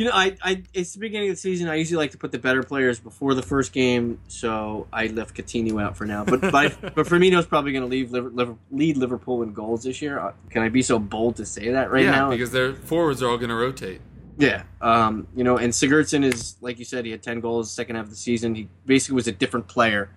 You 0.00 0.06
know, 0.06 0.12
I, 0.14 0.34
I 0.40 0.62
it's 0.72 0.94
the 0.94 0.98
beginning 0.98 1.28
of 1.28 1.36
the 1.36 1.40
season. 1.40 1.68
I 1.68 1.74
usually 1.74 1.98
like 1.98 2.12
to 2.12 2.16
put 2.16 2.32
the 2.32 2.38
better 2.38 2.62
players 2.62 2.98
before 2.98 3.34
the 3.34 3.42
first 3.42 3.70
game, 3.74 4.18
so 4.28 4.86
I 4.90 5.08
left 5.08 5.36
Coutinho 5.36 5.78
out 5.82 5.94
for 5.94 6.06
now. 6.06 6.24
But 6.24 6.40
but, 6.40 6.80
but 6.80 7.06
Firmino's 7.06 7.44
probably 7.44 7.72
going 7.72 7.82
to 7.82 7.86
leave 7.90 8.10
Liver, 8.10 8.30
Liver, 8.30 8.56
lead 8.70 8.96
Liverpool 8.96 9.42
in 9.42 9.52
goals 9.52 9.84
this 9.84 10.00
year. 10.00 10.18
Uh, 10.18 10.32
Can 10.48 10.62
I 10.62 10.70
be 10.70 10.80
so 10.80 10.98
bold 10.98 11.36
to 11.36 11.44
say 11.44 11.72
that 11.72 11.90
right 11.90 12.04
yeah, 12.04 12.12
now? 12.12 12.30
because 12.30 12.50
their 12.50 12.72
forwards 12.72 13.22
are 13.22 13.28
all 13.28 13.36
going 13.36 13.50
to 13.50 13.54
rotate. 13.54 14.00
yeah, 14.38 14.62
um, 14.80 15.28
you 15.36 15.44
know, 15.44 15.58
and 15.58 15.70
Sigurdsson 15.70 16.24
is 16.24 16.56
like 16.62 16.78
you 16.78 16.86
said, 16.86 17.04
he 17.04 17.10
had 17.10 17.22
ten 17.22 17.40
goals 17.40 17.70
second 17.70 17.96
half 17.96 18.06
of 18.06 18.10
the 18.10 18.16
season. 18.16 18.54
He 18.54 18.70
basically 18.86 19.16
was 19.16 19.28
a 19.28 19.32
different 19.32 19.68
player 19.68 20.08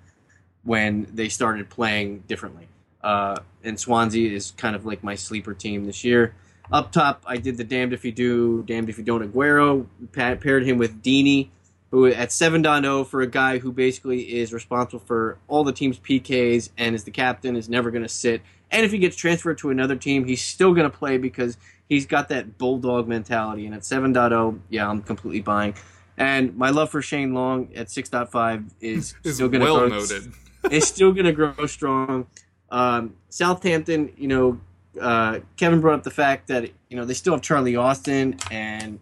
when 0.63 1.09
they 1.13 1.27
started 1.27 1.69
playing 1.69 2.19
differently. 2.19 2.69
Uh, 3.03 3.36
and 3.65 3.77
Swansea 3.77 4.31
is 4.31 4.51
kind 4.51 4.77
of 4.77 4.86
like 4.86 5.03
my 5.03 5.15
sleeper 5.15 5.53
team 5.53 5.84
this 5.84 6.05
year. 6.05 6.36
Up 6.72 6.91
top, 6.91 7.24
I 7.28 7.38
did 7.38 7.57
the 7.57 7.64
damned 7.64 7.93
if 7.93 8.03
you 8.05 8.11
do, 8.11 8.64
damned 8.64 8.89
if 8.89 8.97
you 8.97 9.03
don't. 9.03 9.22
Aguero 9.32 9.86
pa- 10.14 10.36
paired 10.36 10.66
him 10.66 10.78
with 10.78 11.03
Deeney, 11.03 11.49
who 11.91 12.07
at 12.07 12.30
7.0 12.30 13.05
for 13.07 13.22
a 13.22 13.28
guy 13.28 13.59
who 13.59 13.72
basically 13.72 14.39
is 14.39 14.51
responsible 14.53 15.03
for 15.05 15.38
all 15.47 15.64
the 15.64 15.74
team's 15.74 15.99
PKs 15.99 16.70
and 16.78 16.95
is 16.95 17.03
the 17.03 17.11
captain, 17.11 17.55
is 17.55 17.70
never 17.70 17.91
going 17.91 18.01
to 18.03 18.09
sit. 18.09 18.41
And 18.72 18.84
if 18.86 18.91
he 18.91 18.97
gets 18.97 19.16
transferred 19.16 19.59
to 19.59 19.70
another 19.70 19.95
team, 19.95 20.26
he's 20.26 20.41
still 20.41 20.74
going 20.74 20.89
to 20.89 20.97
play 20.97 21.18
because 21.20 21.57
he's 21.88 22.07
got 22.07 22.30
that 22.30 22.57
bulldog 22.57 23.07
mentality. 23.07 23.68
And 23.68 23.76
at 23.76 23.82
7.0, 23.82 24.59
yeah, 24.70 24.89
I'm 24.89 25.03
completely 25.03 25.41
buying. 25.41 25.76
And 26.18 26.55
my 26.57 26.70
love 26.72 26.89
for 26.89 27.01
Shane 27.01 27.34
Long 27.34 27.70
at 27.76 27.88
6.5 27.88 28.70
is, 28.82 29.14
Is 29.24 29.36
still 29.36 29.49
going 29.49 29.61
to 29.61 29.66
well 29.66 29.88
grow. 29.89 29.99
noted. 29.99 30.32
It's 30.72 30.88
still 30.88 31.11
going 31.11 31.26
to 31.26 31.34
grow 31.34 31.66
strong. 31.66 32.26
Um, 32.72 33.16
Southampton, 33.28 34.14
you 34.16 34.30
know, 34.30 34.61
uh, 34.99 35.39
Kevin 35.57 35.81
brought 35.81 35.95
up 35.95 36.03
the 36.03 36.11
fact 36.11 36.47
that 36.47 36.69
you 36.89 36.97
know 36.97 37.05
they 37.05 37.13
still 37.13 37.33
have 37.33 37.41
Charlie 37.41 37.75
Austin, 37.75 38.37
and 38.51 38.99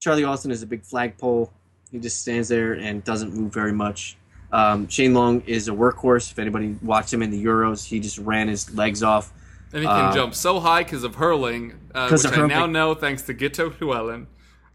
Charlie 0.00 0.24
Austin 0.24 0.50
is 0.50 0.62
a 0.62 0.66
big 0.66 0.82
flagpole. 0.82 1.52
He 1.90 1.98
just 1.98 2.20
stands 2.22 2.48
there 2.48 2.72
and 2.74 3.04
doesn't 3.04 3.34
move 3.34 3.52
very 3.52 3.72
much. 3.72 4.16
Um, 4.52 4.88
Shane 4.88 5.14
Long 5.14 5.42
is 5.46 5.68
a 5.68 5.72
workhorse. 5.72 6.30
If 6.30 6.38
anybody 6.38 6.76
watched 6.82 7.12
him 7.12 7.22
in 7.22 7.30
the 7.30 7.42
Euros, 7.42 7.86
he 7.86 8.00
just 8.00 8.18
ran 8.18 8.48
his 8.48 8.74
legs 8.74 9.02
off. 9.02 9.32
And 9.72 9.80
he 9.82 9.86
can 9.86 10.06
Uh, 10.06 10.12
jump 10.14 10.34
so 10.34 10.60
high 10.60 10.82
because 10.82 11.04
of 11.04 11.14
hurling, 11.14 11.72
uh, 11.94 12.08
which 12.10 12.24
of 12.26 12.32
I 12.36 12.46
now 12.46 12.66
know 12.66 12.94
thanks 12.94 13.22
to 13.22 13.32
Gito 13.34 13.70
Llewellyn, 13.80 14.26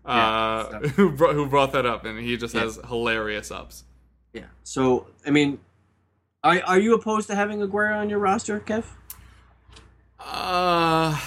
uh, 0.06 0.12
Yeah, 0.12 0.80
so- 0.82 0.88
who, 0.90 1.12
brought, 1.12 1.36
who 1.36 1.46
brought 1.48 1.72
that 1.74 1.86
up, 1.86 2.06
and 2.06 2.18
he 2.20 2.36
just 2.38 2.56
Yeah. 2.56 2.62
has 2.62 2.80
hilarious 2.88 3.52
ups. 3.52 3.84
Yeah. 4.34 4.46
So 4.64 5.06
I 5.26 5.30
mean, 5.30 5.60
are, 6.44 6.60
are 6.66 6.80
you 6.80 6.96
opposed 6.96 7.28
to 7.28 7.36
having 7.36 7.60
Aguero 7.60 7.96
on 7.98 8.10
your 8.10 8.18
roster, 8.20 8.60
Kev? 8.60 8.86
Uh, 10.20 11.20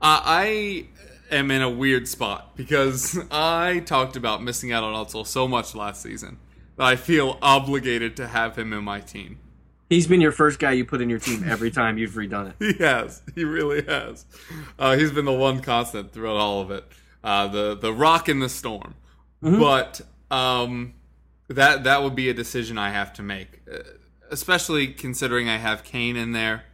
I 0.00 0.86
am 1.30 1.50
in 1.50 1.62
a 1.62 1.70
weird 1.70 2.08
spot 2.08 2.56
because 2.56 3.18
I 3.30 3.82
talked 3.86 4.16
about 4.16 4.42
missing 4.42 4.72
out 4.72 4.84
on 4.84 4.94
Özil 5.06 5.26
so 5.26 5.48
much 5.48 5.74
last 5.74 6.02
season 6.02 6.38
that 6.76 6.84
I 6.84 6.96
feel 6.96 7.38
obligated 7.42 8.16
to 8.16 8.28
have 8.28 8.56
him 8.56 8.72
in 8.72 8.84
my 8.84 9.00
team. 9.00 9.38
He's 9.88 10.06
been 10.06 10.20
your 10.20 10.32
first 10.32 10.58
guy 10.58 10.72
you 10.72 10.84
put 10.84 11.00
in 11.00 11.10
your 11.10 11.18
team 11.18 11.44
every 11.46 11.70
time 11.70 11.98
you've 11.98 12.12
redone 12.12 12.50
it. 12.50 12.56
He 12.78 12.82
has. 12.82 13.22
He 13.34 13.44
really 13.44 13.84
has. 13.84 14.24
Uh, 14.78 14.96
he's 14.96 15.12
been 15.12 15.26
the 15.26 15.32
one 15.32 15.60
constant 15.60 16.12
throughout 16.12 16.36
all 16.36 16.60
of 16.60 16.70
it. 16.70 16.84
Uh, 17.22 17.46
the 17.48 17.74
the 17.74 17.92
rock 17.92 18.28
in 18.28 18.40
the 18.40 18.48
storm. 18.48 18.94
But 19.40 20.00
um, 20.30 20.94
that 21.48 21.84
that 21.84 22.02
would 22.02 22.14
be 22.14 22.28
a 22.30 22.34
decision 22.34 22.78
I 22.78 22.90
have 22.90 23.12
to 23.14 23.22
make, 23.22 23.60
uh, 23.70 23.78
especially 24.30 24.88
considering 24.88 25.48
I 25.48 25.58
have 25.58 25.84
Kane 25.84 26.16
in 26.16 26.32
there. 26.32 26.64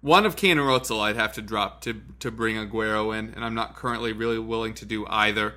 One 0.00 0.24
of 0.26 0.36
Kane 0.36 0.58
or 0.58 0.68
Özil 0.68 1.00
I'd 1.00 1.16
have 1.16 1.32
to 1.34 1.42
drop 1.42 1.80
to 1.82 2.00
to 2.20 2.30
bring 2.30 2.56
Aguero 2.56 3.16
in, 3.16 3.32
and 3.34 3.44
I'm 3.44 3.54
not 3.54 3.74
currently 3.74 4.12
really 4.12 4.38
willing 4.38 4.74
to 4.74 4.84
do 4.84 5.06
either. 5.08 5.54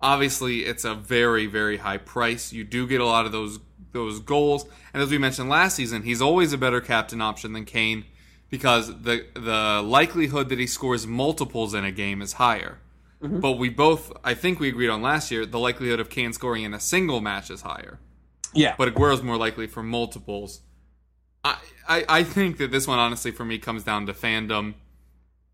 Obviously, 0.00 0.60
it's 0.60 0.84
a 0.84 0.94
very 0.94 1.46
very 1.46 1.78
high 1.78 1.98
price. 1.98 2.52
You 2.52 2.64
do 2.64 2.86
get 2.86 3.00
a 3.00 3.06
lot 3.06 3.26
of 3.26 3.32
those 3.32 3.58
those 3.92 4.20
goals, 4.20 4.66
and 4.94 5.02
as 5.02 5.10
we 5.10 5.18
mentioned 5.18 5.48
last 5.48 5.76
season, 5.76 6.02
he's 6.02 6.22
always 6.22 6.52
a 6.52 6.58
better 6.58 6.80
captain 6.80 7.20
option 7.20 7.52
than 7.52 7.64
Kane 7.64 8.04
because 8.48 8.88
the 9.02 9.26
the 9.34 9.82
likelihood 9.84 10.48
that 10.48 10.58
he 10.58 10.66
scores 10.66 11.06
multiples 11.06 11.74
in 11.74 11.84
a 11.84 11.92
game 11.92 12.22
is 12.22 12.34
higher. 12.34 12.78
Mm-hmm. 13.22 13.40
But 13.40 13.52
we 13.52 13.68
both, 13.68 14.12
I 14.24 14.34
think 14.34 14.58
we 14.58 14.68
agreed 14.68 14.88
on 14.88 15.00
last 15.00 15.30
year, 15.30 15.46
the 15.46 15.58
likelihood 15.58 16.00
of 16.00 16.10
Kane 16.10 16.32
scoring 16.32 16.64
in 16.64 16.74
a 16.74 16.80
single 16.80 17.20
match 17.20 17.50
is 17.50 17.62
higher. 17.62 17.98
Yeah. 18.52 18.74
But 18.76 18.92
Aguero's 18.92 19.22
more 19.22 19.36
likely 19.36 19.66
for 19.66 19.82
multiples. 19.82 20.60
I, 21.44 21.56
I, 21.88 22.04
I 22.08 22.22
think 22.24 22.58
that 22.58 22.70
this 22.70 22.86
one, 22.86 22.98
honestly, 22.98 23.30
for 23.30 23.44
me, 23.44 23.58
comes 23.58 23.84
down 23.84 24.06
to 24.06 24.12
fandom, 24.12 24.74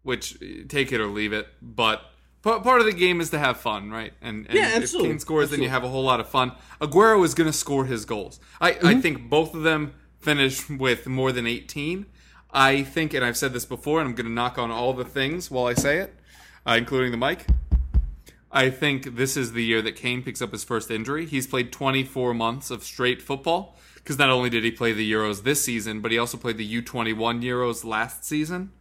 which 0.03 0.39
take 0.69 0.93
it 0.93 1.01
or 1.01 1.07
leave 1.07 1.33
it. 1.33 1.49
But 1.63 2.03
pa- 2.43 2.61
part 2.61 2.81
of 2.81 2.87
the 2.87 2.93
game 2.93 3.21
is 3.21 3.31
to 3.31 3.39
have 3.39 3.59
fun, 3.59 3.91
right? 3.91 4.13
And, 4.21 4.47
and 4.47 4.55
Yeah, 4.55 4.77
if. 4.77 4.93
Kane 4.93 5.19
scores, 5.19 5.51
then 5.51 5.63
you 5.63 5.69
have 5.69 5.85
a 5.85 5.89
whole 5.89 6.05
lot 6.05 6.21
of 6.21 6.29
fun. 6.29 6.53
Aguero 6.81 7.25
is 7.25 7.35
going 7.35 7.49
to 7.51 7.57
score 7.57 7.85
his 7.87 8.05
goals. 8.05 8.41
I, 8.61 8.73
Mm-hmm. 8.73 8.87
I 8.87 9.01
think 9.01 9.31
both 9.31 9.55
of 9.55 9.63
them 9.63 9.95
finish 10.21 10.69
with 10.69 11.07
more 11.07 11.33
than 11.33 11.47
18. 11.47 12.07
I 12.51 12.83
think, 12.83 13.13
and 13.13 13.25
I've 13.25 13.37
said 13.37 13.53
this 13.53 13.67
before, 13.67 14.01
and 14.01 14.09
I'm 14.09 14.15
going 14.15 14.27
to 14.27 14.33
knock 14.33 14.59
on 14.59 14.71
all 14.71 14.95
the 14.95 15.05
things 15.05 15.51
while 15.51 15.67
I 15.67 15.75
say 15.75 15.99
it, 15.99 16.15
uh, 16.67 16.73
including 16.79 17.11
the 17.11 17.19
mic. 17.19 17.47
I 18.51 18.71
think 18.71 19.17
this 19.17 19.37
is 19.37 19.53
the 19.53 19.63
year 19.63 19.83
that 19.83 19.97
Kane 19.97 20.23
picks 20.23 20.41
up 20.41 20.53
his 20.53 20.65
first 20.65 20.91
injury. 20.91 21.27
He's 21.27 21.47
played 21.47 21.71
24 21.71 22.33
months 22.33 22.71
of 22.71 22.83
straight 22.83 23.21
football 23.21 23.77
because 24.09 24.19
not 24.19 24.31
only 24.31 24.49
did 24.49 24.65
he 24.65 24.71
play 24.71 24.95
the 24.95 25.13
Euros 25.13 25.43
this 25.43 25.63
season, 25.63 26.01
but 26.01 26.11
he 26.11 26.17
also 26.17 26.39
played 26.39 26.57
the 26.57 26.81
U21 26.81 27.43
Euros 27.43 27.85
last 27.85 28.25
season. 28.25 28.73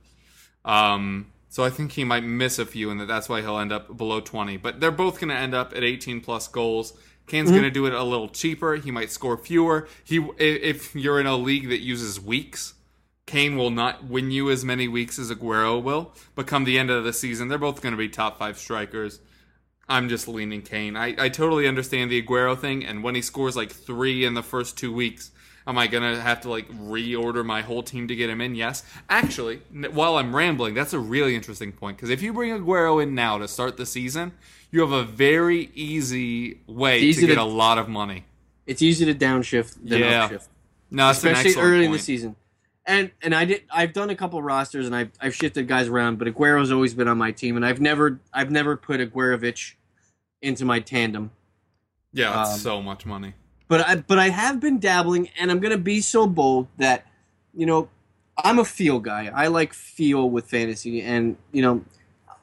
Um, 0.64 1.34
so 1.50 1.66
I 1.66 1.70
think 1.70 1.92
he 1.92 2.06
might 2.06 2.24
miss 2.24 2.60
a 2.60 2.66
few, 2.66 2.90
and 2.92 3.02
that's 3.02 3.28
why 3.28 3.42
he'll 3.42 3.60
end 3.60 3.74
up 3.74 3.98
below 3.98 4.22
20. 4.22 4.56
But 4.56 4.80
they're 4.80 4.90
both 4.90 5.20
going 5.20 5.28
to 5.28 5.36
end 5.36 5.54
up 5.54 5.76
at 5.76 5.84
18 5.84 6.22
plus 6.22 6.48
goals. 6.48 6.94
Kane's 7.26 7.50
going 7.52 7.64
to 7.64 7.70
do 7.70 7.86
it 7.88 7.94
a 7.94 8.04
little 8.04 8.30
cheaper. 8.30 8.76
He 8.76 8.90
might 8.90 9.12
score 9.12 9.36
fewer. 9.36 9.90
He, 10.06 10.26
if 10.38 10.96
you're 10.96 11.20
in 11.20 11.28
a 11.28 11.36
league 11.36 11.68
that 11.68 11.82
uses 11.82 12.22
weeks, 12.22 12.76
Kane 13.26 13.58
will 13.58 13.70
not 13.70 14.06
win 14.06 14.32
you 14.32 14.50
as 14.50 14.64
many 14.64 14.88
weeks 14.88 15.20
as 15.20 15.30
Aguero 15.30 15.84
will. 15.84 16.14
But 16.36 16.48
come 16.48 16.64
the 16.64 16.80
end 16.80 16.90
of 16.90 17.04
the 17.04 17.12
season, 17.12 17.50
they're 17.50 17.58
both 17.58 17.82
going 17.82 17.92
to 17.92 17.98
be 17.98 18.08
top 18.08 18.40
five 18.40 18.58
strikers. 18.58 19.20
I'm 19.90 20.10
just 20.10 20.28
leaning 20.28 20.62
Kane. 20.62 20.96
I, 20.98 21.16
I 21.18 21.30
totally 21.30 21.68
understand 21.68 22.12
the 22.12 22.22
Aguero 22.22 22.58
thing, 22.60 22.86
and 22.86 23.04
when 23.04 23.16
he 23.16 23.22
scores 23.22 23.56
like 23.56 23.72
three 23.72 24.26
in 24.26 24.34
the 24.34 24.44
first 24.44 24.78
two 24.78 24.92
weeks, 24.94 25.32
am 25.66 25.78
I 25.78 25.88
gonna 25.88 26.20
have 26.20 26.42
to 26.42 26.50
like 26.50 26.68
reorder 26.70 27.46
my 27.46 27.62
whole 27.62 27.84
team 27.84 28.08
to 28.10 28.16
get 28.16 28.30
him 28.30 28.42
in? 28.42 28.56
Yes. 28.56 28.84
Actually, 29.10 29.58
while 29.92 30.18
I'm 30.18 30.36
rambling, 30.36 30.74
that's 30.74 30.94
a 30.94 31.00
really 31.00 31.36
interesting 31.36 31.72
point 31.72 31.98
because 31.98 32.10
if 32.10 32.22
you 32.22 32.34
bring 32.34 32.52
Aguero 32.52 33.02
in 33.02 33.16
now 33.16 33.38
to 33.38 33.48
start 33.48 33.78
the 33.78 33.86
season, 33.86 34.34
you 34.72 34.82
have 34.82 34.92
a 34.92 35.04
very 35.04 35.72
easy 35.74 36.60
way 36.68 37.00
Easy 37.00 37.22
to 37.22 37.28
get 37.28 37.36
to- 37.36 37.42
a 37.42 37.44
lot 37.44 37.78
of 37.78 37.88
money. 37.88 38.26
It's 38.66 38.82
easy 38.82 39.06
to 39.06 39.14
downshift 39.16 39.78
than 39.82 40.00
Yeah. 40.02 40.28
upshift. 40.28 40.48
No, 40.92 41.10
especially 41.10 41.56
early 41.56 41.86
in 41.86 41.92
the 41.94 42.00
season. 42.00 42.36
And 42.86 43.12
and 43.22 43.34
I 43.36 43.46
did 43.46 43.64
I've 43.70 43.92
done 43.94 44.10
a 44.10 44.16
couple 44.16 44.42
rosters 44.42 44.86
and 44.86 44.96
I've 44.96 45.12
I've 45.22 45.36
shifted 45.36 45.68
guys 45.68 45.88
around, 45.88 46.20
but 46.20 46.28
Aguero's 46.28 46.72
always 46.72 46.94
been 46.94 47.08
on 47.10 47.18
my 47.18 47.32
team, 47.32 47.56
and 47.58 47.66
I've 47.66 47.80
never 47.82 48.20
I've 48.34 48.52
never 48.52 48.76
put 48.78 49.00
Aguerovich 49.02 49.74
into 50.42 50.66
my 50.66 50.80
tandem. 50.80 51.32
Yeah, 52.14 52.32
that's 52.32 52.54
Um, 52.54 52.60
so 52.60 52.82
much 52.82 53.06
money. 53.06 53.34
But 53.68 53.82
I 53.88 53.96
but 53.96 54.18
I 54.18 54.30
have 54.30 54.60
been 54.60 54.80
dabbling, 54.80 55.30
and 55.40 55.52
I'm 55.52 55.60
gonna 55.60 55.78
be 55.78 56.00
so 56.02 56.26
bold 56.28 56.68
that 56.78 57.06
you 57.54 57.66
know 57.66 57.90
I'm 58.44 58.60
a 58.60 58.66
feel 58.66 59.00
guy. 59.00 59.32
I 59.34 59.48
like 59.48 59.74
feel 59.74 60.30
with 60.30 60.50
fantasy, 60.50 61.02
and 61.02 61.36
you 61.52 61.62
know 61.62 61.84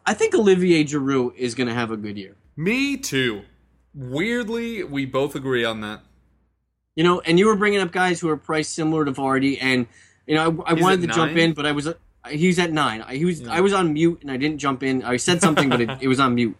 I 0.06 0.12
think 0.14 0.34
Olivier 0.34 0.84
Giroud 0.84 1.34
is 1.36 1.54
gonna 1.54 1.72
have 1.74 1.90
a 1.90 1.96
good 1.96 2.18
year. 2.18 2.36
Me 2.56 2.96
too. 2.96 3.42
Weirdly, 3.94 4.82
we 4.84 5.06
both 5.06 5.34
agree 5.34 5.64
on 5.64 5.80
that. 5.80 6.00
You 6.96 7.04
know, 7.04 7.20
and 7.20 7.38
you 7.38 7.46
were 7.46 7.56
bringing 7.56 7.80
up 7.80 7.90
guys 7.90 8.20
who 8.20 8.28
are 8.28 8.36
priced 8.36 8.74
similar 8.74 9.04
to 9.04 9.12
Vardy, 9.12 9.56
and 9.60 9.86
you 10.26 10.34
know, 10.34 10.62
I, 10.66 10.70
I 10.70 10.74
wanted 10.74 11.00
to 11.02 11.08
at 11.08 11.14
jump 11.14 11.36
in, 11.36 11.52
but 11.54 11.64
I 11.66 11.72
was 11.72 11.88
he's 12.30 12.58
at 12.58 12.70
nine. 12.72 13.02
I- 13.02 13.16
He 13.16 13.24
was 13.24 13.46
I 13.48 13.60
was 13.60 13.72
on 13.72 13.92
mute 13.94 14.18
and 14.22 14.30
I 14.30 14.36
didn't 14.36 14.58
jump 14.58 14.82
in. 14.82 15.02
I 15.02 15.16
said 15.16 15.40
something, 15.40 15.68
but 15.70 15.80
it, 15.80 15.90
it 16.02 16.08
was 16.08 16.20
on 16.20 16.34
mute. 16.34 16.56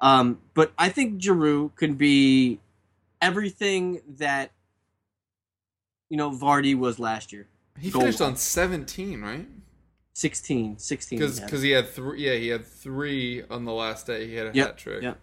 Um, 0.00 0.40
but 0.54 0.72
I 0.78 0.88
think 0.88 1.20
Giroud 1.20 1.74
could 1.74 1.96
be 1.96 2.60
everything 3.22 4.00
that 4.18 4.52
you 6.08 6.16
know 6.16 6.30
Vardy 6.30 6.76
was 6.76 6.98
last 6.98 7.32
year. 7.32 7.46
He 7.78 7.90
Goal 7.90 8.02
finished 8.02 8.20
on 8.20 8.36
17, 8.36 9.20
right? 9.20 9.46
16, 10.14 10.78
16. 10.78 11.18
Because 11.18 11.38
yeah. 11.38 11.44
because 11.44 11.62
he 11.62 11.70
had 11.70 11.88
three. 11.88 12.24
Yeah, 12.26 12.34
he 12.36 12.48
had 12.48 12.66
three 12.66 13.42
on 13.50 13.64
the 13.64 13.72
last 13.72 14.06
day. 14.06 14.26
He 14.26 14.34
had 14.34 14.46
a 14.48 14.52
Yep, 14.54 14.66
hat 14.66 14.78
trick. 14.78 15.02
yep. 15.02 15.18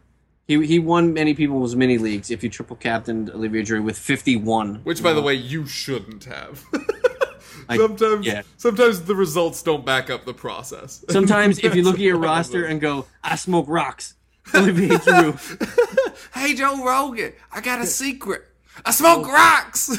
He 0.48 0.66
he 0.66 0.78
won 0.78 1.14
many 1.14 1.34
people's 1.34 1.76
mini 1.76 1.98
leagues 1.98 2.30
if 2.30 2.44
you 2.44 2.50
triple 2.50 2.76
captained 2.76 3.30
Olivier 3.32 3.64
Giroud 3.64 3.84
with 3.84 3.98
51. 3.98 4.82
Which, 4.84 5.02
by 5.02 5.14
the 5.14 5.22
way, 5.22 5.34
you 5.36 5.66
shouldn't 5.66 6.26
have. 6.26 6.64
I- 7.70 7.78
sometimes, 7.78 8.26
yeah. 8.26 8.42
sometimes 8.58 9.04
the 9.04 9.16
results 9.16 9.64
don't 9.64 9.86
back 9.86 10.10
up 10.10 10.26
the 10.26 10.34
process. 10.34 11.04
Sometimes 11.10 11.60
if 11.60 11.76
you 11.76 11.84
look 11.84 11.96
at 11.96 12.02
your 12.02 12.18
roster 12.30 12.66
and 12.66 12.82
go, 12.82 13.06
I 13.24 13.36
smoke 13.36 13.66
rocks. 13.70 14.16
Olivier 14.54 14.90
Giroud. 14.98 16.18
hey, 16.34 16.54
Joe 16.56 16.84
Rogan, 16.86 17.34
I 17.52 17.62
got 17.62 17.82
a 17.82 17.86
secret. 17.86 18.44
I 18.86 18.92
smoke 18.92 19.28
rocks. 19.28 19.90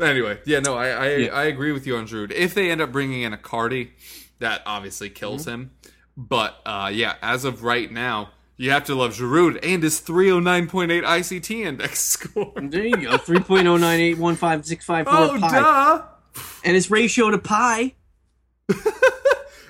anyway, 0.00 0.38
yeah, 0.44 0.60
no, 0.60 0.74
I 0.76 0.88
I, 0.88 1.16
Yeah. 1.16 1.34
I 1.34 1.44
agree 1.44 1.72
with 1.72 1.86
you 1.86 1.96
on 1.96 2.06
Giroud. 2.06 2.32
If 2.32 2.54
they 2.54 2.70
end 2.70 2.80
up 2.80 2.92
bringing 2.92 3.22
in 3.22 3.32
a 3.32 3.38
Cardi, 3.38 3.92
that 4.38 4.62
obviously 4.66 5.10
kills 5.10 5.42
Mm-hmm. 5.42 5.50
him. 5.50 5.70
But 6.16 6.56
uh, 6.66 6.90
yeah, 6.92 7.14
as 7.22 7.44
of 7.44 7.62
right 7.64 7.90
now, 7.90 8.30
you 8.56 8.70
have 8.70 8.84
to 8.84 8.94
love 8.94 9.12
Giroud 9.14 9.58
and 9.62 9.82
his 9.82 10.00
309.8 10.00 11.02
ICT 11.02 11.64
index 11.64 12.00
score. 12.04 12.52
There 12.56 12.84
you 12.84 12.96
go. 12.96 13.16
3.09815654 13.16 15.04
Oh, 15.06 15.38
pi. 15.40 15.50
duh! 15.60 16.02
And 16.64 16.76
its 16.76 16.90
ratio 16.90 17.30
to 17.30 17.38
pi. 17.38 17.94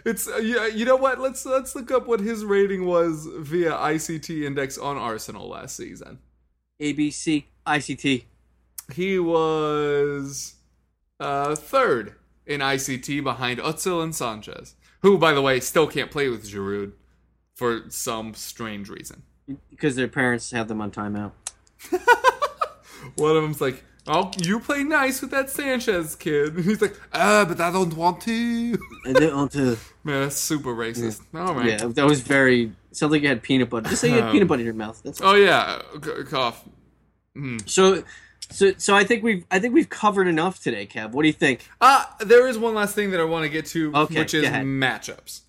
It's 0.04 0.28
uh, 0.28 0.36
yeah. 0.38 0.66
You 0.66 0.84
know 0.84 0.96
what? 0.96 1.20
Let's 1.20 1.44
let's 1.46 1.74
look 1.74 1.90
up 1.90 2.06
what 2.06 2.20
his 2.20 2.44
rating 2.44 2.86
was 2.86 3.28
via 3.38 3.72
ICT 3.72 4.44
index 4.44 4.78
on 4.78 4.96
Arsenal 4.96 5.48
last 5.48 5.76
season. 5.76 6.18
ABC 6.80 7.44
ICT. 7.66 8.24
He 8.92 9.18
was 9.18 10.54
uh, 11.20 11.54
third 11.54 12.16
in 12.46 12.60
ICT 12.60 13.22
behind 13.22 13.60
Özil 13.60 14.02
and 14.02 14.14
Sanchez, 14.14 14.74
who, 15.00 15.16
by 15.16 15.32
the 15.32 15.42
way, 15.42 15.60
still 15.60 15.86
can't 15.86 16.10
play 16.10 16.28
with 16.28 16.44
Giroud 16.50 16.92
for 17.54 17.84
some 17.88 18.34
strange 18.34 18.88
reason. 18.88 19.22
Because 19.70 19.96
their 19.96 20.08
parents 20.08 20.50
have 20.50 20.68
them 20.68 20.80
on 20.80 20.90
timeout. 20.90 21.32
One 23.16 23.36
of 23.36 23.42
them's 23.42 23.60
like, 23.60 23.84
"Oh, 24.06 24.30
you 24.38 24.58
play 24.60 24.84
nice 24.84 25.20
with 25.20 25.30
that 25.30 25.50
Sanchez 25.50 26.14
kid," 26.16 26.54
and 26.56 26.64
he's 26.68 26.80
like, 26.82 26.98
"Ah, 27.12 27.44
but 27.46 27.60
I 27.60 27.70
don't 27.70 27.94
want 27.94 28.20
to." 28.22 28.78
And 29.04 29.16
then 29.16 29.30
onto 29.32 29.76
Man, 30.04 30.22
that's 30.22 30.36
super 30.36 30.74
racist. 30.74 31.20
All 31.34 31.54
right. 31.54 31.66
yeah, 31.80 31.86
that 31.86 32.04
was 32.06 32.20
very 32.20 32.72
sounds 32.90 33.12
like 33.12 33.22
you 33.22 33.28
had 33.28 33.42
peanut 33.42 33.70
butter. 33.70 33.88
Just 33.88 34.00
say 34.02 34.08
you 34.08 34.20
had 34.20 34.32
peanut 34.32 34.48
butter 34.48 34.60
in 34.60 34.66
your 34.66 34.74
mouth. 34.74 35.00
That's 35.04 35.20
Oh 35.22 35.34
yeah, 35.34 35.80
c- 36.04 36.24
cough. 36.24 36.64
so. 37.66 38.02
So, 38.50 38.72
so 38.76 38.94
I 38.94 39.04
think 39.04 39.22
we've 39.22 39.46
I 39.50 39.60
think 39.60 39.72
we've 39.72 39.88
covered 39.88 40.26
enough 40.26 40.60
today, 40.62 40.84
Kev. 40.86 41.12
What 41.12 41.22
do 41.22 41.28
you 41.28 41.32
think? 41.32 41.66
Uh, 41.80 42.04
there 42.20 42.46
is 42.46 42.58
one 42.58 42.74
last 42.74 42.94
thing 42.94 43.10
that 43.12 43.20
I 43.20 43.24
want 43.24 43.44
to 43.44 43.48
get 43.48 43.64
to, 43.66 43.94
Okay, 43.94 44.18
which 44.18 44.34
is 44.34 44.44
ahead. 44.44 44.66
matchups, 44.66 45.40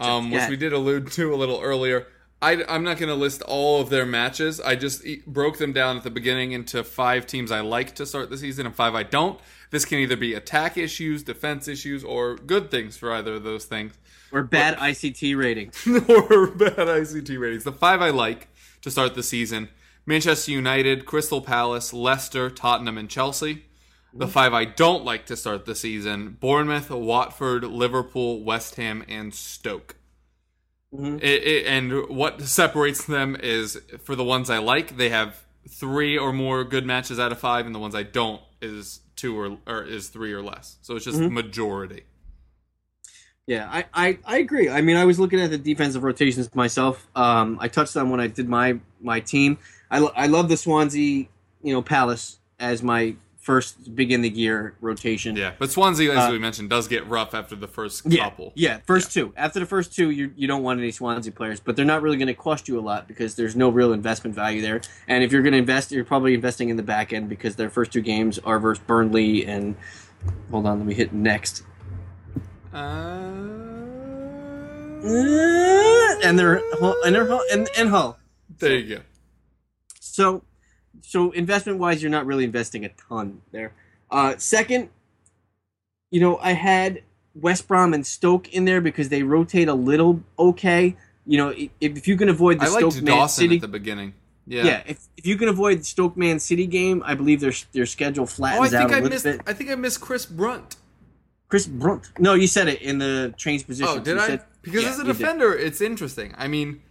um, 0.00 0.30
which 0.32 0.48
we 0.48 0.56
did 0.56 0.72
allude 0.72 1.12
to 1.12 1.32
a 1.32 1.36
little 1.36 1.60
earlier. 1.60 2.06
I, 2.42 2.64
I'm 2.68 2.82
not 2.82 2.98
going 2.98 3.08
to 3.08 3.14
list 3.14 3.40
all 3.42 3.80
of 3.80 3.88
their 3.88 4.04
matches. 4.04 4.60
I 4.60 4.74
just 4.74 5.04
broke 5.26 5.58
them 5.58 5.72
down 5.72 5.96
at 5.96 6.02
the 6.02 6.10
beginning 6.10 6.50
into 6.50 6.82
five 6.82 7.24
teams 7.24 7.52
I 7.52 7.60
like 7.60 7.94
to 7.94 8.04
start 8.04 8.30
the 8.30 8.36
season 8.36 8.66
and 8.66 8.74
five 8.74 8.96
I 8.96 9.04
don't. 9.04 9.40
This 9.70 9.84
can 9.84 10.00
either 10.00 10.16
be 10.16 10.34
attack 10.34 10.76
issues, 10.76 11.22
defense 11.22 11.68
issues, 11.68 12.02
or 12.02 12.34
good 12.34 12.70
things 12.70 12.96
for 12.96 13.12
either 13.12 13.34
of 13.34 13.44
those 13.44 13.64
things, 13.64 13.96
Or 14.32 14.42
bad 14.42 14.76
ICT 14.76 15.38
ratings. 15.38 15.86
or 15.86 16.48
bad 16.48 16.74
ICT 16.74 17.40
ratings. 17.40 17.64
The 17.64 17.72
five 17.72 18.02
I 18.02 18.10
like 18.10 18.48
to 18.82 18.90
start 18.90 19.14
the 19.14 19.22
season 19.22 19.68
Manchester 20.04 20.50
United, 20.50 21.06
Crystal 21.06 21.40
Palace, 21.40 21.92
Leicester, 21.92 22.50
Tottenham, 22.50 22.98
and 22.98 23.08
Chelsea. 23.08 23.66
The 24.14 24.28
five 24.28 24.52
I 24.52 24.66
don't 24.66 25.06
like 25.06 25.24
to 25.26 25.36
start 25.36 25.64
the 25.64 25.74
season 25.74 26.36
Bournemouth, 26.38 26.90
Watford, 26.90 27.64
Liverpool, 27.64 28.42
West 28.42 28.74
Ham, 28.74 29.04
and 29.08 29.32
Stoke. 29.32 29.96
It, 30.92 31.24
it, 31.24 31.66
and 31.66 32.08
what 32.08 32.42
separates 32.42 33.04
them 33.04 33.36
is 33.40 33.80
for 34.02 34.14
the 34.14 34.24
ones 34.24 34.50
I 34.50 34.58
like, 34.58 34.96
they 34.98 35.08
have 35.08 35.42
three 35.68 36.18
or 36.18 36.32
more 36.32 36.64
good 36.64 36.84
matches 36.84 37.18
out 37.18 37.32
of 37.32 37.38
five, 37.38 37.64
and 37.66 37.74
the 37.74 37.78
ones 37.78 37.94
I 37.94 38.02
don't 38.02 38.42
is 38.60 39.00
two 39.16 39.38
or, 39.38 39.58
or 39.66 39.82
is 39.84 40.08
three 40.08 40.32
or 40.32 40.42
less. 40.42 40.76
So 40.82 40.96
it's 40.96 41.04
just 41.04 41.18
majority. 41.20 42.02
Yeah, 43.46 43.68
I, 43.70 43.86
I, 43.92 44.18
I 44.24 44.38
agree. 44.38 44.68
I 44.68 44.82
mean, 44.82 44.96
I 44.96 45.04
was 45.04 45.18
looking 45.18 45.40
at 45.40 45.50
the 45.50 45.58
defensive 45.58 46.04
rotations 46.04 46.54
myself. 46.54 47.08
Um, 47.16 47.58
I 47.60 47.68
touched 47.68 47.96
on 47.96 48.10
when 48.10 48.20
I 48.20 48.28
did 48.28 48.48
my 48.48 48.78
my 49.00 49.20
team. 49.20 49.58
I, 49.90 49.98
lo- 49.98 50.12
I 50.14 50.26
love 50.26 50.48
the 50.48 50.56
Swansea, 50.56 51.26
you 51.62 51.72
know, 51.72 51.82
Palace 51.82 52.38
as 52.60 52.82
my 52.82 53.16
first 53.42 53.94
begin 53.94 54.22
the 54.22 54.28
year 54.30 54.76
rotation. 54.80 55.34
Yeah, 55.36 55.52
but 55.58 55.70
Swansea, 55.70 56.12
as 56.12 56.28
Uh, 56.28 56.32
we 56.32 56.38
mentioned, 56.38 56.70
does 56.70 56.86
get 56.88 57.06
rough 57.08 57.34
after 57.34 57.56
the 57.56 57.66
first 57.68 58.02
Yeah, 58.06 58.22
couple. 58.24 58.52
yeah, 58.54 58.78
first 58.86 59.12
two. 59.12 59.34
After 59.36 59.58
the 59.60 59.66
first 59.66 59.94
two, 59.94 60.10
you 60.10 60.32
you 60.36 60.46
don't 60.46 60.62
want 60.62 60.78
any 60.80 60.92
Swansea 60.92 61.32
players, 61.32 61.58
but 61.60 61.74
they're 61.76 61.84
not 61.84 62.02
really 62.02 62.16
going 62.16 62.28
to 62.28 62.34
cost 62.34 62.68
you 62.68 62.78
a 62.78 62.84
lot 62.92 63.08
because 63.08 63.34
there's 63.34 63.54
no 63.56 63.68
real 63.68 63.92
investment 63.92 64.34
value 64.34 64.62
there. 64.62 64.80
And 65.08 65.22
if 65.24 65.32
you're 65.32 65.42
going 65.42 65.52
to 65.52 65.58
invest, 65.58 65.90
you're 65.92 66.04
probably 66.04 66.34
investing 66.34 66.68
in 66.68 66.76
the 66.76 66.82
back 66.84 67.12
end 67.12 67.28
because 67.28 67.56
their 67.56 67.68
first 67.68 67.92
two 67.92 68.00
games 68.00 68.38
are 68.38 68.58
versus 68.60 68.82
Burnley 68.86 69.44
and 69.44 69.74
hold 70.50 70.64
on, 70.66 70.78
let 70.78 70.86
me 70.86 70.94
hit 70.94 71.12
next. 71.12 71.64
Uh, 72.72 72.78
And 76.24 76.38
they're 76.38 76.62
and 77.04 77.14
they're 77.14 77.38
and, 77.52 77.68
and 77.76 77.88
Hull. 77.90 78.18
there 78.58 78.76
you 78.76 78.96
go. 78.96 79.02
So, 79.98 80.44
so 81.02 81.30
investment 81.32 81.78
wise, 81.78 82.02
you're 82.02 82.10
not 82.10 82.24
really 82.26 82.44
investing 82.44 82.84
a 82.84 82.88
ton 82.90 83.42
there. 83.52 83.72
Uh, 84.10 84.34
second, 84.38 84.88
you 86.10 86.20
know, 86.20 86.38
I 86.38 86.52
had 86.52 87.02
West 87.34 87.68
Brom 87.68 87.92
and 87.94 88.06
Stoke 88.06 88.48
in 88.52 88.64
there 88.64 88.80
because 88.80 89.08
they 89.08 89.22
rotate 89.22 89.68
a 89.68 89.74
little 89.74 90.22
okay. 90.38 90.96
You 91.26 91.38
know, 91.38 91.48
if, 91.50 91.70
if 91.80 92.08
you 92.08 92.16
can 92.16 92.28
avoid 92.28 92.58
the 92.60 92.64
I 92.64 92.68
Stoke 92.68 92.94
Man 92.96 93.04
Dawson 93.04 93.42
City, 93.44 93.54
at 93.56 93.60
the 93.62 93.68
beginning. 93.68 94.14
Yeah. 94.46 94.64
yeah, 94.64 94.82
if, 94.86 94.98
if 95.16 95.24
you 95.26 95.36
can 95.36 95.48
avoid 95.48 95.78
the 95.80 95.84
Stoke 95.84 96.16
Man 96.16 96.40
City 96.40 96.66
game, 96.66 97.02
I 97.06 97.14
believe 97.14 97.40
their 97.40 97.52
their 97.72 97.86
schedule 97.86 98.22
Oh, 98.22 98.26
I 98.26 98.28
flattens 98.30 98.74
out 98.74 98.78
think 98.80 98.90
a 98.90 98.94
I 98.94 98.96
little 98.96 99.08
missed. 99.10 99.24
bit. 99.24 99.40
I 99.46 99.52
think 99.52 99.70
I 99.70 99.74
missed 99.76 100.00
Chris 100.00 100.26
Brunt. 100.26 100.76
Chris 101.48 101.66
Brunt. 101.66 102.10
No, 102.18 102.34
you 102.34 102.46
said 102.48 102.66
it 102.68 102.82
in 102.82 102.98
the 102.98 103.32
change 103.36 103.66
position. 103.66 103.92
Oh, 103.96 104.00
did 104.00 104.16
You 104.16 104.20
I? 104.22 104.26
said- 104.26 104.44
because 104.62 104.82
Yeah, 104.82 104.88
as 104.90 104.96
a 104.98 105.02
you 105.02 105.06
did. 105.12 105.18
defender, 105.18 105.54
it's 105.54 105.80
interesting. 105.80 106.34
I 106.38 106.48
mean, 106.48 106.82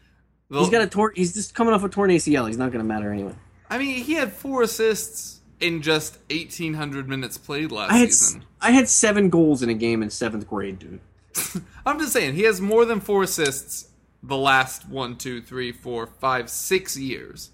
the- 0.49 0.59
he's 0.59 0.69
got 0.69 0.81
a 0.81 0.87
torn. 0.87 1.11
He's 1.15 1.33
just 1.33 1.53
coming 1.53 1.73
off 1.73 1.83
a 1.83 1.89
torn 1.89 2.09
ACL. 2.09 2.47
He's 2.47 2.57
not 2.57 2.71
going 2.71 2.79
to 2.83 2.87
matter 2.87 3.11
anyway. 3.11 3.35
I 3.71 3.77
mean, 3.79 4.03
he 4.03 4.13
had 4.13 4.31
four 4.33 4.61
assists 4.61 5.39
in 5.59 5.81
just 5.81 6.17
eighteen 6.29 6.73
hundred 6.75 7.07
minutes 7.09 7.37
played 7.37 7.71
last 7.71 7.91
I 7.91 7.97
had 7.97 8.11
season. 8.11 8.43
I 8.61 8.71
had 8.71 8.87
seven 8.89 9.29
goals 9.29 9.63
in 9.63 9.69
a 9.69 9.73
game 9.73 10.03
in 10.03 10.09
seventh 10.11 10.47
grade, 10.47 10.77
dude. 10.79 10.99
I'm 11.85 11.97
just 11.97 12.11
saying 12.13 12.35
he 12.35 12.43
has 12.43 12.59
more 12.61 12.83
than 12.85 12.99
four 12.99 13.23
assists 13.23 13.87
the 14.21 14.37
last 14.37 14.87
one, 14.87 15.15
two, 15.17 15.41
three, 15.41 15.71
four, 15.71 16.05
five, 16.05 16.49
six 16.49 16.95
years. 16.97 17.51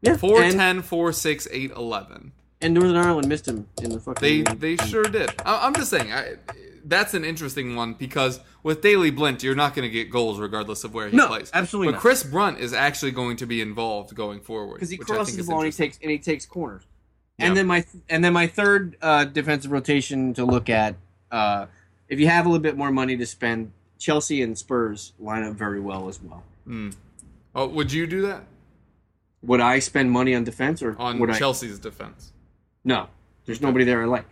Yeah, 0.00 0.16
Four, 0.16 0.42
and, 0.42 0.54
ten, 0.54 0.82
four, 0.82 1.12
six, 1.12 1.46
eight, 1.50 1.70
eleven. 1.72 2.32
and 2.62 2.72
Northern 2.72 2.96
Ireland 2.96 3.28
missed 3.28 3.46
him 3.46 3.66
in 3.82 3.90
the 3.90 4.00
fucking. 4.00 4.20
They 4.22 4.42
game. 4.42 4.58
they 4.58 4.76
sure 4.86 5.04
did. 5.04 5.30
I, 5.44 5.66
I'm 5.66 5.74
just 5.74 5.90
saying. 5.90 6.12
I, 6.12 6.36
that's 6.88 7.14
an 7.14 7.24
interesting 7.24 7.76
one 7.76 7.94
because 7.94 8.40
with 8.62 8.80
Daley 8.80 9.10
Blind, 9.10 9.42
you're 9.42 9.54
not 9.54 9.74
going 9.74 9.88
to 9.88 9.92
get 9.92 10.10
goals 10.10 10.38
regardless 10.40 10.82
of 10.84 10.94
where 10.94 11.08
he 11.08 11.16
No, 11.16 11.28
plays. 11.28 11.50
absolutely 11.54 11.88
But 11.88 11.92
not. 11.96 12.00
Chris 12.00 12.22
Brunt 12.24 12.58
is 12.58 12.72
actually 12.72 13.12
going 13.12 13.36
to 13.36 13.46
be 13.46 13.60
involved 13.60 14.14
going 14.14 14.40
forward 14.40 14.74
because 14.74 14.90
he 14.90 14.96
which 14.96 15.10
I 15.10 15.14
crosses 15.14 15.34
think 15.36 15.46
the 15.46 15.50
ball 15.52 15.60
and 15.62 15.66
he 15.66 15.72
takes 15.76 15.98
and 16.02 16.10
he 16.10 16.18
takes 16.18 16.46
corners. 16.46 16.82
Yeah. 17.38 17.46
And 17.46 17.56
then 17.56 17.66
my 17.66 17.84
and 18.08 18.24
then 18.24 18.32
my 18.32 18.46
third 18.48 18.96
uh, 19.00 19.24
defensive 19.24 19.70
rotation 19.70 20.34
to 20.34 20.44
look 20.44 20.68
at, 20.68 20.96
uh, 21.30 21.66
if 22.08 22.18
you 22.18 22.26
have 22.26 22.46
a 22.46 22.48
little 22.48 22.62
bit 22.62 22.76
more 22.76 22.90
money 22.90 23.16
to 23.16 23.26
spend, 23.26 23.70
Chelsea 23.98 24.42
and 24.42 24.58
Spurs 24.58 25.12
line 25.20 25.44
up 25.44 25.54
very 25.54 25.78
well 25.80 26.08
as 26.08 26.20
well. 26.22 26.42
Oh, 27.54 27.66
would 27.68 27.92
you 27.92 28.06
do 28.06 28.22
that 28.22 28.44
Would 29.42 29.60
I 29.60 29.78
spend 29.78 30.10
money 30.10 30.34
on 30.34 30.44
defense 30.44 30.82
or 30.82 30.96
on 30.98 31.18
would 31.18 31.30
I? 31.30 31.38
Chelsea's 31.38 31.78
defense? 31.78 32.32
No, 32.84 33.08
there's 33.46 33.60
nobody 33.60 33.84
there 33.84 34.02
I 34.02 34.06
like. 34.06 34.26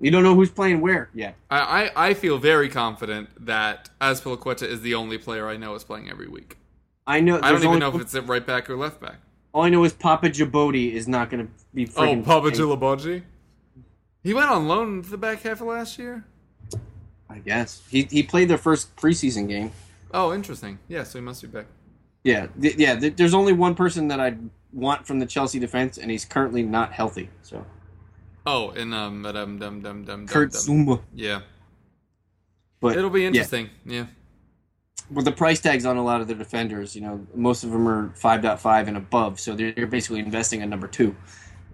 You 0.00 0.10
don't 0.10 0.22
know 0.22 0.34
who's 0.34 0.50
playing 0.50 0.80
where 0.82 1.08
yet. 1.14 1.36
I, 1.50 1.90
I, 1.96 2.08
I 2.10 2.14
feel 2.14 2.36
very 2.38 2.68
confident 2.68 3.30
that 3.46 3.88
Azpilicueta 4.00 4.64
is 4.64 4.82
the 4.82 4.94
only 4.94 5.16
player 5.18 5.48
I 5.48 5.56
know 5.56 5.74
is 5.74 5.84
playing 5.84 6.10
every 6.10 6.28
week. 6.28 6.58
I 7.06 7.20
know. 7.20 7.36
I 7.42 7.50
don't 7.52 7.56
even 7.58 7.68
only- 7.68 7.80
know 7.80 7.94
if 7.94 8.00
it's 8.02 8.14
at 8.14 8.26
right 8.26 8.44
back 8.44 8.68
or 8.68 8.76
left 8.76 9.00
back. 9.00 9.16
All 9.54 9.62
I 9.62 9.70
know 9.70 9.84
is 9.84 9.94
Papa 9.94 10.28
Jaboti 10.28 10.92
is 10.92 11.08
not 11.08 11.30
going 11.30 11.46
to 11.46 11.52
be. 11.72 11.88
Oh, 11.96 12.20
Papa 12.22 12.50
Gilabogi? 12.50 13.22
He 14.22 14.34
went 14.34 14.50
on 14.50 14.68
loan 14.68 15.00
the 15.02 15.16
back 15.16 15.40
half 15.42 15.62
of 15.62 15.68
last 15.68 15.98
year? 15.98 16.24
I 17.30 17.38
guess 17.38 17.82
he 17.88 18.02
he 18.10 18.22
played 18.22 18.48
their 18.48 18.58
first 18.58 18.94
preseason 18.96 19.48
game. 19.48 19.72
Oh, 20.12 20.34
interesting. 20.34 20.78
Yeah, 20.88 21.04
so 21.04 21.18
he 21.18 21.24
must 21.24 21.40
be 21.40 21.48
back. 21.48 21.66
Yeah, 22.22 22.48
th- 22.60 22.76
yeah. 22.76 22.96
Th- 22.98 23.16
there's 23.16 23.32
only 23.34 23.52
one 23.54 23.74
person 23.74 24.08
that 24.08 24.20
I 24.20 24.36
want 24.72 25.06
from 25.06 25.20
the 25.20 25.26
Chelsea 25.26 25.58
defense, 25.58 25.96
and 25.96 26.10
he's 26.10 26.24
currently 26.26 26.62
not 26.62 26.92
healthy. 26.92 27.30
So 27.42 27.64
Oh, 28.46 28.70
and 28.70 28.94
um, 28.94 29.22
dum 29.22 29.58
dum 29.58 29.80
dum 29.82 30.04
dum 30.04 30.26
Kurt. 30.26 30.52
Zouma. 30.52 31.00
Yeah, 31.14 31.40
But 32.80 32.96
it'll 32.96 33.10
be 33.10 33.26
interesting. 33.26 33.70
Yeah. 33.84 34.06
With 35.10 35.24
the 35.24 35.32
price 35.32 35.60
tags 35.60 35.84
on 35.86 35.96
a 35.96 36.02
lot 36.04 36.20
of 36.20 36.28
the 36.28 36.34
defenders, 36.34 36.94
you 36.96 37.02
know, 37.02 37.24
most 37.34 37.62
of 37.64 37.70
them 37.70 37.86
are 37.88 38.08
5.5 38.20 38.88
and 38.88 38.96
above, 38.96 39.38
so 39.38 39.54
they're, 39.54 39.70
they're 39.72 39.86
basically 39.86 40.18
investing 40.18 40.62
a 40.62 40.66
number 40.66 40.88
two 40.88 41.14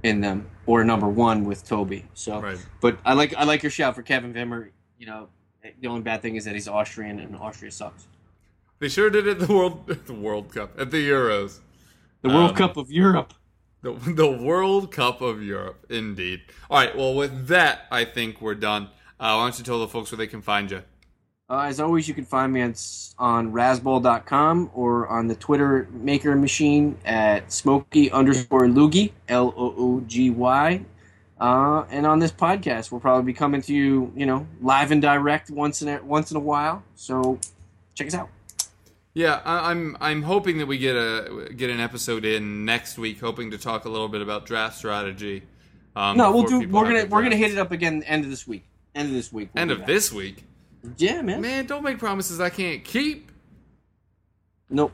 in 0.02 0.20
them 0.20 0.50
or 0.66 0.84
number 0.84 1.08
one 1.08 1.44
with 1.44 1.66
Toby. 1.66 2.04
So, 2.14 2.40
Right. 2.40 2.58
but 2.80 2.98
I 3.04 3.12
like 3.14 3.34
I 3.34 3.44
like 3.44 3.62
your 3.62 3.70
shout 3.70 3.94
for 3.94 4.02
Kevin 4.02 4.34
Wimmer. 4.34 4.70
You 4.98 5.06
know, 5.06 5.28
the 5.80 5.88
only 5.88 6.02
bad 6.02 6.20
thing 6.22 6.36
is 6.36 6.44
that 6.44 6.54
he's 6.54 6.68
Austrian, 6.68 7.20
and 7.20 7.36
Austria 7.36 7.70
sucks. 7.70 8.06
They 8.80 8.88
sure 8.88 9.10
did 9.10 9.26
it 9.26 9.40
at 9.40 9.46
the 9.48 9.54
World 9.54 9.86
the 10.06 10.14
World 10.14 10.52
Cup 10.52 10.78
at 10.78 10.90
the 10.90 11.08
Euros. 11.08 11.60
The 12.22 12.28
World 12.28 12.50
Um, 12.50 12.56
Cup 12.56 12.76
of 12.76 12.90
Europe. 12.90 13.32
The, 13.82 13.92
the 14.06 14.30
World 14.30 14.90
Cup 14.90 15.20
of 15.20 15.42
Europe, 15.42 15.86
indeed. 15.90 16.42
All 16.70 16.78
right, 16.78 16.96
well, 16.96 17.14
with 17.14 17.48
that, 17.48 17.86
I 17.90 18.04
think 18.04 18.40
we're 18.40 18.54
done. 18.54 18.84
Uh, 19.20 19.36
why 19.36 19.44
don't 19.44 19.58
you 19.58 19.64
tell 19.64 19.78
the 19.78 19.88
folks 19.88 20.10
where 20.10 20.16
they 20.16 20.26
can 20.26 20.42
find 20.42 20.70
you? 20.70 20.82
Uh, 21.50 21.66
as 21.66 21.80
always, 21.80 22.08
you 22.08 22.14
can 22.14 22.24
find 22.24 22.52
me 22.52 22.62
on, 22.62 22.74
on 23.18 23.52
Razzball.com 23.52 24.70
or 24.72 25.06
on 25.08 25.26
the 25.26 25.34
Twitter 25.34 25.86
maker 25.92 26.34
machine 26.34 26.96
at 27.04 27.52
Smokey 27.52 28.10
underscore 28.10 28.66
Loogie, 28.66 29.12
L 29.28 29.52
O 29.56 29.74
O 29.76 30.00
G 30.06 30.30
Y. 30.30 30.84
Uh, 31.38 31.84
and 31.90 32.06
on 32.06 32.20
this 32.20 32.32
podcast, 32.32 32.90
we'll 32.90 33.00
probably 33.00 33.24
be 33.24 33.36
coming 33.36 33.60
to 33.60 33.74
you, 33.74 34.12
you 34.16 34.24
know, 34.24 34.46
live 34.62 34.92
and 34.92 35.02
direct 35.02 35.50
once 35.50 35.82
in 35.82 35.88
a, 35.88 36.02
once 36.02 36.30
in 36.30 36.36
a 36.36 36.40
while. 36.40 36.82
So 36.94 37.38
check 37.94 38.06
us 38.06 38.14
out. 38.14 38.30
Yeah, 39.14 39.40
I, 39.44 39.70
I'm 39.70 39.96
I'm 40.00 40.22
hoping 40.22 40.58
that 40.58 40.66
we 40.66 40.78
get 40.78 40.96
a 40.96 41.50
get 41.54 41.68
an 41.70 41.80
episode 41.80 42.24
in 42.24 42.64
next 42.64 42.96
week, 42.98 43.20
hoping 43.20 43.50
to 43.50 43.58
talk 43.58 43.84
a 43.84 43.88
little 43.88 44.08
bit 44.08 44.22
about 44.22 44.46
draft 44.46 44.76
strategy. 44.78 45.42
Um, 45.94 46.16
No, 46.16 46.32
we'll 46.32 46.44
do. 46.44 46.66
We're 46.68 46.84
gonna 46.84 47.04
we're 47.06 47.22
gonna 47.22 47.36
hit 47.36 47.50
it 47.52 47.58
up 47.58 47.72
again 47.72 48.02
end 48.04 48.24
of 48.24 48.30
this 48.30 48.46
week. 48.48 48.64
End 48.94 49.08
of 49.08 49.14
this 49.14 49.30
week. 49.32 49.50
we'll 49.54 49.60
End 49.62 49.70
of 49.70 49.78
that. 49.80 49.86
this 49.86 50.10
week, 50.12 50.44
Yeah, 50.96 51.20
man. 51.22 51.40
man. 51.42 51.66
Don't 51.66 51.82
make 51.82 51.98
promises 51.98 52.40
I 52.40 52.48
can't 52.50 52.82
keep. 52.84 53.30
Nope. 54.70 54.92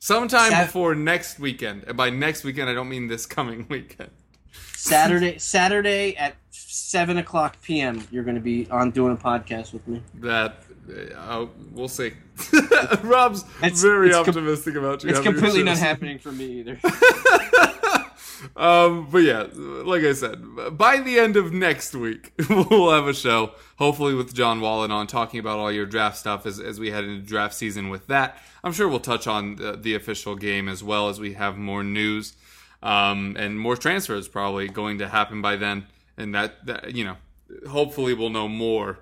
Sometime 0.00 0.50
Sat- 0.50 0.66
before 0.66 0.96
next 0.96 1.38
weekend, 1.38 1.84
and 1.86 1.96
by 1.96 2.10
next 2.10 2.42
weekend 2.42 2.68
I 2.68 2.74
don't 2.74 2.88
mean 2.88 3.06
this 3.06 3.26
coming 3.26 3.66
weekend. 3.70 4.10
Saturday 4.74 5.38
Saturday 5.38 6.16
at 6.16 6.34
seven 6.50 7.18
o'clock 7.18 7.62
p.m. 7.62 8.02
You're 8.10 8.24
gonna 8.24 8.40
be 8.40 8.68
on 8.70 8.90
doing 8.90 9.12
a 9.12 9.16
podcast 9.16 9.72
with 9.72 9.86
me. 9.86 10.02
That 10.14 10.64
uh, 11.16 11.46
we'll 11.72 11.88
see. 11.88 12.12
Rob's 13.02 13.44
It's- 13.62 13.80
very 13.82 14.08
it's 14.08 14.16
com- 14.16 14.28
optimistic 14.28 14.74
about 14.74 15.04
you. 15.04 15.10
It's 15.10 15.20
completely 15.20 15.62
not 15.62 15.78
happening 15.78 16.18
for 16.18 16.32
me 16.32 16.60
either. 16.60 16.78
Um, 18.56 19.06
but 19.10 19.18
yeah, 19.18 19.46
like 19.54 20.02
I 20.02 20.12
said, 20.14 20.42
by 20.76 20.98
the 20.98 21.18
end 21.20 21.36
of 21.36 21.52
next 21.52 21.94
week, 21.94 22.32
we'll 22.50 22.90
have 22.90 23.06
a 23.06 23.14
show, 23.14 23.52
hopefully 23.76 24.14
with 24.14 24.34
John 24.34 24.60
Wallen 24.60 24.90
on, 24.90 25.06
talking 25.06 25.38
about 25.38 25.60
all 25.60 25.70
your 25.70 25.86
draft 25.86 26.16
stuff 26.16 26.44
as, 26.44 26.58
as 26.58 26.80
we 26.80 26.90
head 26.90 27.04
into 27.04 27.24
draft 27.24 27.54
season 27.54 27.88
with 27.88 28.08
that. 28.08 28.36
I'm 28.64 28.72
sure 28.72 28.88
we'll 28.88 28.98
touch 29.00 29.28
on 29.28 29.56
the, 29.56 29.76
the 29.76 29.94
official 29.94 30.34
game 30.34 30.68
as 30.68 30.82
well 30.82 31.08
as 31.08 31.20
we 31.20 31.34
have 31.34 31.56
more 31.56 31.84
news 31.84 32.34
um, 32.82 33.36
and 33.38 33.58
more 33.60 33.76
transfers 33.76 34.26
probably 34.26 34.66
going 34.68 34.98
to 34.98 35.08
happen 35.08 35.40
by 35.40 35.54
then. 35.54 35.86
And 36.16 36.34
that, 36.34 36.66
that, 36.66 36.94
you 36.96 37.04
know, 37.04 37.16
hopefully 37.70 38.12
we'll 38.12 38.30
know 38.30 38.48
more 38.48 38.98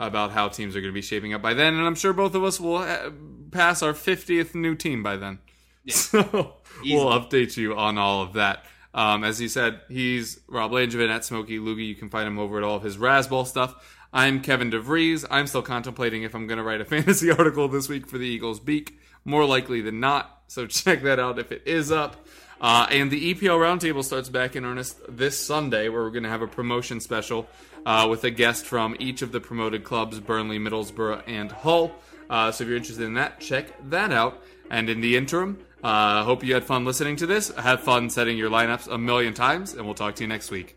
about 0.00 0.32
how 0.32 0.48
teams 0.48 0.74
are 0.74 0.80
going 0.80 0.92
to 0.92 0.94
be 0.94 1.02
shaping 1.02 1.34
up 1.34 1.42
by 1.42 1.54
then. 1.54 1.74
And 1.74 1.86
I'm 1.86 1.94
sure 1.94 2.12
both 2.12 2.34
of 2.34 2.42
us 2.42 2.58
will 2.58 2.78
uh, 2.78 3.10
pass 3.52 3.82
our 3.82 3.92
50th 3.92 4.54
new 4.54 4.74
team 4.74 5.02
by 5.02 5.16
then. 5.16 5.38
So 5.88 6.56
we'll 6.84 7.06
update 7.06 7.56
you 7.56 7.76
on 7.76 7.98
all 7.98 8.22
of 8.22 8.34
that. 8.34 8.64
Um, 8.92 9.24
as 9.24 9.38
he 9.38 9.48
said, 9.48 9.80
he's 9.88 10.40
Rob 10.46 10.72
Langevin 10.72 11.08
at 11.08 11.24
Smoky 11.24 11.58
Loogie. 11.58 11.86
You 11.86 11.94
can 11.94 12.10
find 12.10 12.26
him 12.26 12.38
over 12.38 12.58
at 12.58 12.64
all 12.64 12.76
of 12.76 12.82
his 12.82 12.96
Razzball 12.96 13.46
stuff. 13.46 13.98
I'm 14.12 14.40
Kevin 14.40 14.70
DeVries. 14.70 15.24
I'm 15.30 15.46
still 15.46 15.62
contemplating 15.62 16.22
if 16.22 16.34
I'm 16.34 16.46
going 16.46 16.58
to 16.58 16.64
write 16.64 16.80
a 16.80 16.84
fantasy 16.86 17.30
article 17.30 17.68
this 17.68 17.88
week 17.88 18.06
for 18.06 18.18
the 18.18 18.26
Eagles 18.26 18.60
Beak. 18.60 18.98
More 19.24 19.44
likely 19.44 19.80
than 19.80 20.00
not. 20.00 20.42
So 20.48 20.66
check 20.68 21.02
that 21.02 21.18
out 21.18 21.38
if 21.38 21.50
it 21.52 21.62
is 21.66 21.90
up. 21.90 22.26
Uh, 22.60 22.86
and 22.90 23.10
the 23.10 23.34
EPL 23.34 23.58
Roundtable 23.58 24.04
starts 24.04 24.28
back 24.28 24.54
in 24.54 24.64
earnest 24.64 25.00
this 25.08 25.38
Sunday, 25.38 25.88
where 25.88 26.02
we're 26.02 26.10
going 26.10 26.24
to 26.24 26.28
have 26.28 26.42
a 26.42 26.46
promotion 26.46 27.00
special 27.00 27.48
uh, 27.86 28.06
with 28.10 28.24
a 28.24 28.30
guest 28.30 28.66
from 28.66 28.94
each 28.98 29.22
of 29.22 29.32
the 29.32 29.40
promoted 29.40 29.84
clubs 29.84 30.20
Burnley, 30.20 30.58
Middlesbrough, 30.58 31.22
and 31.26 31.50
Hull. 31.50 31.92
Uh, 32.28 32.52
so 32.52 32.64
if 32.64 32.68
you're 32.68 32.76
interested 32.76 33.04
in 33.04 33.14
that, 33.14 33.40
check 33.40 33.72
that 33.88 34.12
out. 34.12 34.42
And 34.70 34.88
in 34.88 35.00
the 35.00 35.16
interim, 35.16 35.58
uh, 35.82 36.22
hope 36.24 36.44
you 36.44 36.54
had 36.54 36.64
fun 36.64 36.84
listening 36.84 37.16
to 37.16 37.26
this. 37.26 37.48
Have 37.56 37.80
fun 37.80 38.10
setting 38.10 38.36
your 38.36 38.50
lineups 38.50 38.92
a 38.92 38.98
million 38.98 39.34
times, 39.34 39.74
and 39.74 39.84
we'll 39.84 39.94
talk 39.94 40.14
to 40.16 40.22
you 40.22 40.28
next 40.28 40.50
week. 40.50 40.76